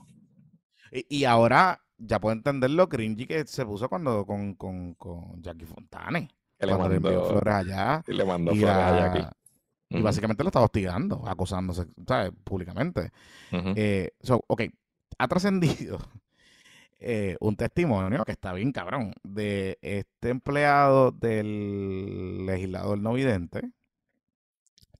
Y, 0.90 1.18
y 1.20 1.24
ahora 1.24 1.80
ya 1.96 2.18
puedo 2.18 2.32
entender 2.34 2.70
lo 2.70 2.88
cringy 2.88 3.26
que 3.26 3.46
se 3.46 3.64
puso 3.64 3.88
cuando 3.88 4.24
con, 4.26 4.54
con, 4.54 4.94
con 4.94 5.40
Jackie 5.42 5.66
Fontane. 5.66 6.28
Que 6.58 6.66
le 6.66 6.72
Cuando 6.72 6.88
le 6.88 6.96
envió 6.96 7.10
mandó, 7.20 7.28
flores 7.28 7.54
allá. 7.54 8.02
le 8.06 8.24
mandó 8.24 8.52
Y, 8.52 8.58
flores 8.60 8.76
a 8.76 8.90
la- 8.92 8.98
Jackie. 8.98 9.26
y 9.90 9.94
Ujú, 9.96 10.04
básicamente 10.04 10.42
lo 10.42 10.48
estaba 10.48 10.64
hostigando, 10.66 11.26
acosándose, 11.26 11.86
¿sabes? 12.06 12.32
Públicamente. 12.44 13.10
ujú. 13.52 13.72
Eh, 13.76 14.10
so, 14.20 14.42
ok, 14.48 14.62
ha 15.18 15.28
trascendido 15.28 15.98
eh, 16.98 17.36
un 17.40 17.56
testimonio 17.56 18.24
que 18.24 18.32
está 18.32 18.52
bien 18.52 18.72
cabrón 18.72 19.14
de 19.22 19.78
este 19.82 20.30
empleado 20.30 21.12
del 21.12 22.44
legislador 22.44 22.98
no 22.98 23.12
vidente, 23.12 23.70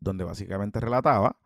donde 0.01 0.25
básicamente 0.25 0.81
relataba 0.81 1.37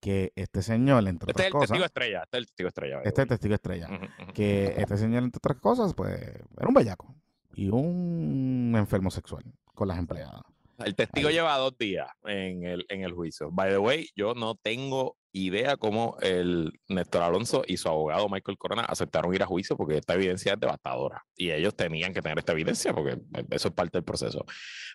que 0.00 0.32
este 0.36 0.62
señor, 0.62 1.06
entre 1.06 1.30
Este 1.30 1.32
es 1.32 1.34
otras 1.34 1.46
el 1.46 1.52
cosas, 1.52 1.68
testigo 1.68 1.84
estrella. 1.84 2.22
Este 2.24 2.36
es 2.36 2.40
el 2.40 2.46
testigo 2.46 2.68
estrella. 2.68 2.96
este 3.04 3.10
es 3.10 3.18
el 3.24 3.28
testigo 3.28 3.54
estrella, 3.54 3.88
Ujú, 3.90 4.04
ujú. 4.22 4.32
que 4.32 4.74
este 4.78 4.96
señor, 4.96 5.22
entre 5.22 5.38
otras 5.38 5.58
cosas, 5.58 5.94
pues 5.94 6.18
era 6.18 6.68
un 6.68 6.74
bellaco 6.74 7.14
y 7.56 7.68
un 7.68 8.74
enfermo 8.76 9.10
sexual 9.10 9.44
con 9.74 9.88
las 9.88 9.98
empleadas. 9.98 10.42
El 10.84 10.96
testigo 10.96 11.28
Ahí. 11.28 11.34
lleva 11.34 11.56
dos 11.56 11.78
días 11.78 12.08
en 12.24 12.64
el, 12.64 12.84
en 12.88 13.02
el 13.02 13.12
juicio. 13.12 13.48
By 13.52 13.70
the 13.70 13.78
way, 13.78 14.08
yo 14.16 14.34
no 14.34 14.56
tengo 14.56 15.16
idea 15.30 15.76
cómo 15.76 16.16
el 16.20 16.72
Néstor 16.88 17.22
Alonso 17.22 17.62
y 17.66 17.76
su 17.76 17.88
abogado 17.88 18.28
Michael 18.28 18.58
Corona 18.58 18.82
aceptaron 18.82 19.32
ir 19.34 19.42
a 19.42 19.46
juicio 19.46 19.76
porque 19.76 19.96
esta 19.98 20.14
evidencia 20.14 20.52
es 20.54 20.60
devastadora 20.60 21.24
y 21.36 21.50
ellos 21.50 21.74
tenían 21.76 22.12
que 22.12 22.22
tener 22.22 22.38
esta 22.38 22.52
evidencia 22.52 22.92
porque 22.92 23.20
eso 23.50 23.68
es 23.68 23.74
parte 23.74 23.98
del 23.98 24.04
proceso. 24.04 24.44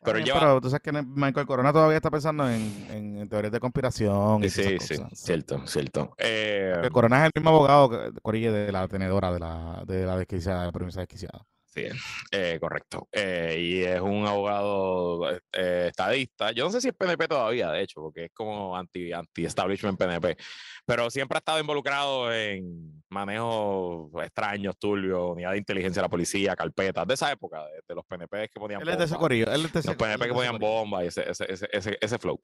Pero 0.04 0.18
Ay, 0.18 0.24
lleva... 0.26 0.40
pero 0.40 0.62
tú 0.62 0.70
sabes 0.70 0.82
que 0.82 0.92
Michael 0.92 1.48
Corona 1.48 1.72
todavía 1.72 1.98
está 1.98 2.12
pensando 2.12 2.50
en, 2.50 2.88
en 3.20 3.30
teorías 3.30 3.52
de 3.52 3.60
conspiración 3.62 4.44
y 4.44 4.50
Sí, 4.50 4.64
sí, 4.80 4.98
cosas. 4.98 5.18
cierto, 5.20 5.66
cierto. 5.66 6.14
Eh, 6.18 6.90
Corona 6.92 7.20
es 7.26 7.32
el 7.34 7.42
mismo 7.42 7.52
abogado 7.52 7.90
que 7.90 8.20
Corille 8.22 8.52
de 8.52 8.72
la 8.72 8.88
tenedora 8.90 9.32
de 9.32 9.40
la, 9.40 9.84
de 9.86 10.06
la 10.06 10.18
desquiciada, 10.18 10.62
de 10.62 10.66
la 10.68 10.72
premisa 10.74 11.00
desquiciada. 11.02 11.46
Sí, 11.72 11.84
eh, 12.32 12.58
correcto. 12.60 13.08
Eh, 13.12 13.58
y 13.60 13.84
es 13.84 14.02
un 14.02 14.26
abogado 14.26 15.32
eh, 15.54 15.86
estadista. 15.90 16.52
Yo 16.52 16.66
no 16.66 16.72
sé 16.72 16.82
si 16.82 16.88
es 16.88 16.96
PNP 16.96 17.28
todavía, 17.28 17.70
de 17.72 17.84
hecho, 17.84 18.02
porque 18.02 18.26
es 18.26 18.32
como 18.34 18.76
anti, 18.76 19.14
anti-establishment 19.14 19.98
PNP, 19.98 20.36
pero 20.84 21.12
siempre 21.12 21.38
ha 21.38 21.40
estado 21.40 21.60
involucrado 21.60 22.34
en 22.34 23.04
manejos 23.10 24.10
extraños, 24.24 24.78
turbios, 24.80 25.34
unidad 25.34 25.52
de 25.52 25.60
inteligencia 25.60 26.02
de 26.02 26.06
la 26.06 26.10
policía, 26.10 26.56
carpetas, 26.56 27.06
de 27.06 27.14
esa 27.14 27.32
época, 27.32 27.64
de, 27.66 27.82
de 27.88 27.96
los 27.96 28.04
PNP 28.06 28.50
que 28.50 28.60
ponían 28.60 28.80
bombas. 28.80 29.12
Los 29.86 29.96
PNP 29.96 30.26
que 30.26 30.34
ponían 30.34 30.58
bombas 30.58 31.04
y 31.04 31.08
ese, 31.08 31.30
ese, 31.30 31.46
ese, 31.54 31.70
ese, 31.72 31.98
ese 32.02 32.18
flow. 32.18 32.40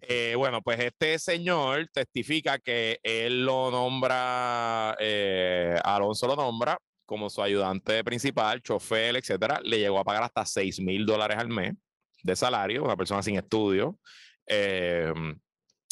Eh, 0.00 0.34
bueno, 0.36 0.62
pues 0.62 0.80
este 0.80 1.16
señor 1.20 1.88
testifica 1.92 2.58
que 2.58 2.98
él 3.04 3.44
lo 3.44 3.70
nombra, 3.70 4.96
eh, 4.98 5.78
Alonso 5.84 6.26
lo 6.26 6.34
nombra 6.34 6.76
como 7.12 7.28
su 7.28 7.42
ayudante 7.42 8.02
principal, 8.02 8.62
chofer, 8.62 9.16
etcétera. 9.16 9.60
Le 9.62 9.78
llegó 9.78 9.98
a 9.98 10.04
pagar 10.04 10.22
hasta 10.22 10.46
6 10.46 10.80
mil 10.80 11.04
dólares 11.04 11.36
al 11.36 11.48
mes 11.48 11.74
de 12.22 12.34
salario, 12.34 12.82
una 12.82 12.96
persona 12.96 13.22
sin 13.22 13.36
estudio. 13.36 13.98
Eh, 14.46 15.12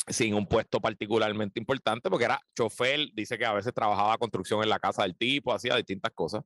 sin 0.09 0.35
un 0.35 0.47
puesto 0.47 0.81
particularmente 0.81 1.61
importante, 1.61 2.09
porque 2.09 2.25
era 2.25 2.41
chofer, 2.57 3.11
dice 3.15 3.37
que 3.37 3.45
a 3.45 3.53
veces 3.53 3.75
trabajaba 3.75 4.17
construcción 4.17 4.63
en 4.63 4.71
la 4.71 4.79
casa 4.79 5.03
del 5.03 5.15
tipo, 5.15 5.53
hacía 5.53 5.77
distintas 5.77 6.11
cosas. 6.15 6.43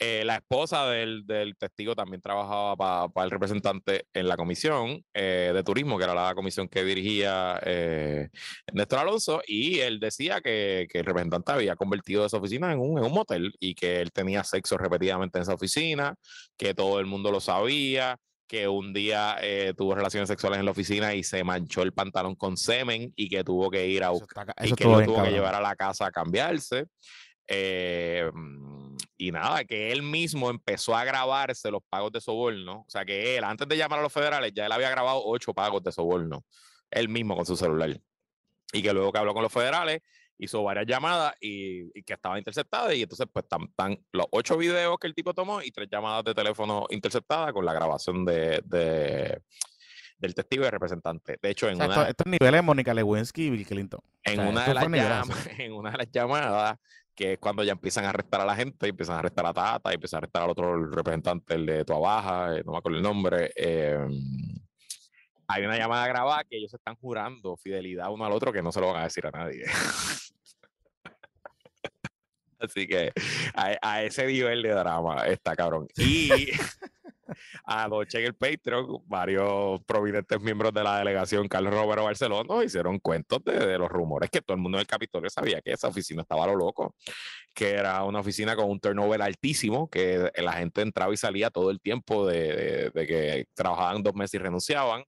Eh, 0.00 0.22
la 0.24 0.36
esposa 0.36 0.86
del, 0.86 1.26
del, 1.26 1.56
testigo 1.56 1.96
también 1.96 2.22
trabajaba 2.22 2.76
para 3.08 3.24
el 3.24 3.30
representante 3.30 4.06
en 4.12 4.28
la 4.28 4.36
comisión 4.36 5.04
eh, 5.12 5.50
de 5.52 5.64
turismo, 5.64 5.98
que 5.98 6.04
era 6.04 6.14
la 6.14 6.34
comisión 6.36 6.68
que 6.68 6.84
dirigía 6.84 7.58
eh, 7.64 8.28
Néstor 8.72 9.00
Alonso, 9.00 9.42
y 9.46 9.80
él 9.80 9.98
decía 9.98 10.40
que, 10.40 10.86
que, 10.88 11.00
el 11.00 11.04
representante 11.04 11.50
había 11.50 11.74
convertido 11.74 12.24
esa 12.24 12.36
oficina 12.36 12.72
en 12.72 12.78
un, 12.78 12.98
en 12.98 13.04
un 13.04 13.12
motel 13.12 13.52
y 13.58 13.74
que 13.74 14.00
él 14.00 14.12
tenía 14.12 14.44
sexo 14.44 14.78
repetidamente 14.78 15.38
en 15.38 15.42
esa 15.42 15.54
oficina, 15.54 16.14
que 16.56 16.74
todo 16.74 17.00
el 17.00 17.06
mundo 17.06 17.32
lo 17.32 17.40
sabía, 17.40 18.16
que 18.48 18.66
un 18.66 18.92
día 18.92 19.36
eh, 19.42 19.74
tuvo 19.76 19.94
relaciones 19.94 20.28
sexuales 20.28 20.58
en 20.58 20.64
la 20.64 20.70
oficina 20.70 21.14
y 21.14 21.22
se 21.22 21.44
manchó 21.44 21.82
el 21.82 21.92
pantalón 21.92 22.34
con 22.34 22.56
semen 22.56 23.12
y 23.14 23.28
que 23.28 23.44
tuvo 23.44 23.70
que 23.70 23.86
ir 23.86 24.02
a 24.02 24.10
buscar 24.10 24.54
y 24.62 24.72
que 24.72 24.84
lo 24.84 25.02
tuvo 25.02 25.22
que 25.22 25.30
llevar 25.30 25.54
a 25.54 25.60
la 25.60 25.76
casa 25.76 26.06
a 26.06 26.10
cambiarse. 26.10 26.86
Eh, 27.46 28.30
y 29.18 29.32
nada, 29.32 29.64
que 29.64 29.90
él 29.90 30.02
mismo 30.02 30.48
empezó 30.48 30.94
a 30.94 31.04
grabarse 31.04 31.70
los 31.72 31.82
pagos 31.88 32.12
de 32.12 32.20
soborno. 32.20 32.84
O 32.86 32.90
sea, 32.90 33.04
que 33.04 33.36
él, 33.36 33.44
antes 33.44 33.66
de 33.66 33.76
llamar 33.76 33.98
a 33.98 34.02
los 34.02 34.12
federales, 34.12 34.52
ya 34.54 34.64
él 34.64 34.72
había 34.72 34.90
grabado 34.90 35.20
ocho 35.24 35.52
pagos 35.52 35.82
de 35.82 35.90
soborno. 35.90 36.44
Él 36.88 37.08
mismo 37.08 37.36
con 37.36 37.44
su 37.44 37.56
celular. 37.56 38.00
Y 38.72 38.80
que 38.80 38.92
luego 38.92 39.12
que 39.12 39.18
habló 39.18 39.34
con 39.34 39.42
los 39.42 39.52
federales, 39.52 40.02
hizo 40.38 40.62
varias 40.62 40.86
llamadas 40.86 41.34
y, 41.40 41.90
que 42.02 42.12
estaba 42.12 42.38
interceptada. 42.38 42.94
Y 42.94 43.02
entonces, 43.02 43.26
pues, 43.32 43.44
están 43.44 43.98
los 44.12 44.26
ocho 44.30 44.56
videos 44.56 44.96
que 45.00 45.08
el 45.08 45.14
tipo 45.14 45.34
tomó 45.34 45.62
y 45.62 45.72
tres 45.72 45.88
llamadas 45.90 46.24
de 46.24 46.34
teléfono 46.34 46.86
interceptadas 46.90 47.52
con 47.52 47.64
la 47.64 47.72
grabación 47.72 48.24
de, 48.24 48.62
de 48.64 49.42
del 50.18 50.34
testigo 50.34 50.64
y 50.64 50.70
representante. 50.70 51.38
De 51.40 51.50
hecho, 51.50 51.68
en 51.68 51.76
una. 51.76 52.08
Estos 52.08 52.26
niveles 52.26 52.62
Mónica 52.62 52.94
Lewinsky 52.94 53.46
y 53.46 53.50
Bill 53.50 53.66
Clinton. 53.66 54.00
En, 54.22 54.40
una 54.40 54.64
de 54.66 54.74
las 54.74 54.84
en 55.58 55.72
una 55.72 55.92
de 55.92 55.98
las 55.98 56.10
llamadas, 56.10 56.78
que 57.18 57.32
es 57.32 57.38
cuando 57.40 57.64
ya 57.64 57.72
empiezan 57.72 58.04
a 58.04 58.10
arrestar 58.10 58.40
a 58.42 58.44
la 58.44 58.54
gente, 58.54 58.86
empiezan 58.86 59.16
a 59.16 59.18
arrestar 59.18 59.44
a 59.44 59.52
Tata, 59.52 59.92
empiezan 59.92 60.18
a 60.18 60.20
arrestar 60.20 60.44
al 60.44 60.50
otro 60.50 60.86
representante, 60.86 61.54
el 61.54 61.66
de 61.66 61.84
Tua 61.84 61.98
Baja, 61.98 62.56
eh, 62.56 62.62
no 62.64 62.70
me 62.70 62.78
acuerdo 62.78 62.98
el 62.98 63.02
nombre. 63.02 63.50
Em, 63.56 64.22
hay 65.48 65.64
una 65.64 65.76
llamada 65.76 66.06
grabada 66.06 66.44
que 66.44 66.56
ellos 66.56 66.72
están 66.72 66.94
jurando 66.94 67.56
fidelidad 67.56 68.12
uno 68.12 68.24
al 68.24 68.30
otro 68.30 68.52
que 68.52 68.62
no 68.62 68.70
se 68.70 68.80
lo 68.80 68.92
van 68.92 69.00
a 69.00 69.04
decir 69.04 69.26
a 69.26 69.32
nadie. 69.32 69.64
Así 72.58 72.86
que 72.86 73.12
a, 73.54 73.76
a, 73.80 74.02
ese 74.02 74.26
nivel 74.26 74.62
de 74.62 74.70
drama 74.70 75.26
está 75.26 75.54
cabrón. 75.54 75.88
Y 75.96 76.28
Anoche 77.64 78.18
en 78.18 78.26
el 78.26 78.34
Patreon, 78.34 79.02
varios 79.06 79.82
prominentes 79.84 80.40
miembros 80.40 80.72
de 80.72 80.82
la 80.82 80.98
delegación, 80.98 81.48
Carlos 81.48 81.74
Romero 81.74 82.04
Barcelona, 82.04 82.64
hicieron 82.64 82.98
cuentos 82.98 83.44
de, 83.44 83.78
los 83.78 83.88
rumores 83.88 84.30
que 84.30 84.40
todo 84.40 84.54
el 84.54 84.62
mundo 84.62 84.78
en 84.78 84.80
el 84.80 84.86
Capitolio 84.86 85.30
sabía 85.30 85.60
que 85.60 85.72
esa 85.72 85.88
oficina 85.88 86.22
estaba 86.22 86.44
a 86.44 86.48
lo 86.48 86.56
loco, 86.56 86.94
que 87.54 87.70
era 87.72 88.02
una 88.04 88.20
oficina 88.20 88.56
con 88.56 88.70
un 88.70 88.80
turnover 88.80 89.22
altísimo, 89.22 89.88
que 89.88 90.30
la 90.36 90.52
gente 90.54 90.82
entraba 90.82 91.12
y 91.12 91.16
salía 91.16 91.50
todo 91.50 91.70
el 91.70 91.80
tiempo 91.80 92.26
de, 92.26 92.90
de 92.94 93.06
que 93.06 93.44
trabajaban 93.54 94.02
dos 94.02 94.14
meses 94.14 94.34
y 94.34 94.38
renunciaban 94.38 95.04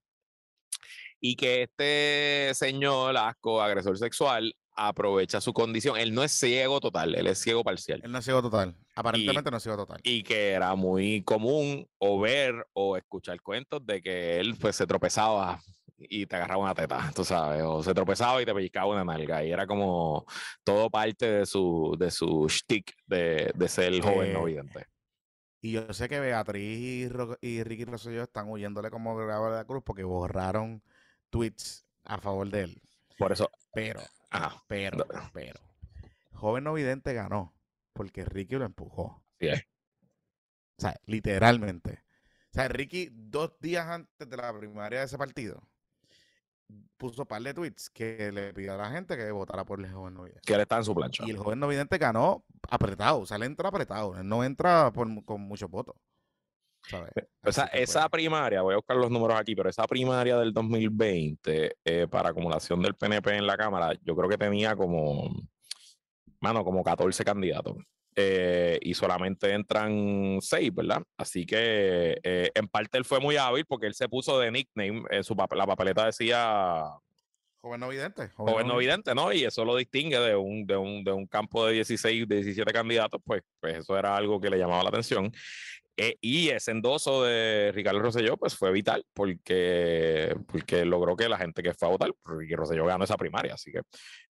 y 1.22 1.36
que 1.36 1.62
este 1.64 2.54
señor 2.54 3.16
asco 3.16 3.60
agresor 3.60 3.98
sexual 3.98 4.54
aprovecha 4.88 5.40
su 5.40 5.52
condición. 5.52 5.96
Él 5.96 6.14
no 6.14 6.22
es 6.22 6.32
ciego 6.32 6.80
total, 6.80 7.14
él 7.14 7.26
es 7.26 7.38
ciego 7.38 7.62
parcial. 7.62 8.00
Él 8.02 8.12
no 8.12 8.18
es 8.18 8.24
ciego 8.24 8.40
total. 8.42 8.76
Aparentemente 8.94 9.50
no 9.50 9.56
es 9.58 9.62
ciego 9.62 9.78
total. 9.78 10.00
Y 10.02 10.22
que 10.22 10.50
era 10.50 10.74
muy 10.74 11.22
común 11.22 11.86
o 11.98 12.18
ver 12.18 12.66
o 12.72 12.96
escuchar 12.96 13.40
cuentos 13.40 13.84
de 13.84 14.00
que 14.00 14.38
él 14.38 14.56
pues 14.60 14.76
se 14.76 14.86
tropezaba 14.86 15.60
y 15.98 16.24
te 16.26 16.36
agarraba 16.36 16.62
una 16.62 16.74
teta, 16.74 17.10
tú 17.14 17.24
sabes, 17.24 17.62
o 17.62 17.82
se 17.82 17.92
tropezaba 17.92 18.40
y 18.40 18.46
te 18.46 18.54
pellizcaba 18.54 18.86
una 18.86 19.04
nalga. 19.04 19.44
Y 19.44 19.52
era 19.52 19.66
como 19.66 20.24
todo 20.64 20.88
parte 20.88 21.26
de 21.30 21.46
su, 21.46 21.94
de 21.98 22.10
su 22.10 22.46
shtick 22.48 22.94
de, 23.06 23.52
de 23.54 23.68
ser 23.68 24.00
joven 24.00 24.32
no 24.32 24.44
vidente. 24.44 24.86
Y 25.62 25.72
yo 25.72 25.92
sé 25.92 26.08
que 26.08 26.20
Beatriz 26.20 27.10
y, 27.42 27.62
Ricky 27.62 27.84
Rosselló 27.84 28.22
están 28.22 28.48
huyéndole 28.48 28.90
como 28.90 29.14
grabador 29.14 29.52
de 29.52 29.58
la 29.58 29.64
cruz 29.66 29.82
porque 29.84 30.04
borraron 30.04 30.82
tweets 31.28 31.84
a 32.04 32.18
favor 32.18 32.48
de 32.48 32.62
él. 32.62 32.82
Por 33.20 33.32
eso. 33.32 33.50
Pero 33.74 34.00
pero, 34.66 35.06
pero. 35.32 35.60
Joven 36.32 36.64
no 36.64 36.72
vidente 36.72 37.12
ganó 37.12 37.54
porque 37.92 38.24
Ricky 38.24 38.56
lo 38.56 38.64
empujó. 38.64 39.22
Sí. 39.38 39.48
O 39.48 40.80
sea, 40.80 40.98
literalmente. 41.06 42.02
O 42.50 42.54
sea, 42.54 42.68
Ricky, 42.68 43.10
dos 43.12 43.52
días 43.60 43.86
antes 43.86 44.28
de 44.28 44.36
la 44.36 44.56
primaria 44.56 45.00
de 45.00 45.04
ese 45.04 45.18
partido, 45.18 45.62
puso 46.96 47.22
un 47.22 47.28
par 47.28 47.42
de 47.42 47.52
tweets 47.52 47.90
que 47.90 48.32
le 48.32 48.54
pidió 48.54 48.74
a 48.74 48.78
la 48.78 48.90
gente 48.90 49.16
que 49.16 49.30
votara 49.30 49.64
por 49.64 49.80
el 49.80 49.92
joven 49.92 50.14
no 50.14 50.22
vidente. 50.22 50.42
Que 50.46 50.54
él 50.54 50.60
está 50.60 50.78
en 50.78 50.84
su 50.84 50.94
plancha. 50.94 51.24
Y 51.26 51.30
el 51.30 51.36
joven 51.36 51.60
no 51.60 51.68
vidente 51.68 51.98
ganó 51.98 52.44
apretado. 52.70 53.20
O 53.20 53.26
sea, 53.26 53.36
él 53.36 53.42
entra 53.42 53.68
apretado. 53.68 54.18
Él 54.18 54.26
no 54.26 54.42
entra 54.42 54.90
con 54.92 55.40
muchos 55.42 55.70
votos. 55.70 55.96
Esa, 57.42 57.66
esa 57.66 58.08
primaria, 58.08 58.62
voy 58.62 58.74
a 58.74 58.76
buscar 58.76 58.96
los 58.96 59.10
números 59.10 59.38
aquí, 59.38 59.54
pero 59.54 59.68
esa 59.68 59.86
primaria 59.86 60.36
del 60.36 60.52
2020 60.52 61.76
eh, 61.84 62.06
para 62.10 62.30
acumulación 62.30 62.82
del 62.82 62.94
PNP 62.94 63.36
en 63.36 63.46
la 63.46 63.56
Cámara, 63.56 63.92
yo 64.02 64.16
creo 64.16 64.28
que 64.28 64.38
tenía 64.38 64.74
como, 64.76 65.30
mano, 66.40 66.64
como 66.64 66.82
14 66.82 67.24
candidatos. 67.24 67.76
Eh, 68.16 68.78
y 68.82 68.92
solamente 68.94 69.52
entran 69.52 70.38
6, 70.40 70.74
¿verdad? 70.74 71.02
Así 71.16 71.46
que 71.46 72.18
eh, 72.22 72.50
en 72.54 72.66
parte 72.66 72.98
él 72.98 73.04
fue 73.04 73.20
muy 73.20 73.36
hábil 73.36 73.64
porque 73.66 73.86
él 73.86 73.94
se 73.94 74.08
puso 74.08 74.38
de 74.38 74.50
nickname, 74.50 75.04
en 75.10 75.22
su 75.22 75.36
la 75.36 75.66
papeleta 75.66 76.06
decía 76.06 76.90
Joven 77.62 77.80
no 77.80 77.88
vidente. 77.88 78.28
Joven, 78.36 78.66
no 78.66 78.78
vidente, 78.78 79.14
¿no? 79.14 79.32
Y 79.32 79.44
eso 79.44 79.64
lo 79.66 79.76
distingue 79.76 80.18
de 80.18 80.34
un, 80.34 80.66
de 80.66 80.76
un, 80.76 81.04
de 81.04 81.12
un 81.12 81.26
campo 81.26 81.66
de 81.66 81.74
16, 81.74 82.26
de 82.26 82.36
17 82.36 82.72
candidatos, 82.72 83.20
pues, 83.22 83.42
pues 83.60 83.76
eso 83.76 83.98
era 83.98 84.16
algo 84.16 84.40
que 84.40 84.48
le 84.48 84.56
llamaba 84.56 84.82
la 84.82 84.88
atención. 84.88 85.30
Eh, 85.96 86.16
y 86.20 86.48
ese 86.48 86.70
endoso 86.70 87.24
de 87.24 87.72
Ricardo 87.74 88.00
Rosselló 88.00 88.36
pues 88.36 88.56
fue 88.56 88.72
vital 88.72 89.04
porque, 89.12 90.34
porque 90.46 90.84
logró 90.84 91.16
que 91.16 91.28
la 91.28 91.36
gente 91.36 91.62
que 91.62 91.74
fue 91.74 91.88
a 91.88 91.90
votar, 91.90 92.12
Ricky 92.24 92.54
Rosselló 92.54 92.86
ganó 92.86 93.04
esa 93.04 93.16
primaria, 93.16 93.54
así 93.54 93.70
que 93.70 93.82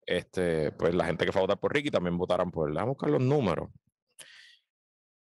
este, 0.05 0.71
pues 0.73 0.93
la 0.93 1.05
gente 1.05 1.25
que 1.25 1.31
fue 1.31 1.41
a 1.41 1.43
votar 1.43 1.59
por 1.59 1.73
Ricky 1.73 1.89
también 1.89 2.17
votaron 2.17 2.51
por 2.51 2.69
él. 2.69 2.75
Vamos 2.75 2.89
a 2.89 2.93
buscar 2.93 3.09
los 3.09 3.21
números. 3.21 3.69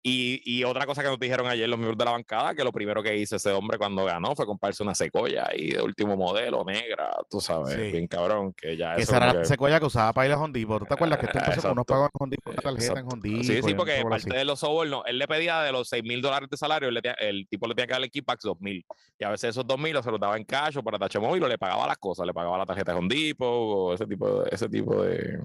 Y, 0.07 0.42
y, 0.44 0.64
otra 0.64 0.84
cosa 0.84 1.02
que 1.02 1.09
nos 1.09 1.18
dijeron 1.18 1.46
ayer 1.46 1.66
los 1.66 1.78
miembros 1.78 1.96
de 1.96 2.05
la 2.05 2.11
bancada, 2.11 2.55
que 2.55 2.62
lo 2.62 2.72
primero 2.72 3.02
que 3.02 3.16
hizo 3.16 3.36
ese 3.36 3.50
hombre 3.52 3.78
cuando 3.78 4.05
ganó 4.05 4.36
fue 4.36 4.44
comprarse 4.44 4.82
una 4.82 4.94
secoya 4.94 5.46
ahí 5.48 5.70
de 5.70 5.80
último 5.80 6.14
modelo, 6.14 6.62
negra, 6.62 7.11
tú 7.30 7.40
sabes, 7.40 7.90
bien 7.90 8.07
cabrón, 8.07 8.52
que 8.52 8.76
ya 8.76 8.96
Esa 8.96 9.16
era 9.16 9.32
la 9.32 9.44
secoya 9.46 9.80
que 9.80 9.86
usaba 9.86 10.12
para 10.12 10.26
ir 10.26 10.34
a 10.34 10.38
Hondipo. 10.38 10.78
¿Tú 10.78 10.84
te 10.84 10.92
acuerdas 10.92 11.18
que 11.18 11.24
este 11.24 11.38
empezó 11.38 11.62
con 11.62 11.70
unos 11.70 11.86
pagos 11.86 12.11
en 12.12 12.22
Hondipo, 12.22 12.50
una 12.50 12.61
tarjeta 12.61 13.00
en 13.00 13.07
Hondipo? 13.11 13.44
Sí, 13.44 13.62
sí, 13.62 13.72
porque 13.74 14.02
parte 14.07 14.36
de 14.36 14.44
los 14.44 14.61
sobornos, 14.61 15.05
él 15.07 15.18
le 15.18 15.26
pedía 15.26 15.62
de 15.62 15.72
los 15.72 15.88
6 15.88 16.05
mil 16.05 16.20
dólares 16.20 16.50
de 16.50 16.59
salario, 16.59 16.90
el 16.90 17.48
tipo 17.48 17.66
le 17.66 17.74
tenía 17.74 17.86
que 17.86 17.92
dar 17.94 18.02
el 18.02 18.11
Kickbacks 18.11 18.42
2 18.42 18.61
mil. 18.61 18.84
Y 19.18 19.24
a 19.24 19.30
veces 19.30 19.50
esos 19.50 19.66
2 19.66 19.78
mil 19.78 20.02
se 20.02 20.11
los 20.11 20.20
daba 20.20 20.36
en 20.36 20.44
cash 20.44 20.76
o 20.76 20.82
para 20.82 20.98
tacho 20.98 21.22
móvil 21.22 21.44
o 21.44 21.48
le 21.48 21.57
pagaba 21.57 21.86
las 21.86 21.96
cosas, 21.96 22.26
le 22.26 22.34
pagaba 22.34 22.59
la 22.59 22.66
tarjeta 22.66 22.92
de 22.92 22.98
Hondipo 22.98 23.46
o 23.46 23.94
ese 23.94 24.07
tipo 24.07 24.42
de, 24.42 24.50
ese 24.52 24.68
tipo 24.68 25.02
de... 25.02 25.38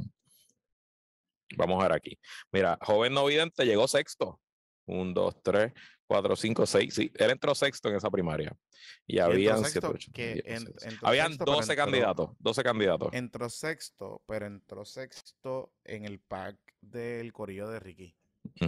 Vamos 1.56 1.80
a 1.80 1.88
ver 1.88 1.94
aquí. 1.96 2.20
Mira, 2.52 2.78
joven 2.82 3.14
no 3.14 3.24
vidente 3.24 3.66
llegó 3.66 3.88
sexto 3.88 4.38
un, 4.90 5.14
dos, 5.14 5.36
tres, 5.42 5.74
cuatro, 6.08 6.36
cinco, 6.36 6.66
seis. 6.66 6.94
Sí, 6.94 7.12
él 7.16 7.32
entró 7.32 7.54
sexto 7.54 7.90
en 7.90 7.96
esa 7.96 8.10
primaria. 8.10 8.56
Y 9.06 9.20
habían, 9.20 9.64
sexto, 9.64 9.94
habían 11.04 11.38
12 11.38 11.76
candidatos. 11.76 12.32
12 12.40 12.64
candidatos. 12.64 13.10
Entró 13.14 13.50
sexto, 13.50 14.22
pero 14.26 14.46
entró 14.46 14.86
sexto 14.86 15.72
en 15.84 16.06
el 16.06 16.20
pack 16.20 16.58
del 16.82 17.34
corillo 17.34 17.70
de 17.70 17.80
Ricky. 17.80 18.16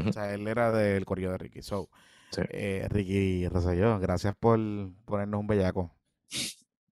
O 0.08 0.12
sea, 0.12 0.34
él 0.34 0.48
era 0.48 0.72
del 0.72 1.06
corillo 1.06 1.32
de 1.32 1.38
Ricky. 1.38 1.62
So, 1.62 1.90
eh, 2.50 2.88
Ricky 2.90 3.48
Rosselló, 3.48 4.00
gracias 4.00 4.36
por 4.40 4.60
ponernos 5.06 5.40
un 5.40 5.48
bellaco. 5.48 5.96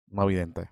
No 0.07 0.23
evidente. 0.23 0.69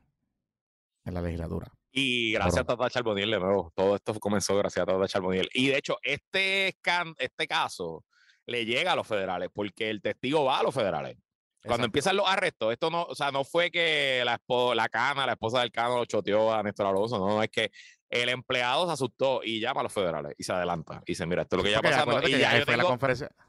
En 1.06 1.14
la 1.14 1.22
legislatura. 1.22 1.72
Y 1.92 2.34
gracias 2.34 2.62
a 2.62 2.64
Tata 2.64 2.90
Charboniel 2.90 3.32
de 3.32 3.40
nuevo. 3.40 3.72
Todo 3.76 3.96
esto 3.96 4.14
comenzó 4.20 4.58
gracias 4.58 4.84
a 4.84 4.86
Tata 4.86 5.08
Charboniel. 5.08 5.50
Y 5.54 5.68
de 5.68 5.78
hecho, 5.78 5.98
este, 6.02 6.76
este 7.18 7.48
caso 7.48 8.04
le 8.46 8.66
llega 8.66 8.92
a 8.92 8.96
los 8.96 9.08
federales, 9.08 9.50
porque 9.54 9.90
el 9.90 10.02
testigo 10.02 10.44
va 10.46 10.60
a 10.60 10.64
los 10.64 10.74
federales. 10.74 11.18
Cuando 11.66 11.86
empiezan 11.86 12.18
los 12.18 12.28
arrestos, 12.28 12.74
esto 12.74 12.90
no, 12.90 13.04
o 13.04 13.16
sea, 13.16 13.32
no 13.32 13.46
fue 13.46 13.72
que 13.72 14.22
la, 14.26 14.42
la 14.76 14.90
cana, 14.90 15.26
la 15.26 15.32
esposa 15.34 15.62
del 15.62 15.72
cano 15.72 15.98
lo 15.98 16.06
choteó 16.06 16.54
a 16.54 16.62
Néstor 16.62 16.88
Alonso, 16.88 17.18
no, 17.18 17.42
es 17.42 17.50
que 17.50 17.72
el 18.10 18.30
empleado 18.30 18.86
se 18.86 18.92
asustó 18.92 19.42
y 19.44 19.60
llama 19.60 19.80
a 19.80 19.84
los 19.84 19.94
federales 19.94 20.34
y 20.38 20.44
se 20.44 20.52
adelanta 20.52 21.02
y 21.06 21.14
dice, 21.14 21.26
mira, 21.26 21.44
esto 21.44 21.56
es 21.56 21.58
lo 21.60 21.64
que 21.64 21.72
ya 21.72 21.82
pasando. 21.82 22.28
Y 22.28 22.38
ya, 22.38 22.66
tengo, 22.66 22.98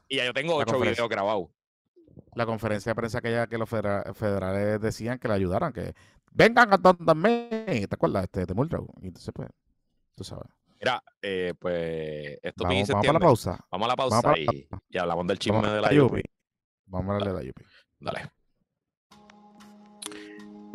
y 0.07 0.15
ya 0.15 0.25
yo 0.25 0.33
tengo 0.33 0.55
ocho 0.55 0.79
videos 0.79 1.09
grabados. 1.09 1.49
La 2.33 2.45
conferencia 2.45 2.91
de 2.91 2.95
prensa 2.95 3.21
que, 3.21 3.57
los 3.57 3.69
federales 3.69 4.81
decían 4.81 5.19
que 5.19 5.27
le 5.27 5.33
ayudaran, 5.33 5.73
que 5.73 5.93
vengan 6.31 6.73
a 6.73 6.77
donde 6.77 7.87
¿te 7.87 7.95
acuerdas? 7.95 8.23
Este, 8.23 8.45
de 8.45 8.53
Muldrow. 8.53 8.87
Y 9.01 9.07
entonces, 9.07 9.31
pues, 9.33 9.49
tú 10.15 10.23
sabes. 10.23 10.47
Mira, 10.79 11.03
eh, 11.21 11.53
pues 11.57 12.37
esto 12.43 12.63
vamos, 12.63 12.87
vamos 12.87 13.07
a 13.07 13.13
la 13.13 13.19
pausa. 13.19 13.65
Vamos 13.71 13.85
a 13.85 13.89
la 13.89 13.95
pausa 13.95 14.33
y, 14.37 14.97
hablamos 14.97 15.27
del 15.27 15.39
chisme 15.39 15.67
de 15.67 15.81
la 15.81 15.91
Yupi. 15.91 16.21
Vamos 16.85 17.11
a 17.11 17.13
hablar 17.15 17.29
de 17.29 17.33
la 17.33 17.43
Yupi. 17.45 17.63
Dale. 17.99 18.31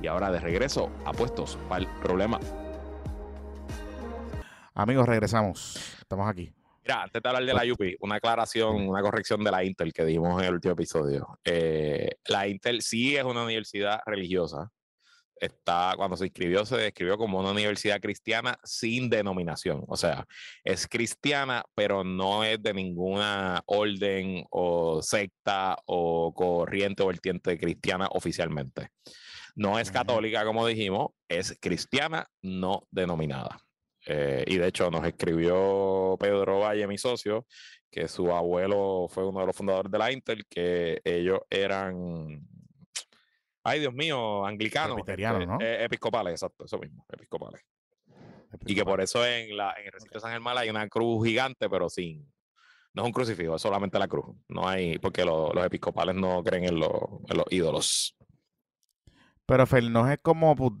Y 0.00 0.06
ahora 0.06 0.30
de 0.30 0.38
regreso, 0.40 0.90
apuestos 1.04 1.58
para 1.68 1.82
el 1.82 1.88
problema. 2.00 2.40
Amigos, 4.74 5.06
regresamos. 5.06 5.76
Estamos 6.00 6.26
aquí. 6.28 6.54
Mira, 6.84 7.02
antes 7.04 7.22
de 7.22 7.28
hablar 7.28 7.44
de 7.44 7.54
la 7.54 7.72
UP, 7.72 7.96
una 8.00 8.16
aclaración, 8.16 8.88
una 8.88 9.02
corrección 9.02 9.44
de 9.44 9.52
la 9.52 9.62
Intel 9.62 9.92
que 9.92 10.04
dijimos 10.04 10.40
en 10.42 10.48
el 10.48 10.54
último 10.54 10.72
episodio. 10.72 11.38
Eh, 11.44 12.10
la 12.26 12.48
Intel 12.48 12.82
sí 12.82 13.16
es 13.16 13.22
una 13.22 13.44
universidad 13.44 14.00
religiosa. 14.04 14.68
Está, 15.36 15.94
cuando 15.96 16.16
se 16.16 16.26
inscribió, 16.26 16.64
se 16.64 16.76
describió 16.76 17.18
como 17.18 17.38
una 17.40 17.50
universidad 17.50 18.00
cristiana 18.00 18.58
sin 18.64 19.10
denominación. 19.10 19.84
O 19.88 19.96
sea, 19.96 20.26
es 20.64 20.88
cristiana, 20.88 21.64
pero 21.74 22.02
no 22.04 22.44
es 22.44 22.60
de 22.62 22.74
ninguna 22.74 23.62
orden 23.66 24.44
o 24.50 25.02
secta 25.02 25.76
o 25.86 26.32
corriente 26.34 27.02
o 27.02 27.06
vertiente 27.06 27.58
cristiana 27.58 28.08
oficialmente. 28.10 28.88
No 29.54 29.78
es 29.78 29.90
católica, 29.90 30.44
como 30.44 30.66
dijimos, 30.66 31.10
es 31.28 31.56
cristiana 31.60 32.28
no 32.40 32.86
denominada. 32.90 33.60
Eh, 34.06 34.44
y 34.46 34.56
de 34.56 34.68
hecho 34.68 34.90
nos 34.90 35.06
escribió 35.06 36.16
Pedro 36.18 36.60
Valle, 36.60 36.86
mi 36.86 36.98
socio, 36.98 37.46
que 37.90 38.08
su 38.08 38.32
abuelo 38.32 39.06
fue 39.08 39.26
uno 39.26 39.40
de 39.40 39.46
los 39.46 39.56
fundadores 39.56 39.90
de 39.90 39.98
la 39.98 40.10
Intel, 40.10 40.46
que 40.46 41.00
ellos 41.04 41.40
eran, 41.50 42.46
ay 43.62 43.80
Dios 43.80 43.94
mío, 43.94 44.44
anglicanos. 44.44 44.98
Este, 44.98 45.16
¿no? 45.46 45.58
Eh, 45.60 45.84
episcopales, 45.84 46.32
exacto, 46.32 46.64
eso 46.64 46.78
mismo, 46.78 47.04
episcopales. 47.12 47.62
Y 48.66 48.74
que 48.74 48.84
por 48.84 49.00
eso 49.00 49.24
en, 49.24 49.56
la, 49.56 49.74
en 49.78 49.86
el 49.86 49.92
recinto 49.92 50.14
de 50.14 50.20
San 50.20 50.32
Germán 50.32 50.58
hay 50.58 50.68
una 50.68 50.88
cruz 50.88 51.26
gigante, 51.26 51.70
pero 51.70 51.88
sin, 51.88 52.30
no 52.94 53.02
es 53.02 53.06
un 53.06 53.12
crucifijo, 53.12 53.56
es 53.56 53.62
solamente 53.62 53.98
la 53.98 54.08
cruz. 54.08 54.36
No 54.48 54.68
hay, 54.68 54.98
porque 54.98 55.24
los 55.24 55.52
episcopales 55.64 56.14
no 56.14 56.42
creen 56.42 56.64
en, 56.64 56.80
los 56.80 56.90
ídolos. 57.50 58.16
Pero 59.46 59.66
Fernos 59.66 60.10
es 60.10 60.18
como 60.20 60.50
Opus 60.50 60.76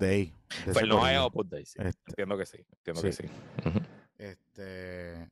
Dei. 0.64 0.74
Fernos 0.74 1.08
es 1.08 1.18
Opus 1.18 1.50
Dei, 1.50 1.64
sí. 1.64 1.78
Este, 1.80 2.10
entiendo 2.10 2.38
que 2.38 2.46
sí. 2.46 2.58
Entiendo 2.70 3.02
que 3.02 3.12
sí. 3.12 3.24
Este. 4.18 5.30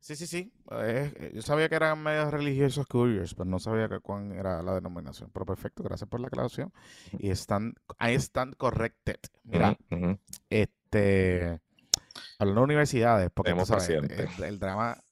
Sí, 0.00 0.16
sí, 0.16 0.26
sí. 0.26 0.52
Eh, 0.70 1.32
yo 1.34 1.42
sabía 1.42 1.68
que 1.68 1.74
eran 1.74 2.02
medios 2.02 2.30
religiosos 2.30 2.86
curious, 2.86 3.34
pero 3.34 3.44
no 3.44 3.58
sabía 3.58 3.88
que 3.88 4.00
cuán 4.00 4.32
era 4.32 4.62
la 4.62 4.74
denominación. 4.74 5.30
Pero 5.30 5.44
perfecto, 5.44 5.82
gracias 5.82 6.08
por 6.08 6.20
la 6.20 6.28
aclaración. 6.28 6.72
Y 7.18 7.30
están, 7.30 7.74
ahí 7.98 8.14
están 8.14 8.52
corrected. 8.54 9.18
Mira, 9.44 9.76
este, 10.48 11.60
hablando 12.38 12.62
de 12.62 12.64
universidades, 12.64 13.30
porque 13.30 13.50
el, 13.50 14.58
drama, 14.58 15.02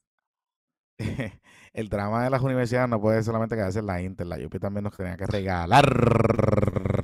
el 1.78 1.88
drama 1.88 2.24
de 2.24 2.30
las 2.30 2.42
universidades 2.42 2.88
no 2.88 3.00
puede 3.00 3.22
solamente 3.22 3.54
quedarse 3.54 3.78
en 3.78 3.86
la 3.86 4.02
Intel, 4.02 4.28
la 4.28 4.36
UP 4.36 4.58
también 4.58 4.82
nos 4.82 4.96
tenía 4.96 5.16
que 5.16 5.26
regalar. 5.26 5.86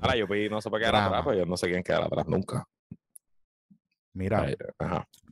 La 0.02 0.24
UP 0.24 0.50
no 0.50 0.60
se 0.60 0.68
puede 0.68 0.82
quedar 0.82 0.96
atrás, 0.96 1.22
pues 1.22 1.38
yo 1.38 1.46
no 1.46 1.56
sé 1.56 1.68
quién 1.68 1.84
quedar 1.84 2.02
atrás 2.02 2.26
nunca. 2.26 2.66
Mira, 4.14 4.48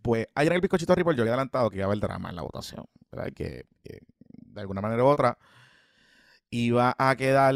pues 0.01 0.27
ayer 0.37 0.53
en 0.53 0.57
el 0.57 0.61
bizcochito 0.61 0.95
Report 0.95 1.17
yo 1.17 1.23
había 1.23 1.33
adelantado 1.33 1.71
que 1.71 1.77
iba 1.77 1.85
a 1.85 1.89
haber 1.89 1.99
drama 1.99 2.31
en 2.31 2.37
la 2.37 2.43
votación, 2.43 2.85
¿verdad? 3.11 3.33
Que, 3.35 3.67
que, 3.83 3.99
de 4.29 4.61
alguna 4.61 4.81
manera 4.81 5.03
u 5.03 5.07
otra 5.07 5.37
iba 6.51 6.95
a 6.97 7.17
quedar 7.17 7.55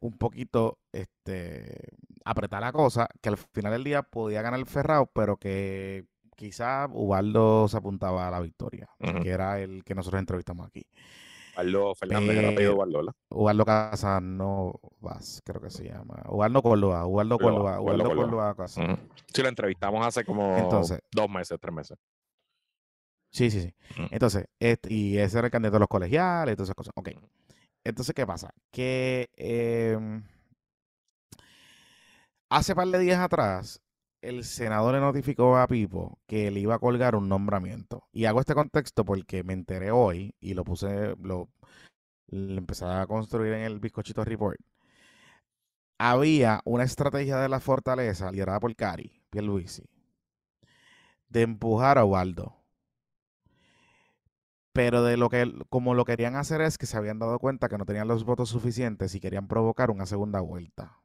un 0.00 0.18
poquito 0.18 0.78
este, 0.92 1.90
apretar 2.24 2.62
la 2.62 2.72
cosa, 2.72 3.08
que 3.20 3.28
al 3.28 3.36
final 3.36 3.72
del 3.72 3.84
día 3.84 4.02
podía 4.02 4.42
ganar 4.42 4.58
el 4.58 4.66
Ferrao, 4.66 5.06
pero 5.06 5.36
que 5.36 6.06
quizá 6.34 6.88
Ubaldo 6.90 7.68
se 7.68 7.76
apuntaba 7.76 8.26
a 8.26 8.30
la 8.30 8.40
victoria, 8.40 8.88
que 9.22 9.28
era 9.28 9.60
el 9.60 9.84
que 9.84 9.94
nosotros 9.94 10.18
entrevistamos 10.18 10.66
aquí. 10.66 10.86
Ubaldo 11.58 11.94
Fernández, 11.96 12.36
eh, 12.36 12.54
era 12.56 12.72
Ubaldo, 12.72 12.98
¿verdad? 12.98 13.14
Ubaldo 13.30 13.64
Casanovas, 13.64 15.42
creo 15.44 15.60
que 15.60 15.70
se 15.70 15.84
llama. 15.84 16.22
Ubaldo 16.28 16.62
Córdoba, 16.62 17.04
Ubaldo 17.04 17.38
Córdoba, 17.38 17.80
Ubaldo 17.80 18.14
Córdoba, 18.14 18.68
Sí, 18.68 19.42
lo 19.42 19.48
entrevistamos 19.48 20.06
hace 20.06 20.24
como 20.24 20.56
dos 21.10 21.30
meses, 21.30 21.58
tres 21.60 21.74
meses. 21.74 21.98
Sí, 23.30 23.50
sí, 23.50 23.60
sí. 23.60 23.74
Entonces, 24.10 24.46
este, 24.58 24.92
y 24.92 25.18
ese 25.18 25.38
era 25.38 25.48
el 25.48 25.50
candidato 25.50 25.74
de 25.76 25.80
los 25.80 25.88
colegiales 25.88 26.52
y 26.52 26.56
todas 26.56 26.68
esas 26.68 26.76
cosas. 26.76 26.92
Ok. 26.96 27.10
Entonces, 27.84 28.14
¿qué 28.14 28.26
pasa? 28.26 28.50
Que 28.70 29.28
eh, 29.36 29.98
hace 32.48 32.74
par 32.74 32.86
de 32.86 32.98
días 33.00 33.18
atrás 33.18 33.82
el 34.20 34.44
senador 34.44 34.94
le 34.94 35.00
notificó 35.00 35.56
a 35.58 35.66
Pipo 35.66 36.18
que 36.26 36.50
le 36.50 36.60
iba 36.60 36.74
a 36.74 36.78
colgar 36.78 37.14
un 37.14 37.28
nombramiento. 37.28 38.08
Y 38.12 38.24
hago 38.24 38.40
este 38.40 38.54
contexto 38.54 39.04
porque 39.04 39.44
me 39.44 39.52
enteré 39.52 39.90
hoy 39.90 40.34
y 40.40 40.54
lo 40.54 40.64
puse, 40.64 41.16
lo, 41.22 41.48
empecé 42.28 42.84
a 42.84 43.06
construir 43.06 43.52
en 43.54 43.62
el 43.62 43.80
bizcochito 43.80 44.24
report. 44.24 44.58
Había 45.98 46.60
una 46.64 46.84
estrategia 46.84 47.38
de 47.38 47.48
la 47.48 47.60
fortaleza 47.60 48.30
liderada 48.30 48.60
por 48.60 48.74
Cari, 48.76 49.20
Pierluisi, 49.30 49.84
de 51.28 51.42
empujar 51.42 51.98
a 51.98 52.04
Ubaldo. 52.04 52.54
Pero 54.72 55.02
de 55.02 55.16
lo 55.16 55.28
que, 55.28 55.52
como 55.70 55.94
lo 55.94 56.04
querían 56.04 56.36
hacer 56.36 56.60
es 56.60 56.78
que 56.78 56.86
se 56.86 56.96
habían 56.96 57.18
dado 57.18 57.38
cuenta 57.40 57.68
que 57.68 57.78
no 57.78 57.84
tenían 57.84 58.06
los 58.06 58.24
votos 58.24 58.48
suficientes 58.50 59.14
y 59.16 59.20
querían 59.20 59.48
provocar 59.48 59.90
una 59.90 60.06
segunda 60.06 60.40
vuelta. 60.40 61.00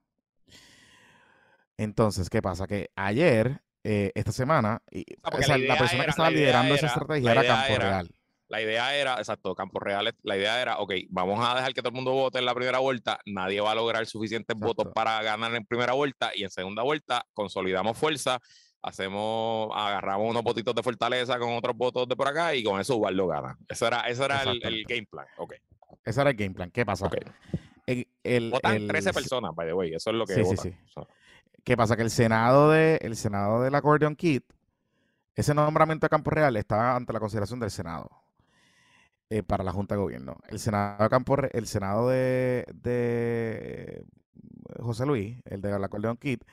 Entonces, 1.84 2.30
¿qué 2.30 2.42
pasa? 2.42 2.66
Que 2.66 2.90
ayer, 2.96 3.62
eh, 3.84 4.12
esta 4.16 4.32
semana, 4.32 4.82
y, 4.90 5.06
la, 5.22 5.78
persona 5.78 6.04
que 6.04 6.10
estaba 6.10 6.32
liderando 6.32 6.76
esa 6.76 6.88
estrategia 6.88 7.32
era 7.32 7.46
Campo 7.46 7.78
Real. 7.78 8.10
La 8.50 8.62
idea 8.62 8.96
era, 8.96 9.16
exacto, 9.16 9.56
Campos 9.56 9.82
Reales, 9.82 10.14
la 10.22 10.38
idea 10.38 10.62
era, 10.62 10.78
ok, 10.78 10.94
vamos 11.10 11.44
a 11.44 11.56
dejar 11.56 11.74
que 11.74 11.82
todo 11.82 11.90
el 11.90 11.96
mundo 11.96 12.12
vote 12.12 12.38
en 12.38 12.46
la 12.46 12.54
primera 12.54 12.78
vuelta, 12.78 13.20
nadie 13.26 13.60
va 13.62 13.72
a 13.72 13.76
lograr 13.76 14.06
suficientes 14.06 14.56
votos 14.56 14.90
para 14.94 15.24
ganar 15.24 15.56
en 15.56 15.66
primera 15.66 15.94
vuelta 15.94 16.32
y 16.36 16.44
en 16.44 16.52
segunda 16.52 16.84
vuelta 16.84 17.26
consolidamos 17.34 17.98
fuerza, 17.98 18.40
hacemos, 18.84 19.72
agarramos 19.74 20.30
unos 20.30 20.44
votitos 20.44 20.76
de 20.76 20.84
fortaleza 20.84 21.40
con 21.40 21.54
otros 21.54 21.76
votos 21.76 22.08
de 22.08 22.16
por 22.16 22.28
acá 22.28 22.54
y 22.54 22.64
con 22.64 22.80
eso 22.80 22.98
Ubaldo 22.98 23.26
gana. 23.26 23.58
Eso 23.68 23.88
era, 23.88 24.02
eso 24.02 24.24
era 24.26 24.44
el, 24.44 24.84
game 24.86 25.08
plan, 25.10 25.26
ok. 25.38 25.56
Ese 26.04 26.22
era 26.22 26.30
el 26.30 26.36
game 26.36 26.54
plan. 26.54 26.70
¿Qué 26.70 26.86
pasa? 26.86 27.10
El, 27.88 28.52
Votan 28.52 28.88
13 28.88 29.14
personas, 29.14 29.56
by 29.56 29.68
the 29.68 29.74
way, 29.74 29.94
eso 29.94 30.12
es 30.12 30.16
lo 30.16 30.26
que 30.28 30.36
sí, 30.36 30.44
Sí, 30.46 30.58
sí. 30.58 30.76
¿Qué 31.64 31.78
pasa? 31.78 31.96
Que 31.96 32.04
el 32.04 32.10
Senado 32.10 32.72
de 32.72 32.98
el 33.02 33.16
Senado 33.16 33.62
del 33.62 34.18
Kit, 34.18 34.44
ese 35.36 35.54
nombramiento 35.54 36.06
de 36.06 36.10
Campo 36.10 36.30
Real 36.30 36.56
estaba 36.58 36.96
ante 36.96 37.14
la 37.14 37.20
consideración 37.20 37.60
del 37.60 37.72
Senado 37.72 38.10
eh, 39.30 39.44
para 39.44 39.64
la 39.64 39.72
Junta 39.72 39.96
de 39.96 40.02
Gobierno. 40.02 40.38
El 40.50 40.60
Senado 40.60 41.04
de 41.04 41.10
Campo 41.10 41.38
el 41.38 41.68
Senado 41.68 42.10
de, 42.10 42.66
de 42.74 44.06
José 44.80 45.06
Luis, 45.06 45.38
el 45.46 45.62
de 45.62 45.72
la 45.80 45.86
Accordion 45.86 46.18
Kit, 46.18 46.44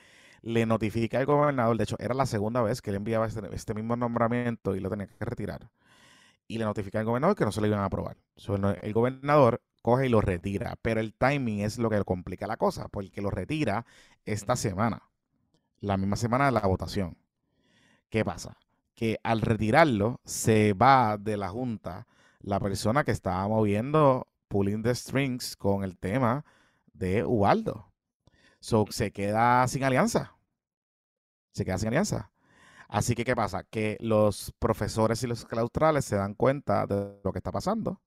le 0.42 0.64
notifica 0.64 1.18
al 1.18 1.26
gobernador, 1.26 1.76
de 1.76 1.84
hecho, 1.84 1.96
era 1.98 2.14
la 2.14 2.26
segunda 2.26 2.62
vez 2.62 2.80
que 2.80 2.90
él 2.90 2.96
enviaba 2.96 3.26
este, 3.26 3.42
este 3.52 3.74
mismo 3.74 3.96
nombramiento 3.96 4.76
y 4.76 4.80
lo 4.80 4.90
tenía 4.90 5.06
que 5.08 5.24
retirar. 5.24 5.70
Y 6.48 6.58
le 6.58 6.64
notifica 6.64 7.00
al 7.00 7.04
gobernador 7.04 7.36
que 7.36 7.44
no 7.44 7.52
se 7.52 7.60
lo 7.60 7.66
iban 7.66 7.80
a 7.80 7.86
aprobar. 7.86 8.16
el 8.82 8.92
gobernador 8.92 9.60
coge 9.82 10.06
y 10.06 10.08
lo 10.08 10.20
retira. 10.20 10.76
Pero 10.82 11.00
el 11.00 11.14
timing 11.14 11.60
es 11.60 11.78
lo 11.78 11.90
que 11.90 12.02
complica 12.04 12.46
la 12.46 12.56
cosa, 12.56 12.88
porque 12.88 13.20
lo 13.20 13.30
retira 13.30 13.86
esta 14.24 14.56
semana, 14.56 15.02
la 15.80 15.96
misma 15.96 16.16
semana 16.16 16.46
de 16.46 16.52
la 16.52 16.60
votación. 16.60 17.16
¿Qué 18.08 18.24
pasa? 18.24 18.58
Que 18.94 19.18
al 19.22 19.40
retirarlo, 19.40 20.20
se 20.24 20.72
va 20.74 21.16
de 21.18 21.36
la 21.36 21.48
Junta 21.48 22.06
la 22.40 22.58
persona 22.58 23.04
que 23.04 23.12
estaba 23.12 23.46
moviendo 23.48 24.26
pulling 24.48 24.82
the 24.82 24.94
strings 24.94 25.56
con 25.56 25.84
el 25.84 25.96
tema 25.96 26.44
de 26.92 27.24
Ubaldo. 27.24 27.92
So, 28.60 28.86
se 28.90 29.12
queda 29.12 29.66
sin 29.68 29.84
alianza. 29.84 30.36
Se 31.52 31.64
queda 31.64 31.78
sin 31.78 31.88
alianza. 31.88 32.30
Así 32.88 33.14
que, 33.14 33.24
¿qué 33.24 33.36
pasa? 33.36 33.64
Que 33.64 33.96
los 34.00 34.52
profesores 34.58 35.22
y 35.22 35.26
los 35.28 35.44
claustrales 35.44 36.04
se 36.04 36.16
dan 36.16 36.34
cuenta 36.34 36.86
de 36.86 37.20
lo 37.22 37.32
que 37.32 37.38
está 37.38 37.52
pasando 37.52 38.00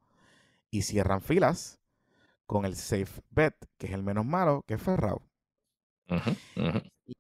y 0.70 0.82
cierran 0.82 1.22
filas 1.22 1.80
con 2.46 2.66
el 2.66 2.76
safe 2.76 3.22
bet, 3.30 3.56
que 3.78 3.88
es 3.88 3.94
el 3.94 4.04
menos 4.04 4.26
malo, 4.26 4.64
que 4.68 4.76
es 4.76 4.82
Ferrao. 4.82 5.22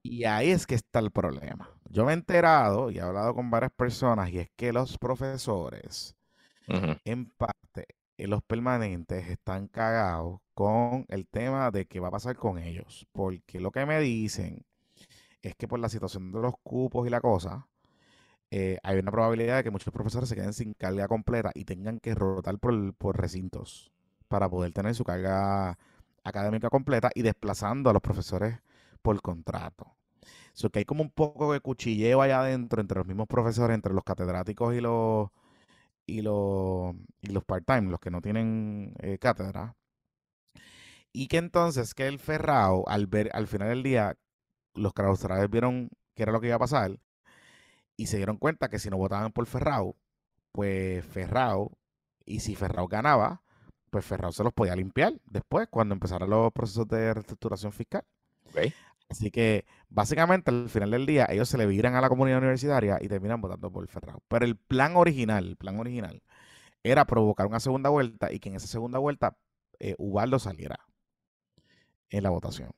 Y 0.01 0.23
ahí 0.23 0.51
es 0.51 0.65
que 0.65 0.75
está 0.75 0.99
el 0.99 1.11
problema. 1.11 1.69
Yo 1.89 2.05
me 2.05 2.11
he 2.11 2.15
enterado 2.15 2.89
y 2.89 2.97
he 2.97 3.01
hablado 3.01 3.35
con 3.35 3.51
varias 3.51 3.71
personas 3.71 4.29
y 4.29 4.39
es 4.39 4.49
que 4.55 4.73
los 4.73 4.97
profesores, 4.97 6.15
en 6.67 7.25
parte, 7.31 7.87
en 8.17 8.29
los 8.29 8.41
permanentes, 8.43 9.27
están 9.27 9.67
cagados 9.67 10.39
con 10.53 11.05
el 11.09 11.27
tema 11.27 11.71
de 11.71 11.85
qué 11.85 11.99
va 11.99 12.07
a 12.07 12.11
pasar 12.11 12.35
con 12.35 12.57
ellos. 12.57 13.07
Porque 13.11 13.59
lo 13.59 13.71
que 13.71 13.85
me 13.85 13.99
dicen 13.99 14.65
es 15.41 15.55
que 15.55 15.67
por 15.67 15.79
la 15.79 15.89
situación 15.89 16.31
de 16.31 16.39
los 16.41 16.53
cupos 16.63 17.05
y 17.05 17.09
la 17.09 17.21
cosa, 17.21 17.67
eh, 18.55 18.77
hay 18.83 18.99
una 18.99 19.11
probabilidad 19.11 19.57
de 19.57 19.63
que 19.63 19.71
muchos 19.71 19.91
profesores 19.91 20.29
se 20.29 20.35
queden 20.35 20.53
sin 20.53 20.73
carga 20.73 21.07
completa 21.07 21.51
y 21.55 21.65
tengan 21.65 21.99
que 21.99 22.13
rotar 22.13 22.59
por, 22.59 23.17
recintos 23.17 23.91
para 24.27 24.47
poder 24.47 24.71
tener 24.71 24.93
su 24.93 25.03
carga 25.03 25.77
académica 26.23 26.69
completa 26.69 27.09
y 27.15 27.23
desplazando 27.23 27.89
a 27.89 27.93
los 27.93 28.01
profesores 28.03 28.59
por 29.03 29.21
contrato. 29.21 29.95
So 30.53 30.69
que 30.71 30.79
hay 30.79 30.85
como 30.85 31.03
un 31.03 31.11
poco 31.11 31.53
de 31.53 31.59
cuchilleo 31.61 32.21
allá 32.21 32.41
adentro 32.41 32.81
entre 32.81 32.97
los 32.99 33.07
mismos 33.07 33.27
profesores, 33.27 33.75
entre 33.75 33.93
los 33.93 34.03
catedráticos 34.03 34.75
y 34.75 34.81
los 34.81 35.29
y 36.05 36.21
los, 36.21 36.95
y 37.21 37.29
los 37.31 37.43
part-time, 37.45 37.91
los 37.91 37.99
que 37.99 38.11
no 38.11 38.21
tienen 38.21 38.93
eh, 39.01 39.17
cátedra. 39.19 39.75
Y 41.13 41.27
que 41.27 41.37
entonces 41.37 41.93
que 41.93 42.07
el 42.07 42.19
Ferrao, 42.19 42.83
al 42.87 43.07
ver 43.07 43.29
al 43.33 43.47
final 43.47 43.69
del 43.69 43.83
día, 43.83 44.17
los 44.73 44.93
claustrales 44.93 45.49
vieron 45.49 45.89
qué 46.15 46.23
era 46.23 46.31
lo 46.31 46.41
que 46.41 46.47
iba 46.47 46.55
a 46.57 46.59
pasar 46.59 46.99
y 47.97 48.07
se 48.07 48.17
dieron 48.17 48.37
cuenta 48.37 48.69
que 48.69 48.79
si 48.79 48.89
no 48.89 48.97
votaban 48.97 49.31
por 49.31 49.45
Ferrao, 49.45 49.95
pues 50.51 51.05
Ferrao, 51.05 51.71
y 52.25 52.39
si 52.39 52.55
Ferrao 52.55 52.87
ganaba, 52.87 53.43
pues 53.89 54.05
Ferrao 54.05 54.31
se 54.31 54.43
los 54.43 54.53
podía 54.53 54.75
limpiar 54.75 55.13
después, 55.25 55.67
cuando 55.69 55.93
empezaran 55.93 56.29
los 56.29 56.51
procesos 56.51 56.87
de 56.87 57.13
reestructuración 57.13 57.71
fiscal. 57.71 58.03
Así 59.09 59.31
que 59.31 59.65
básicamente 59.89 60.49
al 60.51 60.69
final 60.69 60.91
del 60.91 61.05
día 61.05 61.27
ellos 61.29 61.49
se 61.49 61.57
le 61.57 61.65
viran 61.67 61.95
a 61.95 62.01
la 62.01 62.09
comunidad 62.09 62.39
universitaria 62.39 62.97
y 63.01 63.07
terminan 63.07 63.41
votando 63.41 63.71
por. 63.71 63.87
Pero 64.27 64.45
el 64.45 64.57
plan 64.57 64.95
original, 64.95 65.45
el 65.47 65.57
plan 65.57 65.79
original, 65.79 66.23
era 66.83 67.05
provocar 67.05 67.47
una 67.47 67.59
segunda 67.59 67.89
vuelta 67.89 68.31
y 68.31 68.39
que 68.39 68.49
en 68.49 68.55
esa 68.55 68.67
segunda 68.67 68.99
vuelta 68.99 69.37
eh, 69.79 69.95
Ubaldo 69.97 70.39
saliera 70.39 70.79
en 72.09 72.23
la 72.23 72.29
votación. 72.29 72.71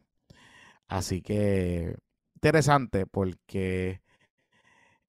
Así 0.87 1.21
que 1.21 1.95
interesante 2.35 3.05
porque 3.07 4.01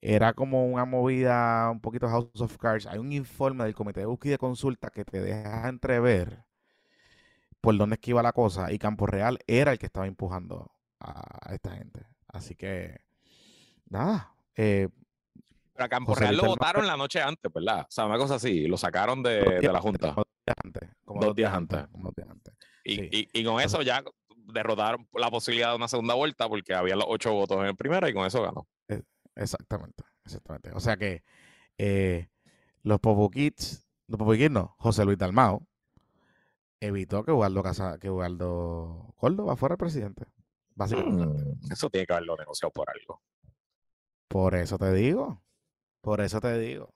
era 0.01 0.35
como 0.35 0.67
una 0.67 0.85
movida 0.85 1.71
un 1.71 1.81
poquito 1.81 2.09
House 2.09 2.41
of 2.41 2.57
Cards. 2.59 2.87
Hay 2.87 2.99
un 2.99 3.13
informe 3.13 3.65
del 3.65 3.75
Comité 3.75 4.01
de 4.01 4.07
Búsqueda 4.07 4.31
y 4.31 4.33
de 4.33 4.39
Consulta 4.39 4.91
que 4.91 5.05
te 5.05 5.21
deja 5.21 5.69
entrever 5.69 6.45
por 7.61 7.77
dónde 7.77 7.95
es 7.95 8.01
que 8.01 8.13
iba 8.13 8.23
la 8.23 8.33
cosa 8.33 8.73
y 8.73 8.79
Campo 8.79 9.07
Real 9.07 9.39
era 9.47 9.73
el 9.73 9.79
que 9.79 9.87
estaba 9.87 10.07
empujando 10.07 10.71
a 11.01 11.55
esta 11.55 11.77
gente. 11.77 12.07
Así 12.29 12.55
que, 12.55 13.01
nada. 13.89 14.35
Eh, 14.55 14.89
Pero 15.73 15.85
a 15.85 15.89
Campo 15.89 16.15
Real 16.15 16.37
lo 16.37 16.45
votaron 16.45 16.87
la 16.87 16.97
noche 16.97 17.21
antes, 17.21 17.53
¿verdad? 17.53 17.81
O 17.83 17.91
sea, 17.91 18.07
una 18.07 18.19
cosa 18.19 18.37
así, 18.37 18.67
lo 18.67 18.77
sacaron 18.77 19.23
de, 19.23 19.61
la 19.63 19.81
Junta. 19.81 20.15
Dos 20.15 20.27
días 20.47 20.57
antes. 20.65 20.91
dos, 21.05 22.15
días 22.15 22.29
antes. 22.31 22.55
Y, 22.85 23.45
con 23.45 23.61
eso 23.61 23.83
ya 23.83 24.03
derrotaron 24.53 25.09
la 25.15 25.31
posibilidad 25.31 25.71
de 25.71 25.77
una 25.77 25.89
segunda 25.89 26.15
vuelta 26.15 26.49
porque 26.49 26.73
había 26.75 26.95
los 26.95 27.07
ocho 27.09 27.33
votos 27.33 27.59
en 27.59 27.67
el 27.67 27.77
primero 27.77 28.09
y 28.09 28.15
con 28.15 28.27
eso 28.27 28.43
ganó. 28.43 28.69
Exactamente, 29.35 30.03
exactamente. 30.25 30.71
O 30.73 30.81
sea 30.81 30.97
que 30.97 31.23
eh, 31.77 32.29
los 32.83 33.01
Popo 33.01 33.29
Kids, 33.31 33.87
los 34.07 34.19
Popo 34.19 34.33
Kids 34.33 34.51
no, 34.51 34.75
José 34.79 35.05
Luis 35.05 35.19
Dalmao, 35.19 35.67
evitó 36.81 37.25
que 37.25 37.33
Ubaldo, 37.33 37.63
Casa, 37.63 37.99
que 37.99 38.09
Ubaldo 38.09 39.13
Córdoba 39.17 39.57
fuera 39.57 39.75
el 39.75 39.79
presidente. 39.79 40.25
Básicamente. 40.77 41.43
Mm, 41.43 41.73
eso 41.73 41.91
tiene 41.91 42.07
que 42.07 42.13
haberlo 42.13 42.37
negociado 42.37 42.71
por 42.71 42.89
algo. 42.89 43.21
Por 44.29 44.55
eso 44.55 44.79
te 44.79 44.93
digo. 44.93 45.43
Por 46.03 46.21
eso 46.21 46.41
te 46.41 46.57
digo. 46.59 46.95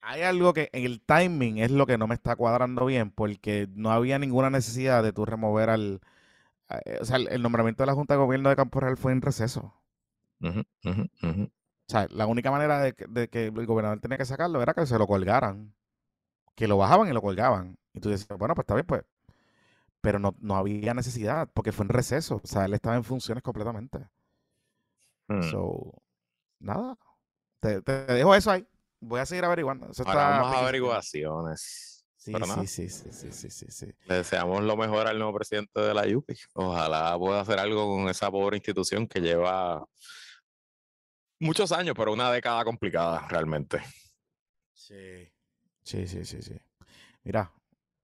Hay 0.00 0.22
algo 0.22 0.54
que 0.54 0.70
en 0.72 0.84
el 0.84 1.02
timing 1.02 1.58
es 1.58 1.70
lo 1.70 1.86
que 1.86 1.98
no 1.98 2.06
me 2.06 2.14
está 2.14 2.34
cuadrando 2.34 2.86
bien, 2.86 3.10
porque 3.10 3.68
no 3.74 3.92
había 3.92 4.18
ninguna 4.18 4.48
necesidad 4.48 5.02
de 5.02 5.12
tú 5.12 5.26
remover 5.26 5.68
al. 5.68 6.00
Eh, 6.70 6.98
o 7.00 7.04
sea, 7.04 7.18
el, 7.18 7.42
nombramiento 7.42 7.82
de 7.82 7.86
la 7.86 7.94
Junta 7.94 8.14
de 8.14 8.20
Gobierno 8.20 8.48
de 8.48 8.56
Campo 8.56 8.80
Real 8.80 8.96
fue 8.96 9.12
en 9.12 9.20
receso. 9.20 9.74
O 10.42 11.92
sea, 11.92 12.06
la 12.10 12.26
única 12.26 12.50
manera 12.50 12.80
de, 12.80 12.94
que 13.28 13.46
el 13.46 13.66
gobernador 13.66 14.00
tenía 14.00 14.16
que 14.16 14.24
sacarlo 14.24 14.62
era 14.62 14.72
que 14.72 14.86
se 14.86 14.98
lo 14.98 15.06
colgaran. 15.06 15.74
Que 16.54 16.66
lo 16.66 16.78
bajaban 16.78 17.08
y 17.08 17.12
lo 17.12 17.20
colgaban. 17.20 17.76
Y 17.92 18.00
tú 18.00 18.08
dices, 18.10 18.26
bueno, 18.38 18.54
pues 18.54 18.64
está 18.64 18.74
bien, 18.74 18.86
pues. 18.86 19.04
Pero 20.00 20.18
no, 20.18 20.34
no 20.40 20.56
había 20.56 20.94
necesidad, 20.94 21.50
porque 21.52 21.72
fue 21.72 21.84
en 21.84 21.90
receso. 21.90 22.40
O 22.42 22.46
sea, 22.46 22.64
él 22.64 22.74
estaba 22.74 22.96
en 22.96 23.04
funciones 23.04 23.42
completamente. 23.42 23.98
Mm. 25.28 25.42
So, 25.50 25.92
nada. 26.58 26.96
Te, 27.60 27.80
dejo 27.82 28.34
eso 28.34 28.50
ahí. 28.50 28.66
Voy 29.00 29.20
a 29.20 29.26
seguir 29.26 29.44
averiguando. 29.44 29.90
Ahora 30.06 30.28
vamos 30.28 30.56
a 30.56 30.58
averiguaciones. 30.60 31.90
Sí, 32.16 32.34
sí, 32.66 32.88
sí, 32.88 33.12
sí, 33.12 33.32
sí, 33.32 33.50
sí, 33.50 33.66
sí, 33.70 33.86
Le 34.04 34.16
deseamos 34.16 34.62
lo 34.62 34.76
mejor 34.76 35.06
al 35.06 35.18
nuevo 35.18 35.32
presidente 35.32 35.80
de 35.80 35.94
la 35.94 36.04
UPI. 36.06 36.36
Ojalá 36.52 37.16
pueda 37.18 37.40
hacer 37.40 37.58
algo 37.58 37.86
con 37.86 38.10
esa 38.10 38.30
pobre 38.30 38.58
institución 38.58 39.06
que 39.06 39.20
lleva 39.20 39.82
muchos 41.38 41.72
años, 41.72 41.94
pero 41.96 42.12
una 42.12 42.30
década 42.30 42.62
complicada 42.62 43.26
realmente. 43.28 43.80
Sí. 44.74 45.32
Sí, 45.82 46.06
sí, 46.06 46.26
sí, 46.26 46.42
sí. 46.42 46.60
Mira, 47.24 47.50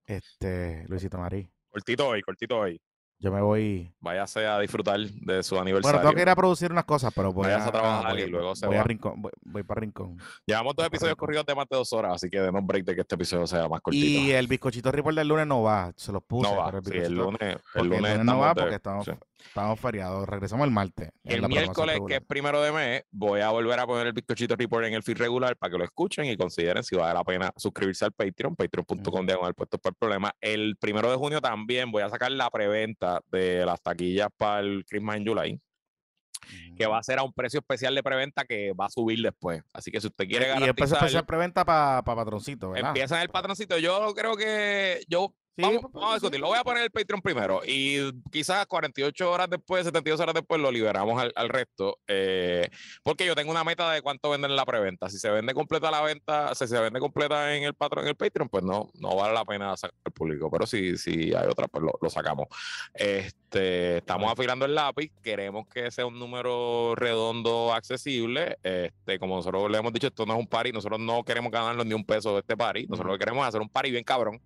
este, 0.05 0.85
Luisito 0.87 1.19
Marí. 1.19 1.47
Cortito 1.77 2.07
hoy, 2.07 2.23
cortito 2.23 2.57
hoy. 2.57 2.81
Yo 3.19 3.31
me 3.31 3.39
voy. 3.39 3.93
Váyase 3.99 4.47
a 4.47 4.57
disfrutar 4.59 4.99
de 4.99 5.43
su 5.43 5.59
aniversario. 5.59 5.99
Bueno, 5.99 6.09
tengo 6.09 6.15
que 6.15 6.21
ir 6.23 6.29
a 6.29 6.35
producir 6.35 6.71
unas 6.71 6.85
cosas, 6.85 7.13
pero 7.15 7.31
voy 7.31 7.51
a, 7.51 7.69
trabajar 7.69 8.17
y 8.17 8.25
luego 8.25 8.55
se 8.55 8.65
voy 8.65 8.77
va. 8.77 8.81
A 8.81 8.83
Rincón, 8.83 9.21
voy, 9.43 9.61
para 9.61 9.81
Rincón. 9.81 10.17
Llevamos 10.47 10.75
dos 10.75 10.87
episodios 10.87 11.15
corridos 11.15 11.45
de 11.45 11.53
más 11.53 11.67
de 11.69 11.77
dos 11.77 11.93
horas, 11.93 12.15
así 12.15 12.31
que 12.31 12.39
denos 12.39 12.65
break 12.65 12.83
de 12.83 12.95
que 12.95 13.01
este 13.01 13.13
episodio 13.13 13.45
sea 13.45 13.69
más 13.69 13.81
cortito. 13.81 14.03
Y 14.03 14.31
el 14.31 14.47
bizcochito 14.47 14.91
report 14.91 15.15
del 15.17 15.27
lunes 15.27 15.45
no 15.45 15.61
va, 15.61 15.93
se 15.95 16.11
los 16.11 16.23
puse. 16.23 16.49
No 16.49 16.57
va, 16.57 16.71
el, 16.71 16.83
sí, 16.83 16.97
el 16.97 17.13
lunes, 17.13 17.57
el 17.75 17.87
lunes, 17.87 18.25
no 18.25 18.39
va 18.39 18.55
porque 18.55 18.75
estamos, 18.75 19.07
Estamos 19.39 19.79
feriados, 19.79 20.27
regresamos 20.27 20.65
el 20.65 20.71
martes. 20.71 21.09
El 21.23 21.47
miércoles, 21.47 21.99
que 22.07 22.15
es 22.15 22.21
primero 22.21 22.61
de 22.61 22.71
mes, 22.71 23.03
voy 23.11 23.41
a 23.41 23.49
volver 23.49 23.79
a 23.79 23.87
poner 23.87 24.07
el 24.07 24.13
bizcochito 24.13 24.55
report 24.55 24.85
en 24.85 24.93
el 24.93 25.03
feed 25.03 25.17
regular 25.17 25.55
para 25.57 25.71
que 25.71 25.77
lo 25.77 25.83
escuchen 25.83 26.25
y 26.25 26.37
consideren 26.37 26.83
si 26.83 26.95
vale 26.95 27.13
la 27.13 27.23
pena 27.23 27.51
suscribirse 27.55 28.05
al 28.05 28.11
Patreon, 28.11 28.55
patreon.com 28.55 29.25
diagonal 29.25 29.53
puesto 29.53 29.77
por 29.77 29.95
problema. 29.95 30.31
El 30.41 30.75
primero 30.77 31.09
de 31.09 31.17
junio 31.17 31.41
también 31.41 31.91
voy 31.91 32.03
a 32.03 32.09
sacar 32.09 32.31
la 32.31 32.49
preventa 32.49 33.21
de 33.31 33.65
las 33.65 33.81
taquillas 33.81 34.29
para 34.37 34.59
el 34.59 34.85
Christmas 34.85 35.17
en 35.17 35.27
July. 35.27 35.61
que 36.77 36.85
va 36.85 36.99
a 36.99 37.03
ser 37.03 37.19
a 37.19 37.23
un 37.23 37.33
precio 37.33 37.59
especial 37.59 37.95
de 37.95 38.03
preventa 38.03 38.45
que 38.45 38.73
va 38.73 38.85
a 38.85 38.89
subir 38.89 39.21
después. 39.21 39.61
Así 39.73 39.91
que 39.91 39.99
si 39.99 40.07
usted 40.07 40.27
quiere 40.27 40.47
garantizar... 40.47 40.67
Y 40.67 40.69
el 40.69 40.75
precio 40.75 40.95
especial 40.97 41.25
preventa 41.25 41.65
para 41.65 42.03
patroncito, 42.03 42.71
¿verdad? 42.71 42.89
Empieza 42.89 43.15
en 43.15 43.21
el 43.23 43.29
patroncito. 43.29 43.77
Yo 43.77 44.13
creo 44.15 44.35
que 44.35 45.01
yo 45.07 45.33
vamos, 45.57 45.81
pues, 45.81 45.93
vamos, 45.93 46.11
a 46.11 46.13
discutir. 46.15 46.39
Lo 46.39 46.47
voy 46.47 46.57
a 46.57 46.63
poner 46.63 46.83
el 46.83 46.91
Patreon 46.91 47.21
primero 47.21 47.61
y 47.65 48.11
quizás 48.31 48.65
48 48.67 49.31
horas 49.31 49.49
después, 49.49 49.85
72 49.85 50.19
horas 50.19 50.35
después 50.35 50.61
lo 50.61 50.71
liberamos 50.71 51.21
al, 51.35 51.49
resto. 51.49 51.99
Eh, 52.07 52.69
porque 53.03 53.25
yo 53.25 53.35
tengo 53.35 53.51
una 53.51 53.63
meta 53.63 53.91
de 53.91 54.01
cuánto 54.01 54.29
venden 54.29 54.51
en 54.51 54.57
la 54.57 54.65
preventa. 54.65 55.09
Si 55.09 55.17
se 55.17 55.29
vende 55.29 55.53
completa 55.53 55.91
la 55.91 56.01
venta, 56.01 56.53
si 56.55 56.67
se 56.67 56.79
vende 56.79 56.99
completa 56.99 57.55
en 57.55 57.63
el 57.63 57.73
patrón, 57.73 58.05
en 58.05 58.09
el 58.09 58.15
Patreon, 58.15 58.49
pues 58.49 58.63
no, 58.63 58.89
no 58.95 59.15
vale 59.15 59.33
la 59.33 59.45
pena 59.45 59.75
sacar 59.77 59.97
al 60.05 60.11
público. 60.11 60.49
Pero 60.51 60.65
si, 60.65 60.97
si 60.97 61.33
hay 61.33 61.47
otra, 61.47 61.67
pues 61.67 61.83
lo, 62.01 62.09
sacamos. 62.09 62.47
Este, 62.93 63.97
estamos 63.97 64.31
afilando 64.31 64.65
el 64.65 64.75
lápiz. 64.75 65.11
Queremos 65.21 65.67
que 65.67 65.91
sea 65.91 66.05
un 66.05 66.19
número 66.19 66.95
redondo, 66.95 67.73
accesible. 67.73 68.57
Este, 68.63 69.19
como 69.19 69.35
nosotros 69.35 69.69
le 69.69 69.77
hemos 69.77 69.93
dicho, 69.93 70.07
esto 70.07 70.25
no 70.25 70.33
es 70.33 70.39
un 70.39 70.47
party. 70.47 70.71
Nosotros 70.71 70.99
no 70.99 71.23
queremos 71.23 71.51
ganarnos 71.51 71.85
ni 71.85 71.93
un 71.93 72.05
peso 72.05 72.33
de 72.33 72.39
este 72.39 72.55
party. 72.55 72.87
Nosotros 72.87 73.11
lo 73.11 73.17
que 73.17 73.25
queremos 73.25 73.43
es 73.43 73.49
hacer 73.49 73.61
un 73.61 73.69
party 73.69 73.91
bien 73.91 74.03
cabrón. 74.03 74.41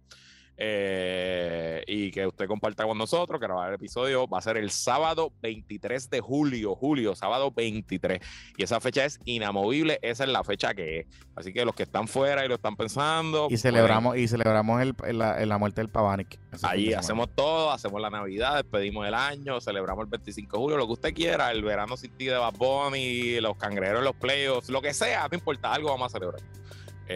Eh, 0.64 1.84
y 1.88 2.12
que 2.12 2.28
usted 2.28 2.46
comparta 2.46 2.86
con 2.86 2.96
nosotros, 2.96 3.40
que 3.40 3.48
grabar 3.48 3.70
el 3.70 3.76
episodio 3.76 4.28
va 4.28 4.38
a 4.38 4.42
ser 4.44 4.58
el 4.58 4.70
sábado 4.70 5.34
23 5.42 6.08
de 6.12 6.22
julio, 6.22 6.76
julio, 6.76 7.16
sábado 7.16 7.52
23. 7.52 8.22
Y 8.58 8.64
esa 8.64 8.80
fecha 8.80 9.04
es 9.04 9.20
inamovible, 9.26 9.98
esa 10.04 10.24
es 10.24 10.30
la 10.30 10.44
fecha 10.44 10.76
que 10.76 11.00
es. 11.00 11.08
Así 11.36 11.52
que 11.52 11.66
los 11.66 11.74
que 11.74 11.82
están 11.82 12.08
fuera 12.08 12.46
y 12.46 12.48
lo 12.48 12.56
están 12.56 12.76
pensando. 12.76 13.48
Y 13.50 13.58
celebramos, 13.58 14.16
y 14.18 14.28
celebramos 14.28 14.80
el, 14.84 15.18
la, 15.18 15.58
muerte 15.58 15.82
del 15.82 15.90
Pavanic. 15.90 16.40
Allí 16.62 16.94
hacemos 16.94 17.30
todo, 17.34 17.72
hacemos 17.72 18.00
la 18.00 18.12
Navidad, 18.12 18.58
despedimos 18.58 19.08
el 19.08 19.16
año, 19.16 19.60
celebramos 19.62 20.04
el 20.04 20.12
25 20.12 20.58
de 20.58 20.62
julio, 20.62 20.78
lo 20.78 20.86
que 20.86 20.94
usted 20.94 21.14
quiera, 21.16 21.52
el 21.52 21.64
verano 21.64 21.98
sin 21.98 22.12
ti 22.12 22.26
de 22.26 22.38
Bad 22.38 22.54
Bunny, 22.54 23.42
los 23.42 23.58
cangrejeros 23.58 24.04
los 24.04 24.16
playoffs, 24.16 24.70
lo 24.70 24.80
que 24.80 24.94
sea, 24.94 25.28
no 25.28 25.36
importa, 25.36 25.74
algo 25.74 25.90
vamos 25.90 26.14
a 26.14 26.20
celebrar. 26.20 26.42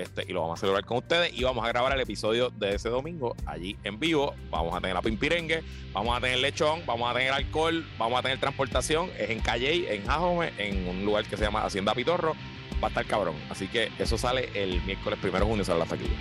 Este, 0.02 0.26
y 0.28 0.34
lo 0.34 0.42
vamos 0.42 0.60
a 0.60 0.62
celebrar 0.62 0.84
con 0.84 0.98
ustedes 0.98 1.32
y 1.34 1.44
vamos 1.46 1.64
a 1.64 1.70
grabar 1.70 1.94
el 1.94 2.02
episodio 2.02 2.50
de 2.50 2.76
ese 2.76 2.90
domingo 2.90 3.34
allí 3.46 3.78
en 3.86 3.98
vivo. 3.98 4.36
Vamos 4.50 4.76
a 4.76 4.82
tener 4.82 4.94
la 4.94 5.02
pimpirengue, 5.02 5.64
vamos 5.94 6.18
a 6.18 6.20
tener 6.20 6.40
lechón, 6.40 6.82
vamos 6.86 7.10
a 7.10 7.14
tener 7.14 7.32
alcohol, 7.32 7.88
vamos 7.98 8.20
a 8.20 8.22
tener 8.22 8.38
transportación. 8.38 9.10
Es 9.18 9.30
en 9.30 9.40
Calley, 9.40 9.86
en 9.88 10.06
Jajome, 10.06 10.52
en 10.58 10.86
un 10.90 11.06
lugar 11.06 11.24
que 11.24 11.38
se 11.38 11.46
llama 11.46 11.64
Hacienda 11.64 11.94
Pitorro. 11.94 12.36
Va 12.84 12.88
a 12.88 12.90
estar 12.90 13.06
cabrón. 13.06 13.36
Así 13.50 13.70
que 13.70 13.90
eso 13.98 14.18
sale 14.18 14.50
el 14.54 14.82
miércoles 14.82 15.18
primero 15.20 15.46
de 15.46 15.50
junio, 15.50 15.64
sale 15.64 15.80
la 15.80 15.86
taquilla. 15.86 16.18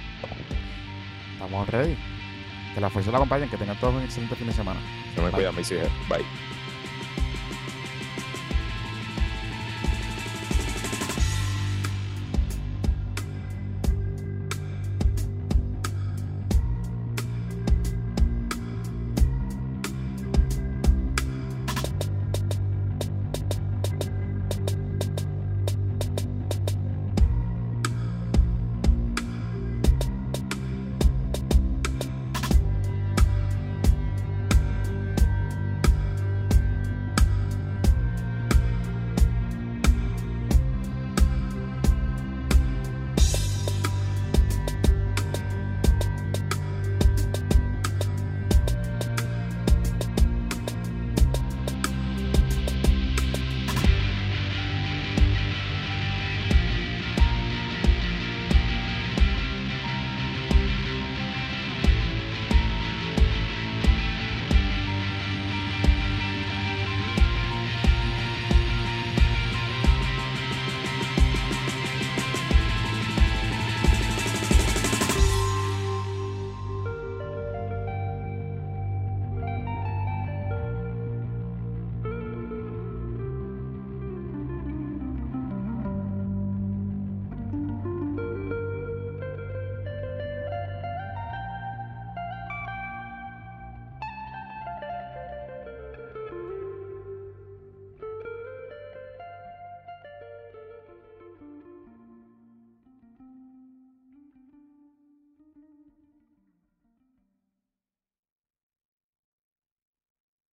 Estamos 1.33 1.69
ready. 1.69 1.97
Que 2.75 2.81
la 2.81 2.91
fuerza 2.91 3.11
la 3.11 3.19
acompañen, 3.19 3.51
que 3.51 3.57
tengan 3.57 3.79
todos 3.81 3.95
un 3.95 4.03
excelente 4.03 4.37
fin 4.37 4.47
de 4.47 4.53
semana. 4.53 4.81
Se 5.17 5.21
me 5.21 5.31
cuidan, 5.31 5.57
mis 5.57 5.69
hijos. 5.73 5.89
Bye. 6.09 6.54